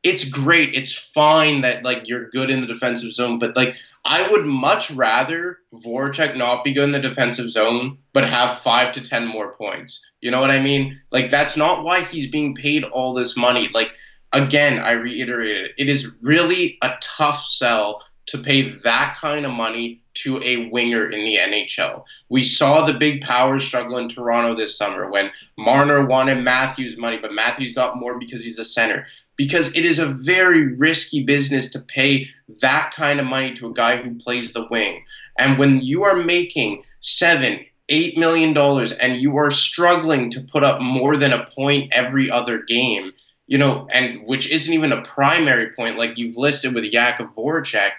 it's 0.03 0.25
great. 0.25 0.75
It's 0.75 0.93
fine 0.93 1.61
that 1.61 1.83
like 1.83 2.03
you're 2.05 2.29
good 2.29 2.51
in 2.51 2.61
the 2.61 2.67
defensive 2.67 3.13
zone, 3.13 3.39
but 3.39 3.55
like 3.55 3.75
I 4.05 4.29
would 4.29 4.45
much 4.45 4.91
rather 4.91 5.59
Voracek 5.73 6.35
not 6.35 6.65
be 6.65 6.73
good 6.73 6.83
in 6.83 6.91
the 6.91 6.99
defensive 6.99 7.49
zone, 7.49 7.97
but 8.11 8.29
have 8.29 8.59
five 8.59 8.93
to 8.93 9.01
ten 9.01 9.25
more 9.25 9.53
points. 9.53 10.01
You 10.19 10.29
know 10.29 10.41
what 10.41 10.51
I 10.51 10.61
mean? 10.61 11.01
Like 11.11 11.31
that's 11.31 11.55
not 11.55 11.83
why 11.83 12.03
he's 12.03 12.27
being 12.27 12.53
paid 12.53 12.83
all 12.83 13.13
this 13.13 13.37
money. 13.37 13.69
Like 13.73 13.89
again, 14.33 14.79
I 14.79 14.91
reiterate 14.91 15.55
it. 15.55 15.71
It 15.77 15.89
is 15.89 16.15
really 16.21 16.77
a 16.81 16.95
tough 17.01 17.45
sell 17.45 18.03
to 18.25 18.37
pay 18.37 18.77
that 18.83 19.17
kind 19.19 19.45
of 19.45 19.51
money 19.51 20.01
to 20.13 20.41
a 20.43 20.69
winger 20.69 21.09
in 21.09 21.23
the 21.25 21.37
NHL. 21.37 22.03
We 22.29 22.43
saw 22.43 22.85
the 22.85 22.93
big 22.93 23.21
power 23.21 23.59
struggle 23.59 23.97
in 23.97 24.09
Toronto 24.09 24.55
this 24.55 24.77
summer 24.77 25.09
when 25.09 25.31
Marner 25.57 26.05
wanted 26.05 26.43
Matthews 26.43 26.97
money, 26.97 27.17
but 27.21 27.33
Matthews 27.33 27.73
got 27.73 27.97
more 27.97 28.19
because 28.19 28.43
he's 28.43 28.59
a 28.59 28.65
center. 28.65 29.07
Because 29.35 29.75
it 29.75 29.83
is 29.83 29.97
a 29.97 30.13
very 30.13 30.75
risky 30.75 31.23
business 31.23 31.71
to 31.71 31.79
pay 31.79 32.27
that 32.61 32.93
kind 32.95 33.19
of 33.19 33.25
money 33.25 33.53
to 33.55 33.67
a 33.67 33.73
guy 33.73 33.97
who 33.97 34.15
plays 34.15 34.53
the 34.53 34.67
wing. 34.69 35.03
And 35.37 35.57
when 35.57 35.81
you 35.81 36.03
are 36.03 36.15
making 36.15 36.83
seven, 36.99 37.65
eight 37.89 38.15
million 38.15 38.53
dollars 38.53 38.91
and 38.91 39.19
you 39.19 39.35
are 39.37 39.51
struggling 39.51 40.29
to 40.29 40.41
put 40.41 40.63
up 40.63 40.81
more 40.81 41.17
than 41.17 41.33
a 41.33 41.47
point 41.47 41.91
every 41.91 42.29
other 42.29 42.61
game, 42.61 43.11
you 43.47 43.57
know, 43.57 43.87
and 43.91 44.25
which 44.25 44.49
isn't 44.49 44.73
even 44.73 44.91
a 44.91 45.01
primary 45.01 45.71
point 45.71 45.97
like 45.97 46.17
you've 46.17 46.37
listed 46.37 46.73
with 46.73 46.91
Jakub 46.91 47.33
Voracek, 47.35 47.91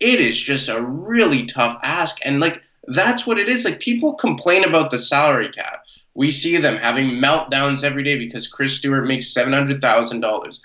it 0.00 0.20
is 0.20 0.40
just 0.40 0.68
a 0.68 0.82
really 0.82 1.46
tough 1.46 1.78
ask. 1.82 2.18
And 2.24 2.40
like 2.40 2.60
that's 2.88 3.26
what 3.26 3.38
it 3.38 3.48
is. 3.48 3.64
Like 3.64 3.80
people 3.80 4.14
complain 4.14 4.64
about 4.64 4.90
the 4.90 4.98
salary 4.98 5.50
cap. 5.50 5.84
We 6.14 6.30
see 6.30 6.58
them 6.58 6.76
having 6.76 7.10
meltdowns 7.10 7.84
every 7.84 8.02
day 8.02 8.18
because 8.18 8.48
Chris 8.48 8.76
Stewart 8.76 9.06
makes 9.06 9.32
seven 9.32 9.52
hundred 9.52 9.80
thousand 9.80 10.20
dollars. 10.20 10.60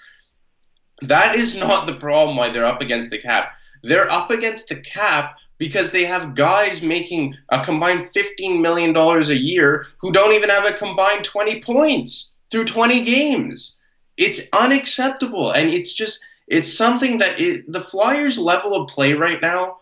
That 1.02 1.36
is 1.36 1.56
not 1.56 1.86
the 1.86 1.96
problem 1.96 2.38
why 2.38 2.50
they're 2.50 2.66
up 2.66 2.82
against 2.82 3.12
the 3.12 3.20
cap. 3.20 3.52
They're 3.84 4.12
up 4.12 4.32
against 4.32 4.68
the 4.68 4.78
cap 4.78 5.36
because 5.58 5.92
they 5.92 6.06
have 6.06 6.36
guys 6.36 6.82
making 6.82 7.36
a 7.50 7.64
combined 7.64 8.10
$15 8.14 8.62
million 8.62 8.96
a 8.96 9.34
year 9.34 9.86
who 10.00 10.12
don't 10.12 10.34
even 10.34 10.50
have 10.50 10.66
a 10.66 10.74
combined 10.74 11.24
20 11.26 11.62
points 11.62 12.34
through 12.52 12.66
20 12.66 13.02
games. 13.02 13.77
It's 14.18 14.42
unacceptable. 14.52 15.52
And 15.52 15.70
it's 15.70 15.94
just, 15.94 16.20
it's 16.48 16.74
something 16.74 17.20
that 17.20 17.40
it, 17.40 17.72
the 17.72 17.82
Flyers' 17.82 18.38
level 18.38 18.76
of 18.76 18.90
play 18.90 19.14
right 19.14 19.42
now 19.42 19.78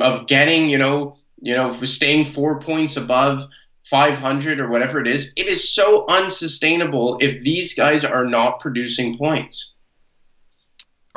of 0.00 0.26
getting, 0.26 0.68
you 0.68 0.78
know, 0.78 1.16
you 1.40 1.54
know, 1.54 1.82
staying 1.84 2.26
four 2.26 2.60
points 2.60 2.96
above 2.96 3.48
500 3.90 4.60
or 4.60 4.68
whatever 4.68 5.00
it 5.00 5.08
is, 5.08 5.32
it 5.36 5.48
is 5.48 5.72
so 5.72 6.06
unsustainable 6.06 7.18
if 7.20 7.42
these 7.42 7.74
guys 7.74 8.04
are 8.04 8.24
not 8.24 8.60
producing 8.60 9.16
points. 9.16 9.74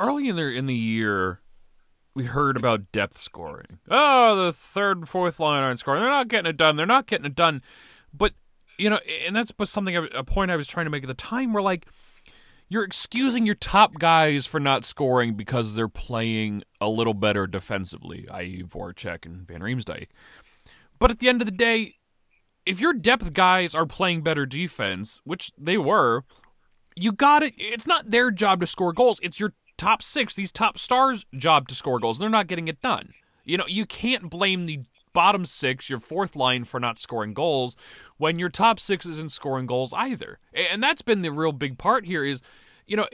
Early 0.04 0.28
in 0.28 0.38
the 0.38 0.48
in 0.48 0.66
the 0.66 0.74
year, 0.74 1.42
we 2.16 2.26
heard 2.26 2.58
about 2.58 2.92
depth 2.92 3.20
scoring. 3.20 3.80
Oh, 3.90 4.46
the 4.46 4.54
third 4.54 4.98
and 4.98 5.10
fourth 5.10 5.40
line 5.40 5.62
aren't 5.62 5.80
scoring. 5.80 6.02
They're 6.02 6.10
not 6.10 6.30
getting 6.30 6.50
it 6.50 6.58
done. 6.58 6.78
They're 6.78 6.86
not 6.88 7.06
getting 7.06 7.28
it 7.28 7.36
done. 7.36 7.62
But 8.12 8.34
you 8.80 8.90
know, 8.90 9.00
and 9.28 9.36
that's 9.36 9.54
something 9.66 9.96
a 9.96 10.24
point 10.24 10.50
I 10.50 10.56
was 10.56 10.68
trying 10.68 10.88
to 10.88 10.90
make 10.90 11.04
at 11.04 11.08
the 11.08 11.14
time. 11.14 11.54
Where 11.54 11.62
like 11.62 11.86
you're 12.70 12.84
excusing 12.84 13.46
your 13.46 13.56
top 13.56 14.00
guys 14.00 14.46
for 14.46 14.60
not 14.60 14.86
scoring 14.86 15.36
because 15.36 15.76
they're 15.76 15.88
playing 15.88 16.64
a 16.82 16.90
little 16.90 17.14
better 17.14 17.48
defensively, 17.48 18.28
i.e., 18.30 18.64
Voracek 18.64 19.26
and 19.26 19.48
Van 19.48 19.62
Riemsdyk. 19.62 20.08
But 21.00 21.12
at 21.12 21.20
the 21.20 21.30
end 21.30 21.42
of 21.42 21.46
the 21.46 21.52
day, 21.52 21.96
if 22.66 22.80
your 22.80 22.94
depth 22.94 23.34
guys 23.34 23.76
are 23.76 23.86
playing 23.86 24.22
better 24.22 24.46
defense, 24.46 25.22
which 25.24 25.52
they 25.58 25.78
were, 25.78 26.24
you 26.96 27.12
got 27.12 27.44
it. 27.44 27.54
It's 27.58 27.88
not 27.88 28.12
their 28.12 28.32
job 28.32 28.62
to 28.62 28.68
score 28.68 28.94
goals. 28.94 29.20
It's 29.22 29.40
your 29.40 29.54
top 29.78 30.02
six, 30.02 30.34
these 30.34 30.52
top 30.52 30.78
stars' 30.78 31.26
job 31.36 31.68
to 31.68 31.76
score 31.76 32.00
goals. 32.00 32.20
They're 32.20 32.30
not 32.30 32.48
getting 32.48 32.68
it 32.68 32.82
done. 32.82 33.14
You 33.44 33.58
know, 33.58 33.68
you 33.68 33.86
can't 33.86 34.30
blame 34.30 34.66
the 34.66 34.82
bottom 35.12 35.46
six, 35.46 35.90
your 35.90 36.00
fourth 36.00 36.36
line, 36.36 36.64
for 36.64 36.80
not 36.80 37.00
scoring 37.00 37.34
goals 37.34 37.76
when 38.24 38.40
your 38.40 38.48
top 38.48 38.80
six 38.80 39.06
isn't 39.06 39.34
scoring 39.34 39.66
goals 39.66 39.92
either. 39.92 40.40
And 40.54 40.82
that's 40.82 41.02
been 41.02 41.24
the 41.24 41.32
real 41.34 41.52
big 41.52 41.78
part 41.78 42.06
here 42.06 42.24
is, 42.24 42.42
you 42.88 42.96
know, 42.96 43.06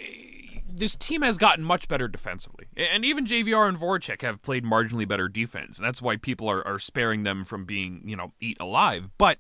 this 0.72 0.96
team 0.96 1.24
has 1.24 1.36
gotten 1.40 1.64
much 1.64 1.88
better 1.88 2.08
defensively. 2.08 2.68
And 2.78 3.04
even 3.04 3.26
JVR 3.26 3.68
and 3.68 3.76
Voracek 3.76 4.22
have 4.22 4.44
played 4.44 4.64
marginally 4.64 5.08
better 5.08 5.28
defense. 5.28 5.80
And 5.80 5.88
that's 5.88 6.00
why 6.00 6.18
people 6.18 6.48
are, 6.48 6.66
are 6.66 6.78
sparing 6.78 7.24
them 7.24 7.44
from 7.44 7.66
being, 7.66 8.04
you 8.06 8.16
know, 8.16 8.34
eat 8.40 8.58
alive. 8.60 9.10
But 9.18 9.40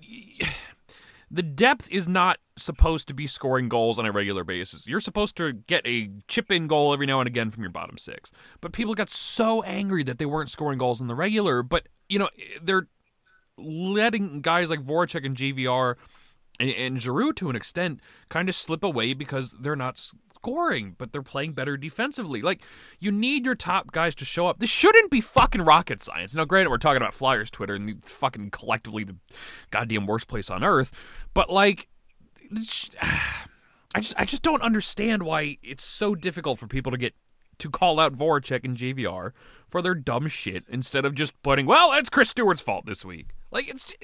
the 1.30 1.44
depth 1.44 1.88
is 1.88 2.08
not 2.08 2.38
supposed 2.56 3.06
to 3.06 3.14
be 3.14 3.28
scoring 3.28 3.68
goals 3.68 4.00
on 4.00 4.04
a 4.04 4.10
regular 4.10 4.42
basis. 4.42 4.88
You're 4.88 4.98
supposed 4.98 5.36
to 5.36 5.52
get 5.52 5.86
a 5.86 6.10
chip 6.26 6.50
in 6.50 6.66
goal 6.66 6.92
every 6.92 7.06
now 7.06 7.20
and 7.20 7.28
again 7.28 7.50
from 7.50 7.62
your 7.62 7.70
bottom 7.70 7.98
six. 7.98 8.32
But 8.60 8.72
people 8.72 8.94
got 8.94 9.10
so 9.10 9.62
angry 9.62 10.02
that 10.02 10.18
they 10.18 10.26
weren't 10.26 10.50
scoring 10.50 10.78
goals 10.78 11.00
in 11.00 11.06
the 11.06 11.14
regular. 11.14 11.62
But, 11.62 11.86
you 12.08 12.18
know, 12.18 12.30
they're 12.60 12.88
letting 13.62 14.40
guys 14.40 14.70
like 14.70 14.84
Voracek 14.84 15.24
and 15.24 15.36
JVR 15.36 15.96
and, 16.58 16.70
and 16.70 17.02
Giroux 17.02 17.32
to 17.34 17.50
an 17.50 17.56
extent 17.56 18.00
kind 18.28 18.48
of 18.48 18.54
slip 18.54 18.84
away 18.84 19.14
because 19.14 19.52
they're 19.60 19.76
not 19.76 19.98
scoring, 19.98 20.94
but 20.98 21.12
they're 21.12 21.22
playing 21.22 21.52
better 21.52 21.76
defensively. 21.76 22.42
Like, 22.42 22.62
you 22.98 23.12
need 23.12 23.44
your 23.44 23.54
top 23.54 23.92
guys 23.92 24.14
to 24.16 24.24
show 24.24 24.46
up. 24.46 24.58
This 24.58 24.70
shouldn't 24.70 25.10
be 25.10 25.20
fucking 25.20 25.62
rocket 25.62 26.02
science. 26.02 26.34
Now, 26.34 26.44
granted, 26.44 26.70
we're 26.70 26.78
talking 26.78 27.00
about 27.00 27.14
Flyers 27.14 27.50
Twitter 27.50 27.74
and 27.74 28.04
fucking 28.04 28.50
collectively 28.50 29.04
the 29.04 29.16
goddamn 29.70 30.06
worst 30.06 30.28
place 30.28 30.50
on 30.50 30.64
earth, 30.64 30.92
but 31.32 31.48
like, 31.48 31.88
I 33.94 34.00
just 34.00 34.14
I 34.16 34.24
just 34.24 34.42
don't 34.42 34.62
understand 34.62 35.22
why 35.22 35.58
it's 35.62 35.84
so 35.84 36.14
difficult 36.14 36.58
for 36.58 36.66
people 36.66 36.90
to 36.92 36.98
get 36.98 37.14
to 37.62 37.70
call 37.70 37.98
out 37.98 38.14
Voracek 38.14 38.64
and 38.64 38.76
JVR 38.76 39.32
for 39.68 39.82
their 39.82 39.94
dumb 39.94 40.28
shit 40.28 40.64
instead 40.68 41.04
of 41.04 41.14
just 41.14 41.40
putting, 41.42 41.66
well, 41.66 41.92
it's 41.92 42.10
Chris 42.10 42.30
Stewart's 42.30 42.60
fault 42.60 42.86
this 42.86 43.04
week. 43.04 43.30
Like 43.50 43.68
it's 43.68 43.94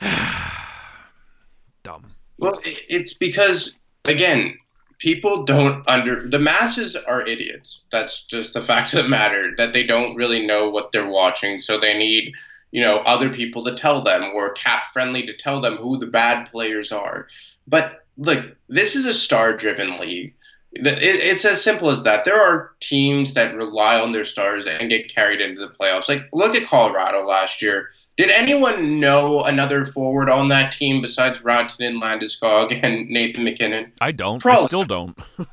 dumb. 1.82 2.12
Well, 2.38 2.60
it's 2.64 3.14
because 3.14 3.78
again, 4.04 4.58
people 4.98 5.44
don't 5.44 5.82
under 5.88 6.28
the 6.28 6.38
masses 6.38 6.96
are 6.96 7.26
idiots. 7.26 7.82
That's 7.90 8.24
just 8.24 8.54
the 8.54 8.62
fact 8.62 8.92
of 8.94 9.02
the 9.02 9.08
matter 9.08 9.54
that 9.56 9.72
they 9.72 9.84
don't 9.84 10.14
really 10.16 10.46
know 10.46 10.70
what 10.70 10.92
they're 10.92 11.08
watching, 11.08 11.60
so 11.60 11.78
they 11.78 11.96
need 11.96 12.34
you 12.74 12.80
know, 12.80 12.98
other 12.98 13.30
people 13.30 13.62
to 13.64 13.76
tell 13.76 14.02
them 14.02 14.32
or 14.34 14.52
cap 14.52 14.92
friendly 14.92 15.24
to 15.24 15.36
tell 15.36 15.60
them 15.60 15.76
who 15.76 15.96
the 15.96 16.08
bad 16.08 16.50
players 16.50 16.90
are. 16.90 17.28
But 17.68 18.04
look, 18.16 18.56
this 18.68 18.96
is 18.96 19.06
a 19.06 19.14
star 19.14 19.56
driven 19.56 19.96
league. 19.96 20.34
It's 20.76 21.44
as 21.44 21.62
simple 21.62 21.90
as 21.90 22.02
that. 22.02 22.24
There 22.24 22.40
are 22.40 22.72
teams 22.80 23.34
that 23.34 23.54
rely 23.54 23.98
on 23.98 24.12
their 24.12 24.24
stars 24.24 24.66
and 24.66 24.90
get 24.90 25.12
carried 25.12 25.40
into 25.40 25.60
the 25.60 25.72
playoffs. 25.72 26.08
Like, 26.08 26.28
look 26.32 26.54
at 26.54 26.66
Colorado 26.66 27.26
last 27.26 27.62
year. 27.62 27.90
Did 28.16 28.30
anyone 28.30 29.00
know 29.00 29.42
another 29.42 29.86
forward 29.86 30.30
on 30.30 30.48
that 30.48 30.72
team 30.72 31.02
besides 31.02 31.40
Rantanen, 31.40 32.00
Landeskog, 32.00 32.78
and 32.82 33.08
Nathan 33.08 33.44
MacKinnon? 33.44 33.92
I 34.00 34.12
don't. 34.12 34.40
Probably. 34.40 34.64
I 34.64 34.66
still 34.66 34.84
don't. 34.84 35.20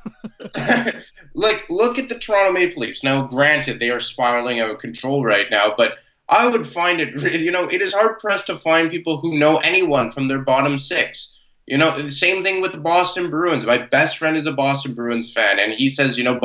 like, 1.34 1.66
look 1.70 1.98
at 1.98 2.08
the 2.08 2.18
Toronto 2.18 2.52
Maple 2.52 2.82
Leafs. 2.82 3.04
Now, 3.04 3.26
granted, 3.26 3.80
they 3.80 3.90
are 3.90 4.00
spiraling 4.00 4.60
out 4.60 4.70
of 4.70 4.78
control 4.78 5.24
right 5.24 5.46
now, 5.50 5.74
but 5.76 5.98
I 6.28 6.46
would 6.46 6.68
find 6.68 7.00
it, 7.00 7.40
you 7.40 7.50
know, 7.50 7.64
it 7.64 7.82
is 7.82 7.92
hard 7.92 8.18
pressed 8.18 8.46
to 8.46 8.58
find 8.60 8.90
people 8.90 9.20
who 9.20 9.38
know 9.38 9.56
anyone 9.58 10.12
from 10.12 10.28
their 10.28 10.40
bottom 10.40 10.78
six. 10.78 11.36
You 11.66 11.78
know, 11.78 12.02
the 12.02 12.10
same 12.10 12.42
thing 12.42 12.60
with 12.60 12.72
the 12.72 12.78
Boston 12.78 13.30
Bruins. 13.30 13.64
My 13.64 13.78
best 13.78 14.18
friend 14.18 14.36
is 14.36 14.46
a 14.46 14.52
Boston 14.52 14.94
Bruins 14.94 15.32
fan, 15.32 15.58
and 15.58 15.72
he 15.72 15.88
says, 15.88 16.18
you 16.18 16.24
know, 16.24 16.38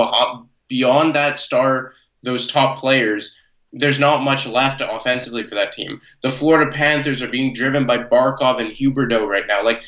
beyond 0.68 1.15
that 1.15 1.39
star, 1.39 1.93
those 2.24 2.47
top 2.47 2.80
players, 2.80 3.36
there's 3.74 3.99
not 3.99 4.24
much 4.24 4.45
left 4.45 4.82
offensively 4.82 5.43
for 5.43 5.55
that 5.55 5.72
team. 5.72 6.01
The 6.22 6.32
Florida 6.32 6.72
Panthers 6.72 7.22
are 7.22 7.28
being 7.28 7.53
driven 7.53 7.86
by 7.86 7.97
Barkov 7.97 8.59
and 8.59 8.72
Huberdeau 8.72 9.28
right 9.28 9.47
now. 9.47 9.63
Like, 9.63 9.82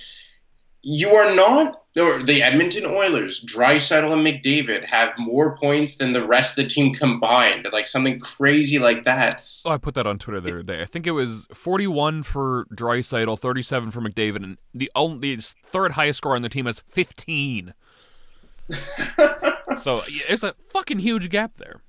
you 0.82 1.12
are 1.16 1.34
not 1.36 1.79
or 1.98 2.24
the 2.24 2.44
Edmonton 2.44 2.86
Oilers, 2.86 3.44
Draisaitl 3.44 4.14
and 4.14 4.26
McDavid 4.26 4.86
have 4.86 5.10
more 5.18 5.58
points 5.58 5.96
than 5.96 6.14
the 6.14 6.26
rest 6.26 6.58
of 6.58 6.64
the 6.64 6.70
team 6.70 6.94
combined, 6.94 7.68
like 7.72 7.88
something 7.88 8.20
crazy 8.20 8.80
like 8.80 9.06
that. 9.06 9.44
Oh, 9.66 9.72
I 9.72 9.78
put 9.78 9.96
that 9.96 10.06
on 10.06 10.20
Twitter 10.20 10.40
the 10.40 10.50
other 10.50 10.64
day. 10.64 10.82
I 10.82 10.86
think 10.86 11.08
it 11.08 11.12
was 11.12 11.48
41 11.54 12.24
for 12.24 12.66
Draisaitl, 12.74 13.40
37 13.40 13.92
for 13.92 14.02
McDavid, 14.02 14.44
and 14.44 14.58
the 14.74 14.92
only 14.96 15.36
the 15.36 15.56
third 15.66 15.94
highest 15.94 16.18
score 16.18 16.36
on 16.36 16.42
the 16.42 16.50
team 16.50 16.68
is 16.68 16.84
15. 16.90 17.74
so 19.78 20.04
it's 20.08 20.44
a 20.44 20.54
fucking 20.70 21.00
huge 21.00 21.30
gap 21.30 21.54
there. 21.58 21.82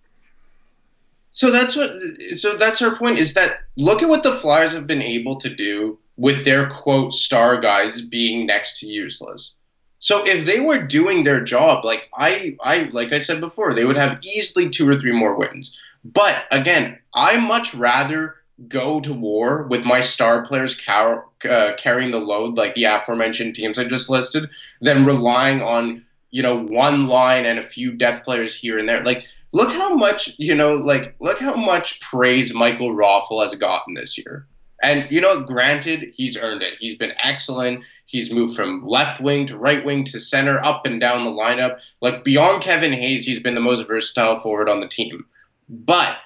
So 1.33 1.51
that's 1.51 1.77
what. 1.77 1.93
So 2.37 2.57
that's 2.57 2.83
our 2.83 2.97
point. 2.97 3.19
Is 3.19 3.35
that 3.35 3.59
look 3.77 4.03
at 4.03 4.09
what 4.09 4.23
the 4.23 4.41
Flyers 4.41 4.73
have 4.73 4.87
been 4.87 5.03
able 5.03 5.39
to 5.41 5.55
do 5.55 5.99
with 6.17 6.45
their 6.45 6.69
quote 6.69 7.13
star 7.13 7.61
guys 7.61 8.01
being 8.01 8.47
next 8.47 8.81
to 8.81 8.87
useless. 8.87 9.55
So 10.01 10.27
if 10.27 10.47
they 10.47 10.61
were 10.61 10.87
doing 10.87 11.25
their 11.25 11.45
job, 11.45 11.85
like 11.85 12.09
I, 12.15 12.57
I, 12.63 12.89
like 12.93 13.13
I 13.13 13.19
said 13.19 13.41
before, 13.41 13.75
they 13.75 13.85
would 13.85 13.99
have 13.99 14.25
easily 14.25 14.71
two 14.71 14.89
or 14.89 14.99
three 14.99 15.13
more 15.13 15.37
wins. 15.37 15.79
But 16.05 16.45
again, 16.51 16.99
I 17.15 17.37
much 17.37 17.75
rather 17.75 18.37
go 18.67 19.01
to 19.01 19.13
war 19.13 19.65
with 19.65 19.85
my 19.85 20.01
star 20.01 20.47
players 20.47 20.81
uh, 20.89 21.73
carrying 21.77 22.11
the 22.11 22.19
load, 22.19 22.57
like 22.57 22.75
the 22.75 22.85
aforementioned 22.85 23.55
teams 23.55 23.79
I 23.79 23.85
just 23.85 24.11
listed, 24.11 24.49
than 24.81 25.05
relying 25.05 25.61
on 25.63 26.05
you 26.31 26.43
know 26.43 26.57
one 26.57 27.07
line 27.07 27.45
and 27.45 27.59
a 27.59 27.69
few 27.69 27.93
depth 27.93 28.25
players 28.25 28.55
here 28.55 28.79
and 28.79 28.89
there. 28.89 29.05
Like, 29.05 29.27
look 29.53 29.71
how 29.71 29.95
much 29.95 30.35
you 30.39 30.55
know, 30.55 30.75
like 30.77 31.15
look 31.21 31.41
how 31.41 31.57
much 31.57 32.01
praise 32.01 32.55
Michael 32.55 32.95
Raffl 32.95 33.43
has 33.43 33.55
gotten 33.55 33.95
this 33.95 34.17
year. 34.17 34.47
And 34.83 35.11
you 35.11 35.21
know, 35.21 35.41
granted, 35.41 36.13
he's 36.15 36.37
earned 36.37 36.63
it. 36.63 36.75
He's 36.79 36.97
been 36.97 37.13
excellent. 37.23 37.85
He's 38.07 38.33
moved 38.33 38.57
from 38.57 38.87
left 38.87 39.21
wing 39.21 39.47
to 39.49 39.59
right 39.59 39.85
wing 39.85 40.05
to 40.07 40.21
center, 40.21 40.59
up 40.59 40.87
and 40.87 41.01
down 41.01 41.25
the 41.25 41.31
lineup. 41.31 41.81
Like 42.01 42.25
beyond 42.25 42.63
Kevin 42.63 42.93
Hayes, 42.93 43.27
he's 43.27 43.41
been 43.41 43.55
the 43.55 43.61
most 43.61 43.87
versatile 43.87 44.41
forward 44.41 44.69
on 44.69 44.81
the 44.81 44.89
team. 44.89 45.27
But 45.69 46.17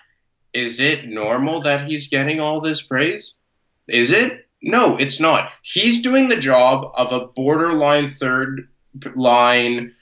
is 0.53 0.81
it 0.81 1.07
normal 1.07 1.63
that 1.63 1.87
he's 1.87 2.07
getting 2.07 2.41
all 2.41 2.61
this 2.61 2.81
praise? 2.81 3.35
Is 3.89 4.11
it? 4.11 4.47
No, 4.63 4.97
it's 4.97 5.21
not. 5.21 5.51
He's 5.63 6.01
doing 6.01 6.29
the 6.29 6.41
job 6.41 6.91
of 6.95 7.13
a 7.13 7.27
borderline 7.27 8.15
third 8.15 8.69
line 9.15 9.95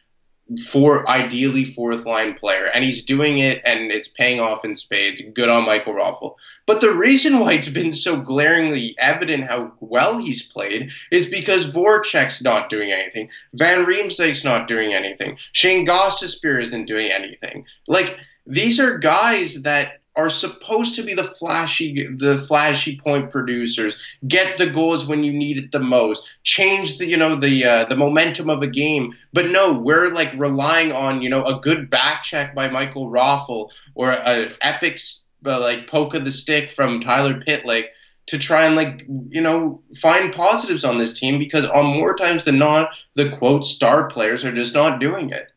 for 0.71 1.09
ideally 1.09 1.65
fourth 1.65 2.05
line 2.05 2.35
player, 2.35 2.67
and 2.67 2.85
he's 2.85 3.05
doing 3.05 3.39
it, 3.39 3.63
and 3.65 3.91
it's 3.91 4.09
paying 4.09 4.41
off 4.41 4.65
in 4.65 4.75
spades. 4.75 5.23
Good 5.33 5.49
on 5.49 5.65
Michael 5.65 5.95
Raffl. 5.95 6.37
But 6.67 6.81
the 6.81 6.93
reason 6.93 7.39
why 7.39 7.55
it's 7.55 7.69
been 7.69 7.95
so 7.95 8.21
glaringly 8.21 8.95
evident 8.99 9.45
how 9.45 9.73
well 9.81 10.19
he's 10.19 10.43
played 10.43 10.91
is 11.11 11.27
because 11.27 11.71
Voracek's 11.71 12.43
not 12.43 12.69
doing 12.69 12.93
anything, 12.93 13.31
Van 13.55 13.87
Riemsdyk's 13.87 14.45
not 14.45 14.69
doing 14.69 14.93
anything, 14.93 15.39
Shayne 15.53 15.87
Gostisbehere 15.87 16.63
isn't 16.63 16.87
doing 16.87 17.11
anything. 17.11 17.65
Like 17.87 18.17
these 18.47 18.81
are 18.81 18.99
guys 18.99 19.63
that 19.63 20.02
are 20.17 20.31
supposed 20.31 20.95
to 20.95 21.03
be 21.03 21.15
the 21.15 21.35
flashy 21.39 22.07
the 22.17 22.45
flashy 22.47 22.99
point 22.99 23.31
producers 23.31 23.97
get 24.29 24.59
the 24.59 24.69
goals 24.69 25.07
when 25.07 25.25
you 25.25 25.33
need 25.33 25.59
it 25.59 25.73
the 25.73 25.79
most 25.79 26.23
change 26.43 26.99
the 26.99 27.07
you 27.07 27.17
know 27.17 27.37
the 27.37 27.65
uh, 27.65 27.85
the 27.87 27.97
momentum 27.97 28.51
of 28.51 28.63
a 28.63 28.67
game 28.67 29.15
but 29.33 29.49
no 29.51 29.73
we're 29.73 30.09
like 30.09 30.33
relying 30.37 30.93
on 30.93 31.23
you 31.23 31.31
know 31.31 31.45
a 31.45 31.61
good 31.61 31.89
back 31.89 32.23
check 32.23 32.55
by 32.55 32.69
Michael 32.69 33.11
Raffl 33.11 33.71
or 33.95 34.13
an 34.13 34.53
epic 34.61 35.01
uh, 35.47 35.59
like 35.59 35.89
poke 35.89 36.15
of 36.15 36.25
the 36.25 36.33
stick 36.33 36.71
from 36.71 37.01
Tyler 37.01 37.41
Pitlick 37.41 37.87
to 38.27 38.39
try 38.39 38.67
and 38.67 38.77
like 38.77 39.05
you 39.29 39.41
know 39.41 39.83
find 40.01 40.33
positives 40.33 40.85
on 40.85 40.99
this 40.99 41.19
team 41.19 41.39
because 41.39 41.67
on 41.67 41.87
more 41.87 42.15
times 42.17 42.45
than 42.45 42.59
not 42.59 42.91
the 43.15 43.31
quote 43.37 43.65
star 43.65 44.09
players 44.09 44.45
are 44.45 44.53
just 44.53 44.75
not 44.75 45.01
doing 45.01 45.31
it. 45.31 45.49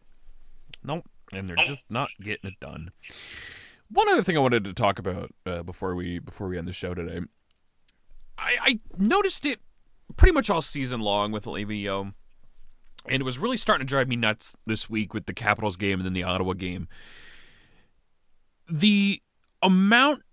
Nope, 0.83 1.05
and 1.33 1.47
they're 1.47 1.65
just 1.65 1.89
not 1.89 2.09
getting 2.21 2.49
it 2.49 2.59
done. 2.59 2.89
One 3.89 4.09
other 4.09 4.23
thing 4.23 4.35
I 4.35 4.39
wanted 4.39 4.63
to 4.65 4.73
talk 4.73 4.99
about 4.99 5.31
uh, 5.45 5.63
before 5.63 5.95
we 5.95 6.19
before 6.19 6.47
we 6.47 6.57
end 6.57 6.67
the 6.67 6.73
show 6.73 6.93
today, 6.93 7.21
I, 8.37 8.57
I 8.61 8.79
noticed 8.97 9.45
it 9.45 9.59
pretty 10.17 10.33
much 10.33 10.49
all 10.49 10.61
season 10.61 11.01
long 11.01 11.31
with 11.31 11.45
Le'Veon, 11.45 12.13
and 13.05 13.21
it 13.21 13.23
was 13.23 13.37
really 13.37 13.57
starting 13.57 13.85
to 13.85 13.89
drive 13.89 14.07
me 14.07 14.15
nuts 14.15 14.55
this 14.65 14.89
week 14.89 15.13
with 15.13 15.25
the 15.25 15.33
Capitals 15.33 15.77
game 15.77 15.99
and 15.99 16.05
then 16.05 16.13
the 16.13 16.23
Ottawa 16.23 16.53
game. 16.53 16.87
The 18.71 19.21
amount 19.61 20.23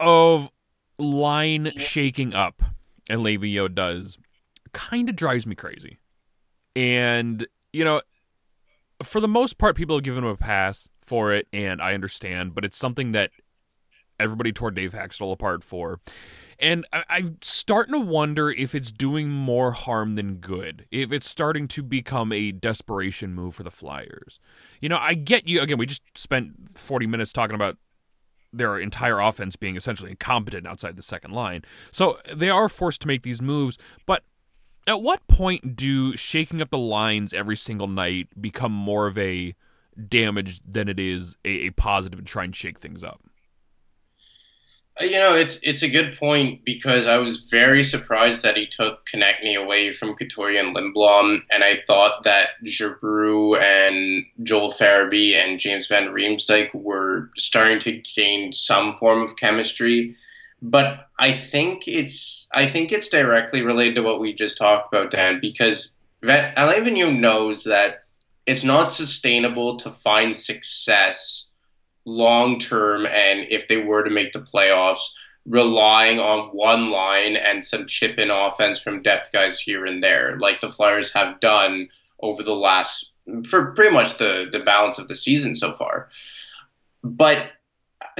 of 0.00 0.50
line 0.98 1.72
shaking 1.76 2.34
up 2.34 2.62
and 3.08 3.22
Le'Veon 3.22 3.74
does 3.74 4.18
kind 4.72 5.08
of 5.08 5.16
drives 5.16 5.46
me 5.46 5.54
crazy. 5.54 5.98
And, 6.76 7.46
you 7.72 7.84
know, 7.84 8.02
for 9.02 9.20
the 9.20 9.28
most 9.28 9.58
part, 9.58 9.76
people 9.76 9.96
have 9.96 10.04
given 10.04 10.22
him 10.22 10.30
a 10.30 10.36
pass 10.36 10.88
for 11.10 11.34
it, 11.34 11.48
and 11.52 11.82
I 11.82 11.92
understand, 11.92 12.54
but 12.54 12.64
it's 12.64 12.76
something 12.76 13.10
that 13.10 13.32
everybody 14.20 14.52
tore 14.52 14.70
Dave 14.70 14.92
Hakstol 14.92 15.32
apart 15.32 15.64
for. 15.64 15.98
And 16.56 16.86
I, 16.92 17.02
I'm 17.08 17.38
starting 17.42 17.94
to 17.94 18.00
wonder 18.00 18.48
if 18.48 18.76
it's 18.76 18.92
doing 18.92 19.28
more 19.28 19.72
harm 19.72 20.14
than 20.14 20.36
good. 20.36 20.86
If 20.92 21.10
it's 21.10 21.28
starting 21.28 21.66
to 21.66 21.82
become 21.82 22.32
a 22.32 22.52
desperation 22.52 23.34
move 23.34 23.56
for 23.56 23.64
the 23.64 23.72
Flyers. 23.72 24.38
You 24.80 24.88
know, 24.88 24.98
I 24.98 25.14
get 25.14 25.48
you. 25.48 25.60
Again, 25.60 25.78
we 25.78 25.86
just 25.86 26.02
spent 26.14 26.78
40 26.78 27.08
minutes 27.08 27.32
talking 27.32 27.56
about 27.56 27.76
their 28.52 28.78
entire 28.78 29.18
offense 29.18 29.56
being 29.56 29.74
essentially 29.74 30.12
incompetent 30.12 30.64
outside 30.64 30.94
the 30.94 31.02
second 31.02 31.32
line. 31.32 31.62
So 31.90 32.18
they 32.32 32.50
are 32.50 32.68
forced 32.68 33.00
to 33.00 33.08
make 33.08 33.24
these 33.24 33.42
moves, 33.42 33.78
but 34.06 34.22
at 34.86 35.02
what 35.02 35.26
point 35.26 35.74
do 35.74 36.16
shaking 36.16 36.62
up 36.62 36.70
the 36.70 36.78
lines 36.78 37.32
every 37.32 37.56
single 37.56 37.88
night 37.88 38.28
become 38.40 38.72
more 38.72 39.08
of 39.08 39.18
a 39.18 39.56
damage 40.08 40.60
than 40.66 40.88
it 40.88 40.98
is 40.98 41.36
a, 41.44 41.66
a 41.66 41.70
positive 41.70 42.18
and 42.18 42.28
try 42.28 42.44
and 42.44 42.54
shake 42.54 42.80
things 42.80 43.04
up? 43.04 43.20
Uh, 45.00 45.04
you 45.04 45.12
know, 45.12 45.34
it's 45.34 45.58
it's 45.62 45.82
a 45.82 45.88
good 45.88 46.16
point 46.16 46.64
because 46.64 47.06
I 47.06 47.18
was 47.18 47.42
very 47.42 47.82
surprised 47.82 48.42
that 48.42 48.56
he 48.56 48.66
took 48.66 49.06
Konecny 49.06 49.56
away 49.56 49.92
from 49.92 50.14
Couturier 50.14 50.60
and 50.60 50.74
Lindblom, 50.74 51.40
and 51.50 51.64
I 51.64 51.80
thought 51.86 52.24
that 52.24 52.48
Giroux 52.66 53.56
and 53.56 54.24
Joel 54.42 54.72
Farabee 54.72 55.34
and 55.34 55.60
James 55.60 55.86
Van 55.86 56.08
Riemsdyk 56.08 56.74
were 56.74 57.30
starting 57.36 57.78
to 57.80 57.92
gain 57.92 58.52
some 58.52 58.96
form 58.98 59.22
of 59.22 59.36
chemistry. 59.36 60.16
But 60.62 61.08
I 61.18 61.32
think 61.32 61.88
it's 61.88 62.48
I 62.52 62.70
think 62.70 62.92
it's 62.92 63.08
directly 63.08 63.62
related 63.62 63.94
to 63.96 64.02
what 64.02 64.20
we 64.20 64.34
just 64.34 64.58
talked 64.58 64.92
about, 64.92 65.10
Dan, 65.10 65.38
because 65.40 65.94
Alain 66.22 66.84
Vigneault 66.84 67.18
knows 67.18 67.64
that 67.64 68.04
it's 68.46 68.64
not 68.64 68.92
sustainable 68.92 69.78
to 69.78 69.90
find 69.90 70.34
success 70.34 71.48
long 72.06 72.58
term 72.58 73.06
and 73.06 73.46
if 73.50 73.68
they 73.68 73.76
were 73.76 74.02
to 74.02 74.10
make 74.10 74.32
the 74.32 74.40
playoffs, 74.40 75.00
relying 75.46 76.18
on 76.18 76.48
one 76.48 76.90
line 76.90 77.36
and 77.36 77.64
some 77.64 77.86
chip 77.86 78.18
in 78.18 78.30
offense 78.30 78.78
from 78.78 79.02
depth 79.02 79.32
guys 79.32 79.58
here 79.58 79.84
and 79.84 80.02
there, 80.02 80.38
like 80.38 80.60
the 80.60 80.70
Flyers 80.70 81.12
have 81.12 81.40
done 81.40 81.88
over 82.20 82.42
the 82.42 82.54
last 82.54 83.12
for 83.48 83.72
pretty 83.72 83.94
much 83.94 84.18
the, 84.18 84.48
the 84.50 84.60
balance 84.60 84.98
of 84.98 85.08
the 85.08 85.16
season 85.16 85.56
so 85.56 85.76
far. 85.76 86.08
But 87.02 87.52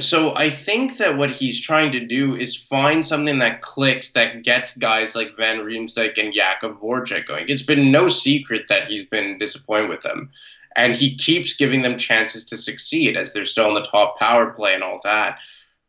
so 0.03 0.35
I 0.35 0.49
think 0.49 0.97
that 0.97 1.17
what 1.17 1.31
he's 1.31 1.59
trying 1.59 1.91
to 1.93 2.05
do 2.05 2.35
is 2.35 2.55
find 2.55 3.05
something 3.05 3.39
that 3.39 3.61
clicks 3.61 4.13
that 4.13 4.43
gets 4.43 4.77
guys 4.77 5.15
like 5.15 5.37
Van 5.37 5.59
Riemsdyk 5.59 6.17
and 6.17 6.33
Jakub 6.33 6.79
Voracek 6.79 7.27
going. 7.27 7.45
It's 7.47 7.61
been 7.61 7.91
no 7.91 8.07
secret 8.07 8.65
that 8.69 8.87
he's 8.87 9.05
been 9.05 9.37
disappointed 9.39 9.89
with 9.89 10.01
them 10.01 10.31
and 10.75 10.95
he 10.95 11.15
keeps 11.15 11.55
giving 11.55 11.81
them 11.81 11.97
chances 11.97 12.45
to 12.45 12.57
succeed 12.57 13.17
as 13.17 13.33
they're 13.33 13.45
still 13.45 13.67
in 13.69 13.73
the 13.73 13.87
top 13.87 14.17
power 14.19 14.51
play 14.51 14.73
and 14.73 14.83
all 14.83 14.99
that. 15.03 15.37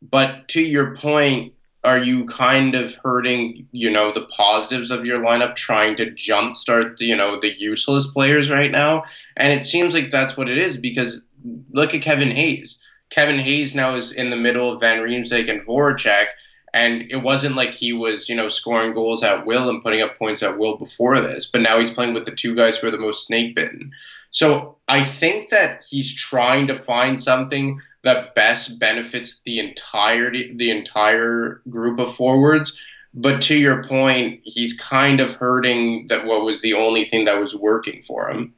But 0.01 0.47
to 0.49 0.61
your 0.61 0.95
point, 0.95 1.53
are 1.83 1.97
you 1.97 2.25
kind 2.25 2.75
of 2.75 2.95
hurting, 2.95 3.67
you 3.71 3.89
know, 3.89 4.13
the 4.13 4.25
positives 4.25 4.91
of 4.91 5.05
your 5.05 5.19
lineup, 5.19 5.55
trying 5.55 5.97
to 5.97 6.11
jumpstart, 6.11 6.97
the, 6.97 7.05
you 7.05 7.15
know, 7.15 7.39
the 7.39 7.53
useless 7.57 8.07
players 8.07 8.49
right 8.49 8.71
now? 8.71 9.03
And 9.35 9.57
it 9.57 9.65
seems 9.65 9.93
like 9.93 10.11
that's 10.11 10.37
what 10.37 10.49
it 10.49 10.57
is 10.57 10.77
because 10.77 11.23
look 11.71 11.93
at 11.93 12.01
Kevin 12.01 12.31
Hayes. 12.31 12.79
Kevin 13.09 13.39
Hayes 13.39 13.75
now 13.75 13.95
is 13.95 14.11
in 14.11 14.29
the 14.29 14.35
middle 14.35 14.71
of 14.71 14.79
Van 14.79 14.99
Riemsdyk 14.99 15.49
and 15.49 15.61
Voracek, 15.61 16.25
and 16.73 17.03
it 17.11 17.17
wasn't 17.17 17.55
like 17.55 17.71
he 17.71 17.93
was, 17.93 18.27
you 18.27 18.35
know, 18.35 18.47
scoring 18.47 18.93
goals 18.93 19.23
at 19.23 19.45
will 19.45 19.69
and 19.69 19.83
putting 19.83 20.01
up 20.01 20.17
points 20.17 20.41
at 20.41 20.57
will 20.57 20.77
before 20.77 21.19
this, 21.19 21.45
but 21.45 21.61
now 21.61 21.79
he's 21.79 21.91
playing 21.91 22.13
with 22.13 22.25
the 22.25 22.35
two 22.35 22.55
guys 22.55 22.77
who 22.77 22.87
are 22.87 22.91
the 22.91 22.97
most 22.97 23.27
snake 23.27 23.55
bitten. 23.55 23.91
So 24.31 24.77
I 24.87 25.03
think 25.03 25.51
that 25.51 25.85
he's 25.87 26.13
trying 26.13 26.67
to 26.67 26.79
find 26.79 27.21
something 27.21 27.79
that 28.03 28.33
best 28.33 28.79
benefits 28.79 29.41
the 29.45 29.59
entirety, 29.59 30.51
the 30.55 30.71
entire 30.71 31.61
group 31.69 31.99
of 31.99 32.15
forwards. 32.15 32.77
But 33.13 33.41
to 33.43 33.55
your 33.55 33.83
point, 33.83 34.41
he's 34.43 34.75
kind 34.79 35.19
of 35.19 35.35
hurting 35.35 36.07
that 36.07 36.25
what 36.25 36.43
was 36.43 36.61
the 36.61 36.73
only 36.73 37.05
thing 37.05 37.25
that 37.25 37.39
was 37.39 37.55
working 37.55 38.03
for 38.07 38.31
him. 38.31 38.55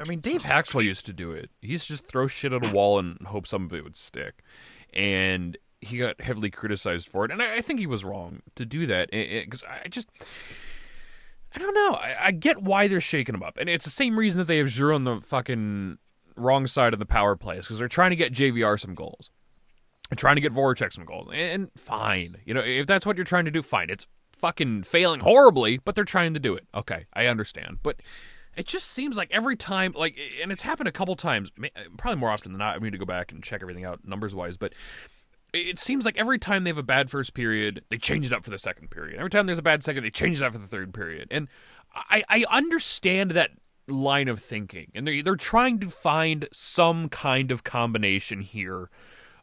I 0.00 0.04
mean, 0.04 0.20
Dave 0.20 0.42
Hakstol 0.42 0.84
used 0.84 1.06
to 1.06 1.12
do 1.12 1.32
it. 1.32 1.50
He 1.60 1.68
used 1.68 1.86
to 1.86 1.94
just 1.94 2.06
throw 2.06 2.26
shit 2.26 2.52
at 2.52 2.64
a 2.64 2.70
wall 2.70 2.98
and 2.98 3.18
hope 3.26 3.46
some 3.46 3.64
of 3.64 3.72
it 3.72 3.82
would 3.82 3.96
stick. 3.96 4.42
And 4.92 5.56
he 5.80 5.98
got 5.98 6.20
heavily 6.20 6.50
criticized 6.50 7.08
for 7.08 7.24
it. 7.24 7.30
And 7.30 7.42
I, 7.42 7.56
I 7.56 7.60
think 7.60 7.80
he 7.80 7.86
was 7.86 8.04
wrong 8.04 8.42
to 8.54 8.64
do 8.64 8.86
that. 8.86 9.10
Eh, 9.12 9.18
eh, 9.18 9.44
because 9.44 9.64
I 9.64 9.88
just 9.88 10.08
I 11.54 11.58
don't 11.58 11.74
know. 11.74 11.94
I, 11.94 12.26
I, 12.26 12.30
get 12.32 12.62
why 12.62 12.88
they're 12.88 13.00
shaking 13.00 13.34
him 13.34 13.42
up, 13.42 13.56
and 13.56 13.68
it's 13.68 13.84
the 13.84 13.90
same 13.90 14.18
reason 14.18 14.38
that 14.38 14.44
they 14.44 14.58
have 14.58 14.68
Giroux 14.68 14.94
on 14.94 15.04
the 15.04 15.20
fucking 15.20 15.98
wrong 16.36 16.66
side 16.66 16.92
of 16.92 16.98
the 16.98 17.06
power 17.06 17.36
plays 17.36 17.60
because 17.60 17.78
they're 17.78 17.88
trying 17.88 18.10
to 18.10 18.16
get 18.16 18.32
JVR 18.32 18.78
some 18.78 18.94
goals, 18.94 19.30
they're 20.08 20.16
trying 20.16 20.36
to 20.36 20.42
get 20.42 20.52
Voracek 20.52 20.92
some 20.92 21.04
goals, 21.04 21.28
and 21.32 21.70
fine, 21.76 22.36
you 22.44 22.52
know, 22.52 22.60
if 22.60 22.86
that's 22.86 23.06
what 23.06 23.16
you're 23.16 23.24
trying 23.24 23.46
to 23.46 23.50
do, 23.50 23.62
fine. 23.62 23.88
It's 23.88 24.06
fucking 24.32 24.82
failing 24.84 25.20
horribly, 25.20 25.78
but 25.78 25.94
they're 25.94 26.04
trying 26.04 26.34
to 26.34 26.40
do 26.40 26.54
it. 26.54 26.66
Okay, 26.74 27.06
I 27.14 27.26
understand, 27.26 27.78
but 27.82 28.02
it 28.58 28.66
just 28.66 28.88
seems 28.90 29.16
like 29.16 29.30
every 29.30 29.54
time, 29.56 29.94
like, 29.96 30.18
and 30.42 30.50
it's 30.50 30.62
happened 30.62 30.88
a 30.88 30.92
couple 30.92 31.14
times, 31.14 31.52
probably 31.96 32.18
more 32.18 32.30
often 32.30 32.52
than 32.52 32.58
not. 32.58 32.74
I 32.74 32.78
need 32.80 32.90
to 32.90 32.98
go 32.98 33.04
back 33.04 33.30
and 33.30 33.42
check 33.42 33.62
everything 33.62 33.84
out 33.84 34.00
numbers 34.04 34.34
wise, 34.34 34.56
but 34.56 34.74
it 35.54 35.78
seems 35.78 36.04
like 36.04 36.18
every 36.18 36.38
time 36.38 36.64
they 36.64 36.70
have 36.70 36.78
a 36.78 36.82
bad 36.82 37.08
first 37.08 37.34
period, 37.34 37.84
they 37.88 37.98
change 37.98 38.26
it 38.26 38.32
up 38.32 38.42
for 38.42 38.50
the 38.50 38.58
second 38.58 38.90
period. 38.90 39.18
Every 39.18 39.30
time 39.30 39.46
there's 39.46 39.58
a 39.58 39.62
bad 39.62 39.84
second, 39.84 40.02
they 40.02 40.10
change 40.10 40.40
it 40.40 40.44
up 40.44 40.52
for 40.52 40.58
the 40.58 40.66
third 40.66 40.92
period. 40.92 41.28
And 41.30 41.46
I, 41.94 42.24
I 42.28 42.44
understand 42.50 43.30
that 43.30 43.52
line 43.86 44.26
of 44.26 44.40
thinking, 44.40 44.90
and 44.92 45.06
they're 45.06 45.22
they're 45.22 45.36
trying 45.36 45.78
to 45.78 45.88
find 45.88 46.48
some 46.52 47.08
kind 47.08 47.52
of 47.52 47.62
combination 47.62 48.40
here 48.40 48.90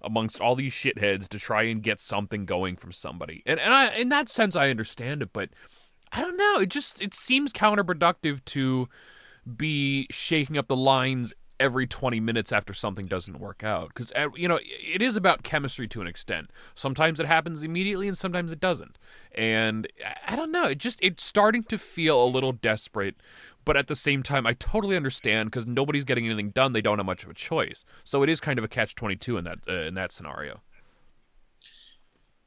amongst 0.01 0.41
all 0.41 0.55
these 0.55 0.73
shitheads 0.73 1.27
to 1.29 1.39
try 1.39 1.63
and 1.63 1.81
get 1.81 2.01
something 2.01 2.45
going 2.45 2.75
from 2.75 2.91
somebody. 2.91 3.41
And 3.45 3.61
and 3.61 3.73
I 3.73 3.95
in 3.95 4.09
that 4.09 4.27
sense 4.27 4.55
I 4.57 4.69
understand 4.69 5.21
it, 5.21 5.29
but 5.31 5.49
I 6.11 6.21
don't 6.21 6.37
know. 6.37 6.59
It 6.59 6.69
just 6.69 7.01
it 7.01 7.13
seems 7.13 7.51
counterproductive 7.53 8.43
to 8.45 8.87
be 9.57 10.07
shaking 10.09 10.57
up 10.57 10.67
the 10.67 10.75
lines 10.75 11.33
every 11.59 11.87
20 11.87 12.19
minutes 12.19 12.51
after 12.51 12.73
something 12.73 13.05
doesn't 13.07 13.39
work 13.39 13.63
out. 13.63 13.89
Because 13.89 14.11
uh, 14.15 14.29
you 14.35 14.47
know 14.47 14.59
it 14.61 15.01
is 15.01 15.15
about 15.15 15.43
chemistry 15.43 15.87
to 15.89 16.01
an 16.01 16.07
extent. 16.07 16.49
Sometimes 16.75 17.19
it 17.19 17.25
happens 17.25 17.63
immediately 17.63 18.07
and 18.07 18.17
sometimes 18.17 18.51
it 18.51 18.59
doesn't. 18.59 18.97
And 19.33 19.87
i 20.27 20.35
don't 20.35 20.51
know. 20.51 20.65
It 20.65 20.77
just 20.77 20.99
it's 21.01 21.23
starting 21.23 21.63
to 21.63 21.77
feel 21.77 22.21
a 22.21 22.27
little 22.27 22.51
desperate 22.51 23.15
but 23.63 23.75
at 23.75 23.87
the 23.87 23.95
same 23.95 24.21
time 24.21 24.45
i 24.45 24.53
totally 24.53 24.95
understand 24.95 25.49
because 25.49 25.65
nobody's 25.65 26.03
getting 26.03 26.25
anything 26.25 26.51
done. 26.51 26.73
They 26.73 26.81
don't 26.81 26.99
have 26.99 27.05
much 27.05 27.23
of 27.23 27.29
a 27.29 27.33
choice. 27.33 27.85
So 28.03 28.23
it 28.23 28.29
is 28.29 28.39
kind 28.39 28.59
of 28.59 28.65
a 28.65 28.69
catch 28.69 28.95
22 28.95 29.37
in 29.37 29.43
that 29.45 29.59
uh, 29.67 29.73
in 29.73 29.93
that 29.95 30.11
scenario. 30.11 30.61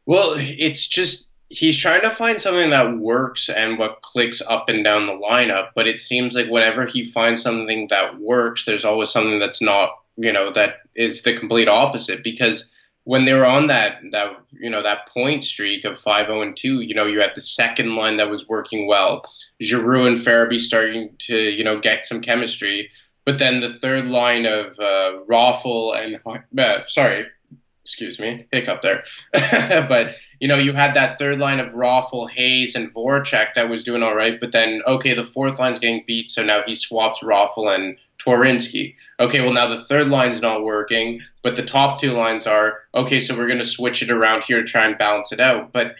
Well 0.07 0.35
it's 0.37 0.87
just 0.87 1.28
he's 1.49 1.79
trying 1.79 2.03
to 2.03 2.15
find 2.15 2.41
something 2.41 2.71
that 2.71 2.99
works 2.99 3.49
and 3.49 3.79
what 3.79 4.03
clicks 4.03 4.43
up 4.43 4.69
and 4.69 4.85
down 4.85 5.07
the 5.07 5.13
lineup, 5.13 5.71
but 5.75 5.87
it 5.87 5.99
seems 5.99 6.35
like 6.35 6.49
whenever 6.49 6.87
he 6.87 7.11
finds 7.11 7.43
something 7.43 7.89
that 7.89 8.21
works, 8.21 8.65
there's 8.65 8.85
always 8.85 9.11
something 9.11 9.39
that's 9.39 9.63
not, 9.63 9.91
you 10.17 10.33
know, 10.33 10.53
that 10.53 10.81
is 10.95 11.23
the 11.23 11.39
complete 11.39 11.69
opposite 11.69 12.23
because 12.23 12.69
when 13.05 13.25
they 13.25 13.33
were 13.33 13.47
on 13.47 13.69
that 13.69 14.01
that 14.13 14.37
you 14.53 14.69
know 14.69 14.83
that 14.83 15.09
point 15.15 15.43
streak 15.43 15.87
of 15.87 15.99
5-0 15.99 16.43
and 16.43 16.55
2, 16.55 16.83
you 16.83 16.95
know, 16.95 17.07
you 17.07 17.21
had 17.21 17.35
the 17.35 17.41
second 17.41 17.97
line 17.97 18.19
that 18.19 18.29
was 18.29 18.47
working 18.47 18.87
well. 18.87 19.23
Giroux 19.63 20.07
and 20.07 20.19
Farabee 20.19 20.59
starting 20.59 21.15
to, 21.21 21.35
you 21.35 21.65
know, 21.65 21.81
get 21.81 22.05
some 22.05 22.21
chemistry, 22.21 22.91
but 23.25 23.39
then 23.39 23.61
the 23.61 23.73
third 23.73 24.05
line 24.05 24.45
of 24.45 24.79
uh, 24.79 25.21
Raffl 25.27 25.97
and 25.97 26.21
uh, 26.61 26.81
sorry, 26.87 27.27
excuse 27.89 28.19
me, 28.19 28.47
hiccup 28.53 28.83
there. 28.83 29.03
but 29.33 30.15
you 30.41 30.47
know, 30.47 30.59
you 30.59 30.75
had 30.75 30.95
that 30.95 31.19
third 31.19 31.39
line 31.39 31.59
of 31.59 31.73
Raffl, 31.73 32.29
Hayes, 32.31 32.75
and 32.75 32.93
Voracek 32.93 33.55
that 33.55 33.71
was 33.71 33.83
doing 33.83 34.03
all 34.03 34.15
right, 34.15 34.39
but 34.39 34.53
then 34.53 34.83
okay, 34.87 35.15
the 35.15 35.25
fourth 35.25 35.59
line's 35.59 35.79
getting 35.79 36.05
beat, 36.07 36.31
so 36.31 36.45
now 36.45 36.63
he 36.67 36.75
swaps 36.75 37.23
Raffl 37.23 37.75
and 37.75 37.97
Twarynski. 38.19 38.95
Okay, 39.19 39.41
well 39.41 39.55
now 39.55 39.69
the 39.69 39.83
third 39.83 40.09
line's 40.09 40.43
not 40.43 40.65
working, 40.65 41.23
but 41.43 41.57
the 41.57 41.65
top 41.65 41.99
two 41.99 42.13
lines 42.13 42.47
are 42.47 42.81
okay. 42.95 43.21
So 43.21 43.35
we're 43.35 43.47
going 43.47 43.59
to 43.59 43.65
switch 43.65 44.03
it 44.03 44.11
around 44.11 44.45
here 44.47 44.61
to 44.61 44.67
try 44.67 44.87
and 44.87 44.99
balance 44.99 45.33
it 45.33 45.41
out. 45.41 45.73
But 45.73 45.95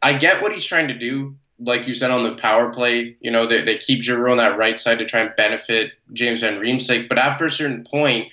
I 0.00 0.12
get 0.16 0.42
what 0.42 0.52
he's 0.52 0.64
trying 0.64 0.88
to 0.88 0.98
do. 0.98 1.34
Like 1.58 1.88
you 1.88 1.94
said 1.94 2.12
on 2.12 2.22
the 2.22 2.36
power 2.36 2.72
play, 2.72 3.16
you 3.20 3.32
know 3.32 3.48
they, 3.48 3.64
they 3.64 3.78
keep 3.78 4.00
Giroux 4.00 4.30
on 4.30 4.36
that 4.36 4.56
right 4.56 4.78
side 4.78 5.00
to 5.00 5.06
try 5.06 5.22
and 5.22 5.36
benefit 5.36 5.92
James 6.12 6.40
Van 6.40 6.60
Riemsdyk. 6.60 7.08
But 7.08 7.18
after 7.18 7.46
a 7.46 7.50
certain 7.50 7.84
point, 7.84 8.28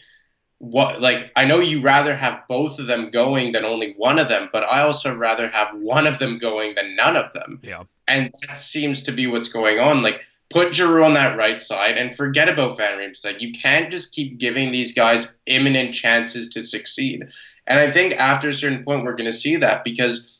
what 0.59 1.01
like 1.01 1.31
I 1.35 1.45
know 1.45 1.59
you 1.59 1.81
rather 1.81 2.15
have 2.15 2.47
both 2.47 2.79
of 2.79 2.87
them 2.87 3.11
going 3.11 3.51
than 3.51 3.65
only 3.65 3.93
one 3.97 4.19
of 4.19 4.27
them, 4.27 4.49
but 4.51 4.63
I 4.63 4.81
also 4.81 5.15
rather 5.15 5.49
have 5.49 5.75
one 5.75 6.07
of 6.07 6.19
them 6.19 6.39
going 6.39 6.75
than 6.75 6.95
none 6.95 7.15
of 7.15 7.31
them. 7.33 7.59
Yeah. 7.63 7.83
And 8.07 8.33
that 8.47 8.59
seems 8.59 9.03
to 9.03 9.11
be 9.11 9.27
what's 9.27 9.49
going 9.49 9.79
on. 9.79 10.01
Like 10.01 10.21
put 10.49 10.73
Giroux 10.73 11.03
on 11.03 11.13
that 11.13 11.37
right 11.37 11.61
side 11.61 11.97
and 11.97 12.15
forget 12.15 12.49
about 12.49 12.77
Van 12.77 12.97
Riemsdyk. 12.97 13.39
You 13.39 13.53
can't 13.53 13.91
just 13.91 14.13
keep 14.13 14.39
giving 14.39 14.71
these 14.71 14.93
guys 14.93 15.35
imminent 15.45 15.93
chances 15.93 16.49
to 16.49 16.65
succeed. 16.65 17.27
And 17.67 17.79
I 17.79 17.91
think 17.91 18.13
after 18.13 18.49
a 18.49 18.53
certain 18.53 18.83
point 18.83 19.03
we're 19.03 19.15
going 19.15 19.31
to 19.31 19.37
see 19.37 19.57
that 19.57 19.83
because 19.83 20.33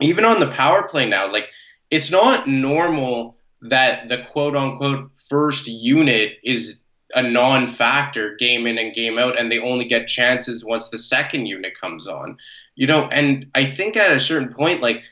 even 0.00 0.24
on 0.24 0.40
the 0.40 0.50
power 0.50 0.84
play 0.84 1.08
now, 1.08 1.30
like 1.32 1.46
it's 1.90 2.10
not 2.10 2.46
normal 2.48 3.36
that 3.62 4.08
the 4.08 4.24
quote 4.30 4.56
unquote 4.56 5.10
first 5.28 5.66
unit 5.68 6.38
is 6.44 6.79
a 7.14 7.22
non-factor 7.22 8.36
game 8.36 8.66
in 8.66 8.78
and 8.78 8.94
game 8.94 9.18
out, 9.18 9.38
and 9.38 9.50
they 9.50 9.58
only 9.58 9.86
get 9.86 10.08
chances 10.08 10.64
once 10.64 10.88
the 10.88 10.98
second 10.98 11.46
unit 11.46 11.78
comes 11.80 12.06
on. 12.06 12.38
You 12.74 12.86
know, 12.86 13.06
and 13.06 13.46
I 13.54 13.66
think 13.66 13.96
at 13.96 14.14
a 14.14 14.20
certain 14.20 14.52
point, 14.52 14.80
like 14.80 15.02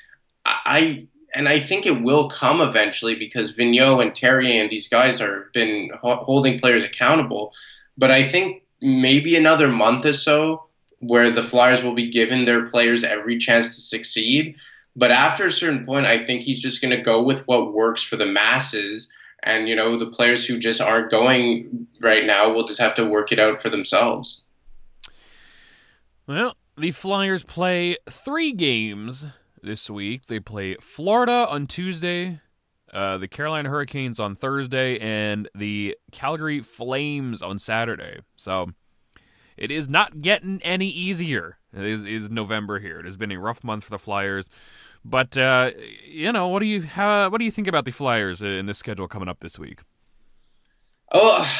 I 0.44 1.07
and 1.34 1.49
I 1.49 1.61
think 1.61 1.86
it 1.86 2.03
will 2.03 2.30
come 2.30 2.61
eventually 2.61 3.14
because 3.14 3.55
Vigneault 3.55 4.03
and 4.03 4.12
Therrien 4.12 4.62
and 4.62 4.70
these 4.70 4.88
guys 4.88 5.20
are 5.20 5.51
been 5.53 5.90
holding 6.03 6.59
players 6.59 6.84
accountable. 6.84 7.53
But 7.96 8.11
I 8.11 8.28
think 8.28 8.62
maybe 8.80 9.36
another 9.36 9.68
month 9.68 10.07
or 10.07 10.14
so 10.14 10.64
where 11.01 11.30
the 11.30 11.42
Flyers 11.42 11.82
will 11.82 11.94
be 11.94 12.11
giving 12.11 12.44
their 12.44 12.68
players 12.68 13.05
every 13.05 13.38
chance 13.38 13.74
to 13.74 13.80
succeed. 13.80 14.57
But 14.96 15.12
after 15.12 15.46
a 15.46 15.53
certain 15.53 15.84
point, 15.86 16.07
I 16.07 16.24
think 16.24 16.42
he's 16.42 16.61
just 16.61 16.80
going 16.80 16.96
to 16.96 17.03
go 17.03 17.22
with 17.22 17.46
what 17.46 17.72
works 17.72 18.03
for 18.03 18.16
the 18.16 18.26
masses. 18.26 19.09
And, 19.45 19.68
you 19.68 19.76
know, 19.76 19.99
the 19.99 20.07
players 20.07 20.45
who 20.47 20.59
just 20.59 20.80
aren't 20.80 21.11
going 21.11 21.86
right 22.01 22.26
now 22.26 22.53
will 22.53 22.66
just 22.66 22.80
have 22.80 22.95
to 22.97 23.05
work 23.05 23.30
it 23.32 23.39
out 23.39 23.62
for 23.62 23.70
themselves. 23.70 24.45
Well, 26.26 26.57
the 26.76 26.91
Flyers 26.91 27.45
play 27.45 27.97
three 28.11 28.53
games 28.53 29.26
this 29.62 29.89
week. 29.89 30.26
They 30.26 30.41
play 30.41 30.74
Florida 30.74 31.47
on 31.49 31.66
Tuesday, 31.66 32.41
uh, 32.93 33.18
the 33.18 33.28
Carolina 33.28 33.68
Hurricanes 33.68 34.20
on 34.20 34.36
Thursday, 34.36 34.99
and 34.99 35.49
the 35.55 35.97
Calgary 36.12 36.61
Flames 36.61 37.41
on 37.41 37.59
Saturday. 37.59 38.20
So 38.36 38.72
it 39.59 39.70
is 39.70 39.88
not 39.88 40.20
getting 40.20 40.61
any 40.62 40.88
easier. 40.88 41.59
It 41.76 41.84
is, 41.84 42.04
is 42.04 42.30
November 42.30 42.78
here. 42.78 43.00
It 43.00 43.04
has 43.04 43.16
been 43.16 43.32
a 43.32 43.38
rough 43.38 43.62
month 43.62 43.84
for 43.84 43.90
the 43.90 43.98
Flyers. 43.98 44.48
But 45.04 45.36
uh, 45.36 45.70
you 46.06 46.32
know, 46.32 46.48
what 46.48 46.61
do 46.61 46.66
you 46.66 46.82
how, 46.82 47.28
what 47.30 47.38
do 47.38 47.44
you 47.44 47.50
think 47.50 47.68
about 47.68 47.84
the 47.84 47.92
Flyers 47.92 48.42
in 48.42 48.66
this 48.66 48.78
schedule 48.78 49.09
coming 49.09 49.28
up 49.28 49.40
this 49.40 49.59
week? 49.59 49.80
Oh, 51.12 51.50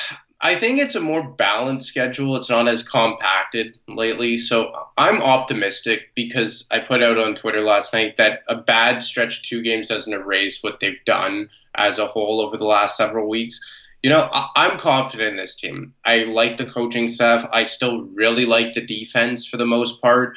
I 0.41 0.59
think 0.59 0.79
it's 0.79 0.95
a 0.95 1.01
more 1.01 1.23
balanced 1.23 1.89
schedule. 1.89 2.37
It's 2.37 2.51
not 2.51 2.69
as 2.69 2.83
compacted 2.83 3.79
lately. 3.89 4.37
So 4.37 4.73
I'm 4.97 5.21
optimistic 5.21 6.11
because 6.15 6.67
I 6.71 6.79
put 6.79 7.03
out 7.03 7.19
on 7.19 7.35
Twitter 7.35 7.63
last 7.63 7.93
night 7.93 8.17
that 8.19 8.41
a 8.49 8.57
bad 8.57 9.03
stretch 9.03 9.49
two 9.49 9.63
games 9.63 9.89
doesn't 9.89 10.13
erase 10.13 10.63
what 10.63 10.81
they've 10.81 11.05
done 11.05 11.51
as 11.75 11.99
a 11.99 12.07
whole 12.07 12.41
over 12.41 12.57
the 12.57 12.67
last 12.67 12.97
several 12.97 13.29
weeks. 13.29 13.61
You 14.03 14.11
know, 14.11 14.29
I- 14.33 14.71
am 14.71 14.79
confident 14.79 15.31
in 15.31 15.37
this 15.37 15.57
team. 15.57 15.95
I 16.05 16.19
like 16.25 16.57
the 16.57 16.67
coaching 16.67 17.09
staff. 17.09 17.49
I 17.53 17.65
still 17.65 18.03
really 18.15 18.47
like 18.47 18.73
the 18.73 18.87
defense 18.87 19.47
for 19.47 19.57
the 19.57 19.67
most 19.67 20.01
part. 20.01 20.35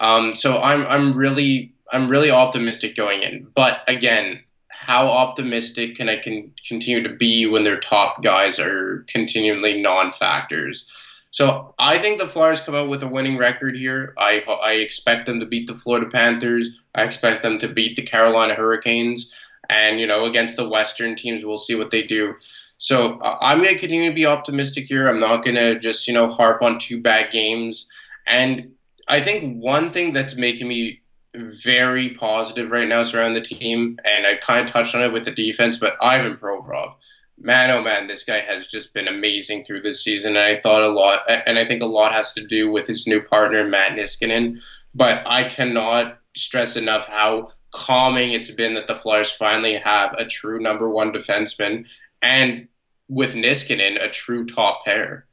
Um, 0.00 0.34
so 0.34 0.58
I'm 0.58 0.86
I'm 0.86 1.16
really 1.16 1.72
I'm 1.92 2.08
really 2.08 2.30
optimistic 2.30 2.96
going 2.96 3.22
in. 3.22 3.48
But 3.54 3.80
again, 3.88 4.44
how 4.68 5.08
optimistic 5.08 5.96
can 5.96 6.08
I 6.08 6.16
can 6.16 6.52
continue 6.66 7.02
to 7.02 7.14
be 7.14 7.46
when 7.46 7.64
their 7.64 7.78
top 7.78 8.22
guys 8.22 8.58
are 8.58 9.04
continually 9.08 9.80
non-factors? 9.80 10.86
So 11.32 11.74
I 11.78 11.98
think 11.98 12.18
the 12.18 12.26
Flyers 12.26 12.60
come 12.60 12.74
out 12.74 12.88
with 12.88 13.02
a 13.02 13.08
winning 13.08 13.38
record 13.38 13.76
here. 13.76 14.14
I 14.18 14.40
I 14.40 14.72
expect 14.74 15.26
them 15.26 15.40
to 15.40 15.46
beat 15.46 15.66
the 15.66 15.74
Florida 15.74 16.08
Panthers. 16.10 16.70
I 16.94 17.02
expect 17.02 17.42
them 17.42 17.58
to 17.60 17.68
beat 17.68 17.96
the 17.96 18.02
Carolina 18.02 18.54
Hurricanes. 18.54 19.30
And 19.68 20.00
you 20.00 20.06
know, 20.06 20.24
against 20.24 20.56
the 20.56 20.68
Western 20.68 21.14
teams, 21.14 21.44
we'll 21.44 21.58
see 21.58 21.76
what 21.76 21.90
they 21.90 22.02
do. 22.02 22.34
So 22.80 23.18
uh, 23.20 23.36
I'm 23.42 23.58
going 23.58 23.74
to 23.74 23.78
continue 23.78 24.08
to 24.08 24.14
be 24.14 24.24
optimistic 24.24 24.86
here. 24.86 25.06
I'm 25.06 25.20
not 25.20 25.44
going 25.44 25.56
to 25.56 25.78
just 25.78 26.08
you 26.08 26.14
know 26.14 26.28
harp 26.28 26.62
on 26.62 26.78
two 26.78 27.00
bad 27.00 27.30
games. 27.30 27.86
And 28.26 28.72
I 29.06 29.22
think 29.22 29.62
one 29.62 29.92
thing 29.92 30.14
that's 30.14 30.34
making 30.34 30.66
me 30.66 31.02
very 31.34 32.14
positive 32.14 32.70
right 32.70 32.88
now 32.88 33.02
surrounding 33.02 33.42
the 33.42 33.46
team, 33.46 33.98
and 34.04 34.26
I 34.26 34.36
kind 34.36 34.66
of 34.66 34.72
touched 34.72 34.94
on 34.94 35.02
it 35.02 35.12
with 35.12 35.26
the 35.26 35.30
defense, 35.30 35.76
but 35.76 35.92
Ivan 36.00 36.38
Provorov, 36.38 36.94
man, 37.38 37.70
oh 37.70 37.82
man, 37.82 38.06
this 38.06 38.24
guy 38.24 38.40
has 38.40 38.66
just 38.66 38.94
been 38.94 39.08
amazing 39.08 39.64
through 39.64 39.82
this 39.82 40.02
season. 40.02 40.36
And 40.36 40.44
I 40.44 40.60
thought 40.62 40.82
a 40.82 40.88
lot, 40.88 41.20
and 41.28 41.58
I 41.58 41.66
think 41.66 41.82
a 41.82 41.86
lot 41.86 42.14
has 42.14 42.32
to 42.32 42.46
do 42.46 42.72
with 42.72 42.86
his 42.86 43.06
new 43.06 43.20
partner, 43.20 43.68
Matt 43.68 43.92
Niskanen. 43.92 44.58
But 44.94 45.22
I 45.26 45.50
cannot 45.50 46.18
stress 46.34 46.76
enough 46.76 47.06
how 47.06 47.52
calming 47.72 48.32
it's 48.32 48.50
been 48.50 48.74
that 48.74 48.86
the 48.86 48.96
Flyers 48.96 49.30
finally 49.30 49.76
have 49.76 50.14
a 50.14 50.24
true 50.24 50.60
number 50.60 50.88
one 50.88 51.12
defenseman, 51.12 51.84
and 52.22 52.68
with 53.10 53.34
Niskanen, 53.34 54.02
a 54.02 54.08
true 54.08 54.46
top 54.46 54.84
pair. 54.84 55.26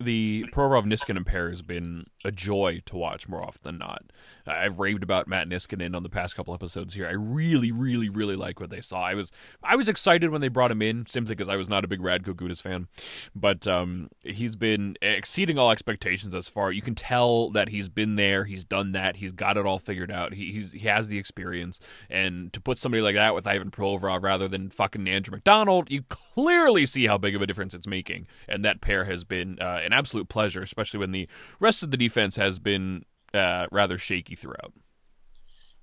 The 0.00 0.46
Provorov 0.54 0.84
Niskanen 0.86 1.26
pair 1.26 1.50
has 1.50 1.60
been 1.60 2.06
a 2.24 2.32
joy 2.32 2.82
to 2.84 2.96
watch 2.96 3.28
more 3.28 3.42
often 3.42 3.60
than 3.62 3.78
not. 3.78 4.02
I've 4.46 4.78
raved 4.78 5.02
about 5.02 5.28
Matt 5.28 5.48
Niskanen 5.48 5.94
on 5.94 6.02
the 6.02 6.08
past 6.08 6.34
couple 6.34 6.52
episodes 6.52 6.94
here. 6.94 7.06
I 7.06 7.12
really, 7.12 7.70
really, 7.70 8.08
really 8.08 8.34
like 8.34 8.60
what 8.60 8.70
they 8.70 8.80
saw. 8.80 9.02
I 9.02 9.14
was 9.14 9.30
I 9.62 9.76
was 9.76 9.88
excited 9.88 10.30
when 10.30 10.40
they 10.40 10.48
brought 10.48 10.70
him 10.70 10.82
in, 10.82 11.06
simply 11.06 11.34
because 11.34 11.48
I 11.48 11.56
was 11.56 11.68
not 11.68 11.84
a 11.84 11.88
big 11.88 12.00
Radko 12.00 12.34
Gudas 12.34 12.62
fan. 12.62 12.88
But 13.34 13.68
um, 13.68 14.08
he's 14.20 14.56
been 14.56 14.96
exceeding 15.00 15.58
all 15.58 15.70
expectations 15.70 16.32
thus 16.32 16.48
far. 16.48 16.72
You 16.72 16.82
can 16.82 16.94
tell 16.94 17.50
that 17.50 17.68
he's 17.68 17.88
been 17.88 18.16
there, 18.16 18.44
he's 18.44 18.64
done 18.64 18.92
that, 18.92 19.16
he's 19.16 19.32
got 19.32 19.56
it 19.56 19.66
all 19.66 19.78
figured 19.78 20.10
out. 20.10 20.34
He, 20.34 20.52
he 20.72 20.88
has 20.88 21.08
the 21.08 21.18
experience, 21.18 21.78
and 22.10 22.52
to 22.52 22.60
put 22.60 22.78
somebody 22.78 23.02
like 23.02 23.14
that 23.14 23.34
with 23.34 23.46
Ivan 23.46 23.70
Provorov 23.70 24.22
rather 24.22 24.48
than 24.48 24.70
fucking 24.70 25.08
Andrew 25.08 25.32
McDonald, 25.32 25.90
you 25.90 26.02
clearly 26.08 26.86
see 26.86 27.06
how 27.06 27.18
big 27.18 27.36
of 27.36 27.42
a 27.42 27.46
difference 27.46 27.74
it's 27.74 27.86
making. 27.86 28.26
And 28.48 28.64
that 28.64 28.80
pair 28.80 29.04
has 29.04 29.24
been 29.24 29.58
uh, 29.60 29.80
an 29.84 29.92
absolute 29.92 30.28
pleasure, 30.28 30.62
especially 30.62 30.98
when 30.98 31.12
the 31.12 31.28
rest 31.60 31.82
of 31.82 31.90
the 31.90 31.96
defense 32.08 32.36
has 32.36 32.58
been 32.58 33.04
uh, 33.34 33.66
rather 33.70 33.98
shaky 33.98 34.34
throughout. 34.34 34.72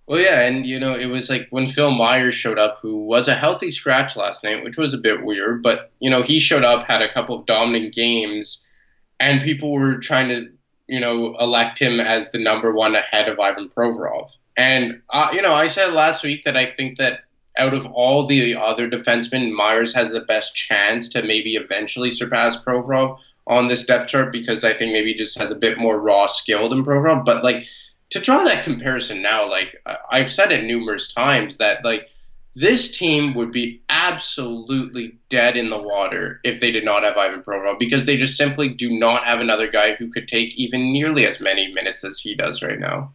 Well, 0.07 0.19
yeah, 0.19 0.41
and 0.41 0.65
you 0.65 0.79
know, 0.79 0.95
it 0.95 1.07
was 1.07 1.29
like 1.29 1.47
when 1.51 1.69
Phil 1.69 1.91
Myers 1.91 2.35
showed 2.35 2.59
up, 2.59 2.79
who 2.81 3.05
was 3.05 3.27
a 3.27 3.35
healthy 3.35 3.71
scratch 3.71 4.15
last 4.15 4.43
night, 4.43 4.63
which 4.63 4.77
was 4.77 4.93
a 4.93 4.99
bit 4.99 5.23
weird, 5.23 5.63
but 5.63 5.91
you 5.99 6.09
know, 6.09 6.21
he 6.23 6.39
showed 6.39 6.63
up, 6.63 6.85
had 6.87 7.01
a 7.01 7.13
couple 7.13 7.39
of 7.39 7.45
dominant 7.45 7.93
games, 7.93 8.65
and 9.19 9.41
people 9.41 9.71
were 9.71 9.97
trying 9.97 10.29
to, 10.29 10.49
you 10.87 10.99
know, 10.99 11.35
elect 11.39 11.79
him 11.79 11.99
as 11.99 12.31
the 12.31 12.39
number 12.39 12.73
one 12.73 12.95
ahead 12.95 13.29
of 13.29 13.39
Ivan 13.39 13.69
Provorov. 13.75 14.29
And 14.57 15.01
uh, 15.09 15.29
you 15.33 15.41
know, 15.41 15.53
I 15.53 15.67
said 15.67 15.93
last 15.93 16.23
week 16.23 16.43
that 16.45 16.57
I 16.57 16.71
think 16.75 16.97
that 16.97 17.21
out 17.57 17.73
of 17.73 17.85
all 17.87 18.27
the 18.27 18.55
other 18.55 18.89
defensemen, 18.89 19.53
Myers 19.53 19.93
has 19.95 20.11
the 20.11 20.21
best 20.21 20.55
chance 20.55 21.09
to 21.09 21.23
maybe 21.23 21.55
eventually 21.55 22.09
surpass 22.09 22.57
Provorov 22.57 23.17
on 23.47 23.67
this 23.67 23.85
depth 23.85 24.09
chart 24.09 24.31
because 24.31 24.63
I 24.63 24.73
think 24.73 24.91
maybe 24.91 25.13
he 25.13 25.17
just 25.17 25.37
has 25.39 25.51
a 25.51 25.55
bit 25.55 25.77
more 25.77 25.99
raw 25.99 26.27
skill 26.27 26.69
than 26.69 26.83
Provorov. 26.83 27.25
But 27.25 27.43
like 27.43 27.65
to 28.11 28.19
draw 28.19 28.43
that 28.43 28.63
comparison 28.63 29.21
now, 29.21 29.49
like 29.49 29.81
I've 30.11 30.31
said 30.31 30.51
it 30.51 30.63
numerous 30.63 31.13
times 31.13 31.57
that 31.57 31.83
like 31.83 32.09
this 32.55 32.97
team 32.97 33.35
would 33.35 33.51
be 33.51 33.81
absolutely 33.89 35.17
dead 35.29 35.57
in 35.57 35.69
the 35.69 35.77
water 35.77 36.39
if 36.43 36.61
they 36.61 36.71
did 36.71 36.85
not 36.85 37.03
have 37.03 37.17
Ivan 37.17 37.43
Provorov 37.43 37.79
because 37.79 38.05
they 38.05 38.17
just 38.17 38.37
simply 38.37 38.69
do 38.69 38.97
not 38.97 39.25
have 39.25 39.39
another 39.39 39.69
guy 39.69 39.95
who 39.95 40.09
could 40.09 40.27
take 40.27 40.55
even 40.55 40.93
nearly 40.93 41.27
as 41.27 41.41
many 41.41 41.71
minutes 41.73 42.03
as 42.03 42.19
he 42.19 42.33
does 42.33 42.63
right 42.63 42.79
now. 42.79 43.13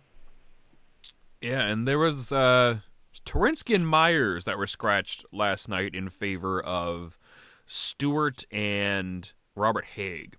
Yeah, 1.40 1.66
and 1.66 1.86
there 1.86 1.98
was 1.98 2.30
uh 2.30 2.78
Twarynski 3.24 3.74
and 3.74 3.86
Myers 3.86 4.44
that 4.44 4.58
were 4.58 4.66
scratched 4.66 5.24
last 5.32 5.68
night 5.68 5.94
in 5.94 6.08
favor 6.08 6.60
of 6.62 7.18
Stewart 7.66 8.44
and 8.50 9.32
Robert 9.56 9.86
Hägg. 9.96 10.34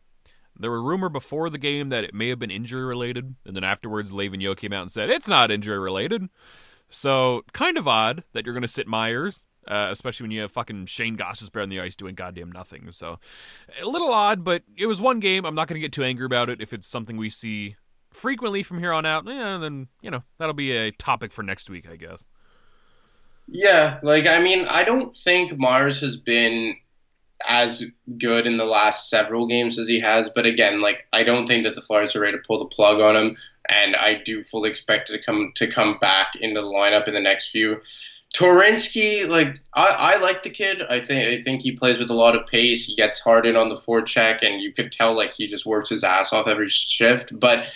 There 0.57 0.69
were 0.69 0.81
rumor 0.81 1.09
before 1.09 1.49
the 1.49 1.57
game 1.57 1.89
that 1.89 2.03
it 2.03 2.13
may 2.13 2.29
have 2.29 2.39
been 2.39 2.51
injury 2.51 2.83
related, 2.83 3.35
and 3.45 3.55
then 3.55 3.63
afterwards, 3.63 4.11
Yo 4.11 4.55
came 4.55 4.73
out 4.73 4.81
and 4.81 4.91
said 4.91 5.09
it's 5.09 5.27
not 5.27 5.51
injury 5.51 5.79
related. 5.79 6.29
So, 6.89 7.43
kind 7.53 7.77
of 7.77 7.87
odd 7.87 8.23
that 8.33 8.45
you're 8.45 8.53
going 8.53 8.61
to 8.61 8.67
sit 8.67 8.85
Myers, 8.85 9.45
uh, 9.67 9.87
especially 9.89 10.25
when 10.25 10.31
you 10.31 10.41
have 10.41 10.51
fucking 10.51 10.87
Shayne 10.87 11.15
Gostisbehere 11.15 11.63
on 11.63 11.69
the 11.69 11.79
ice 11.79 11.95
doing 11.95 12.15
goddamn 12.15 12.51
nothing. 12.51 12.91
So, 12.91 13.17
a 13.81 13.85
little 13.85 14.11
odd, 14.11 14.43
but 14.43 14.63
it 14.77 14.87
was 14.87 14.99
one 14.99 15.19
game. 15.19 15.45
I'm 15.45 15.55
not 15.55 15.67
going 15.67 15.79
to 15.79 15.85
get 15.85 15.93
too 15.93 16.03
angry 16.03 16.25
about 16.25 16.49
it. 16.49 16.61
If 16.61 16.73
it's 16.73 16.87
something 16.87 17.15
we 17.15 17.29
see 17.29 17.77
frequently 18.11 18.61
from 18.61 18.79
here 18.79 18.91
on 18.91 19.05
out, 19.05 19.25
yeah, 19.25 19.57
then 19.57 19.87
you 20.01 20.11
know 20.11 20.23
that'll 20.37 20.53
be 20.53 20.75
a 20.75 20.91
topic 20.91 21.31
for 21.31 21.43
next 21.43 21.69
week, 21.69 21.87
I 21.89 21.95
guess. 21.95 22.27
Yeah, 23.47 23.99
like 24.03 24.27
I 24.27 24.41
mean, 24.41 24.65
I 24.69 24.83
don't 24.83 25.15
think 25.15 25.57
Mars 25.57 26.01
has 26.01 26.17
been 26.17 26.75
as 27.47 27.85
good 28.17 28.45
in 28.45 28.57
the 28.57 28.65
last 28.65 29.09
several 29.09 29.47
games 29.47 29.77
as 29.79 29.87
he 29.87 29.99
has. 29.99 30.29
But 30.29 30.45
again, 30.45 30.81
like 30.81 31.07
I 31.13 31.23
don't 31.23 31.47
think 31.47 31.63
that 31.65 31.75
the 31.75 31.81
Flyers 31.81 32.15
are 32.15 32.21
ready 32.21 32.37
to 32.37 32.43
pull 32.45 32.59
the 32.59 32.73
plug 32.73 32.99
on 32.99 33.15
him, 33.15 33.37
and 33.69 33.95
I 33.95 34.21
do 34.23 34.43
fully 34.43 34.69
expect 34.69 35.07
to 35.07 35.21
come 35.23 35.51
to 35.55 35.71
come 35.71 35.97
back 35.99 36.33
into 36.39 36.61
the 36.61 36.67
lineup 36.67 37.07
in 37.07 37.13
the 37.13 37.19
next 37.19 37.49
few. 37.49 37.77
Twarynski, 38.35 39.27
like 39.27 39.59
I, 39.73 39.87
I 39.87 40.17
like 40.17 40.43
the 40.43 40.49
kid. 40.49 40.81
I 40.89 41.01
think 41.01 41.27
I 41.27 41.43
think 41.43 41.61
he 41.61 41.73
plays 41.73 41.99
with 41.99 42.09
a 42.09 42.15
lot 42.15 42.35
of 42.35 42.47
pace. 42.47 42.85
He 42.85 42.95
gets 42.95 43.19
hard 43.19 43.45
in 43.45 43.55
on 43.55 43.69
the 43.69 43.77
forecheck, 43.79 44.39
and 44.41 44.61
you 44.61 44.73
could 44.73 44.91
tell 44.91 45.15
like 45.15 45.33
he 45.33 45.47
just 45.47 45.65
works 45.65 45.89
his 45.89 46.03
ass 46.03 46.31
off 46.31 46.47
every 46.47 46.69
shift. 46.69 47.37
But 47.37 47.67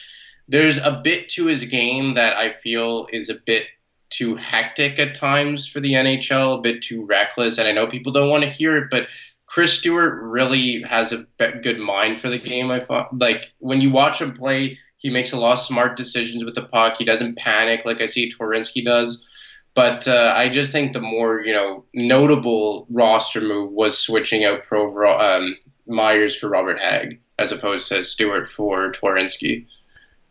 there's 0.47 0.77
a 0.77 1.01
bit 1.03 1.29
to 1.29 1.47
his 1.47 1.65
game 1.65 2.13
that 2.13 2.37
I 2.37 2.51
feel 2.51 3.07
is 3.11 3.29
a 3.29 3.35
bit 3.35 3.65
too 4.09 4.35
hectic 4.35 4.99
at 4.99 5.15
times 5.15 5.67
for 5.67 5.79
the 5.79 5.93
NHL, 5.93 6.59
a 6.59 6.61
bit 6.61 6.81
too 6.81 7.05
reckless. 7.05 7.57
And 7.57 7.67
I 7.67 7.71
know 7.71 7.87
people 7.87 8.11
don't 8.11 8.29
want 8.29 8.43
to 8.43 8.49
hear 8.49 8.77
it, 8.77 8.87
but 8.89 9.07
Chris 9.55 9.71
Stewart 9.71 10.21
really 10.21 10.81
has 10.81 11.13
a 11.13 11.25
good 11.39 11.79
mind 11.79 12.19
for 12.19 12.29
the 12.29 12.37
game. 12.37 12.71
I 12.71 12.81
thought, 12.81 13.17
like 13.17 13.53
when 13.59 13.79
you 13.79 13.89
watch 13.89 14.19
him 14.19 14.35
play, 14.35 14.77
he 14.97 15.09
makes 15.09 15.31
a 15.31 15.37
lot 15.37 15.53
of 15.53 15.59
smart 15.59 15.95
decisions 15.95 16.43
with 16.43 16.55
the 16.55 16.63
puck. 16.63 16.97
He 16.97 17.05
doesn't 17.05 17.37
panic 17.37 17.85
like 17.85 18.01
I 18.01 18.07
see 18.07 18.29
Twarynski 18.29 18.83
does. 18.83 19.25
But 19.73 20.09
uh, 20.09 20.33
I 20.35 20.49
just 20.49 20.73
think 20.73 20.91
the 20.91 20.99
more 20.99 21.39
you 21.39 21.53
know 21.53 21.85
notable 21.93 22.85
roster 22.89 23.39
move 23.39 23.71
was 23.71 23.97
switching 23.97 24.43
out 24.43 24.63
Pro 24.63 24.89
um, 25.17 25.55
Myers 25.87 26.35
for 26.35 26.49
Robert 26.49 26.77
Hagg 26.77 27.21
as 27.39 27.53
opposed 27.53 27.87
to 27.87 28.03
Stewart 28.03 28.49
for 28.49 28.91
Twarynski. 28.91 29.67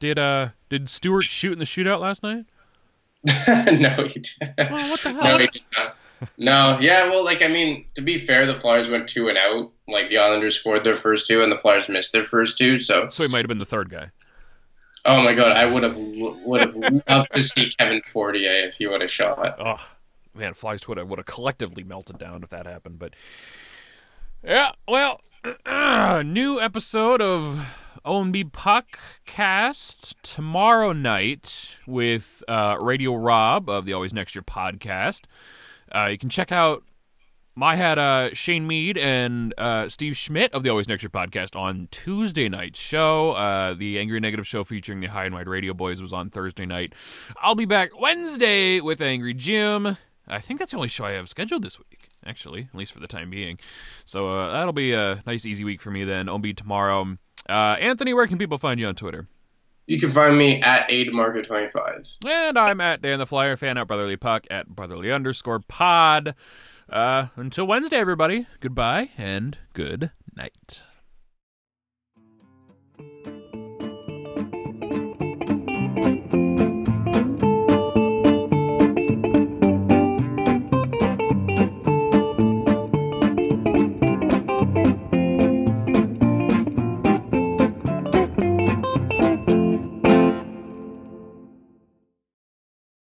Did 0.01 0.18
uh 0.18 0.45
did 0.68 0.91
Stewart 0.91 1.31
shoot 1.31 1.55
in 1.55 1.61
the 1.61 1.64
shootout 1.64 2.01
last 2.01 2.22
night? 2.22 2.45
no, 3.25 4.07
he 4.07 4.20
didn't. 4.20 4.70
Well, 4.70 4.91
what 4.91 5.01
the 5.01 5.12
hell? 5.14 5.22
No, 5.22 5.39
he 5.39 5.47
did 5.47 5.62
not. 5.75 5.97
No, 6.37 6.79
yeah, 6.81 7.09
well, 7.09 7.25
like 7.25 7.43
I 7.43 7.49
mean, 7.49 7.87
to 7.95 8.03
be 8.03 8.25
fair, 8.25 8.47
the 8.47 8.55
Flyers 8.55 8.89
went 8.89 9.09
two 9.09 9.29
and 9.29 9.39
out. 9.39 9.70
Like 9.87 10.09
the 10.09 10.18
Islanders 10.18 10.57
scored 10.57 10.85
their 10.85 10.97
first 10.97 11.27
two, 11.27 11.43
and 11.43 11.51
the 11.53 11.59
Flyers 11.59 11.89
missed 11.89 12.12
their 12.12 12.27
first 12.27 12.59
two. 12.59 12.83
So, 12.83 13.09
so 13.11 13.22
he 13.22 13.29
might 13.29 13.39
have 13.39 13.49
been 13.49 13.59
the 13.59 13.64
third 13.64 13.91
guy. 13.91 14.11
Oh 15.05 15.22
my 15.22 15.35
god, 15.35 15.53
I 15.53 15.70
would 15.70 15.83
have 15.83 15.97
would 15.97 16.61
have 16.61 16.75
loved 16.77 17.33
to 17.35 17.43
see 17.43 17.70
Kevin 17.70 18.01
Fortier 18.03 18.66
if 18.66 18.75
he 18.75 18.87
would 18.87 19.03
have 19.03 19.11
shot. 19.11 19.57
Oh 19.59 19.87
man, 20.35 20.55
Flyers 20.55 20.81
Twitter 20.81 21.05
would 21.05 21.18
have 21.18 21.27
collectively 21.27 21.85
melted 21.85 22.18
down 22.18 22.43
if 22.43 22.49
that 22.51 22.66
happened. 22.66 22.99
But 22.99 23.14
yeah, 24.43 24.72
well, 24.89 25.20
uh, 25.66 26.22
new 26.27 26.59
episode 26.59 27.20
of 27.20 27.66
OMB 28.05 28.53
Puck 28.53 28.99
cast 29.27 30.22
tomorrow 30.22 30.93
night 30.93 31.77
with 31.87 32.43
uh, 32.49 32.77
Radio 32.81 33.14
Rob 33.14 33.68
of 33.68 33.85
the 33.85 33.93
Always 33.93 34.14
Next 34.14 34.35
Year 34.35 34.43
podcast. 34.43 35.22
Uh, 35.95 36.07
you 36.07 36.19
can 36.19 36.29
check 36.29 36.51
out 36.51 36.83
my 37.57 37.77
had 37.77 37.99
uh, 37.99 38.31
Shane 38.35 38.67
Mead 38.67 38.99
and 38.99 39.55
uh, 39.57 39.89
Steve 39.89 40.17
Schmidt 40.17 40.53
of 40.53 40.65
the 40.65 40.71
Always 40.71 40.89
Next 40.89 41.05
Year 41.05 41.11
podcast 41.11 41.55
on 41.55 41.87
Tuesday 41.93 42.49
night 42.49 42.75
show. 42.75 43.33
Uh, 43.33 43.75
the 43.75 43.99
Angry 43.99 44.19
Negative 44.19 44.47
show 44.47 44.65
featuring 44.65 45.01
the 45.01 45.07
High 45.07 45.27
and 45.27 45.35
Wide 45.35 45.47
Radio 45.47 45.73
Boys 45.73 46.03
was 46.03 46.13
on 46.13 46.31
Thursday 46.31 46.67
night. 46.67 46.95
I'll 47.41 47.55
be 47.55 47.65
back 47.65 47.99
Wednesday 47.99 48.81
with 48.81 49.01
Angry 49.01 49.35
Jim. 49.35 49.97
I 50.27 50.41
think 50.41 50.59
that's 50.59 50.73
the 50.73 50.79
only 50.79 50.89
show 50.89 51.05
I 51.05 51.13
have 51.13 51.29
scheduled 51.29 51.63
this 51.63 51.79
week, 51.79 52.09
actually, 52.27 52.69
at 52.73 52.75
least 52.75 52.93
for 52.93 53.01
the 53.01 53.07
time 53.07 53.31
being. 53.31 53.59
So 54.05 54.29
uh, 54.29 54.53
that'll 54.53 54.73
be 54.73 54.93
a 54.93 55.23
nice, 55.27 55.47
easy 55.47 55.63
week 55.65 55.81
for 55.81 55.91
me 55.93 56.03
then. 56.03 56.29
I'll 56.29 56.39
be 56.39 56.55
tomorrow. 56.55 57.19
Uh, 57.49 57.77
Anthony, 57.79 58.15
where 58.15 58.27
can 58.27 58.39
people 58.39 58.59
find 58.59 58.81
you 58.81 58.89
on 58.89 58.95
Twitter? 58.95 59.29
You 59.87 60.01
can 60.01 60.14
find 60.14 60.39
me 60.39 60.62
at 60.62 60.89
AdeMarco25. 60.89 62.16
And 62.26 62.59
I'm 62.59 62.80
at 62.80 63.03
Dan 63.03 63.18
the 63.18 63.26
Flyer, 63.26 63.57
fan 63.57 63.76
at 63.76 63.87
Brotherly 63.87 64.16
Puck, 64.16 64.47
at 64.51 64.68
Brotherly 64.68 65.12
underscore 65.12 65.61
pod. 65.61 66.35
Uh, 66.89 67.28
until 67.37 67.66
Wednesday, 67.66 67.97
everybody, 67.97 68.47
goodbye 68.61 69.11
and 69.18 69.59
good 69.74 70.11
night. 70.37 70.82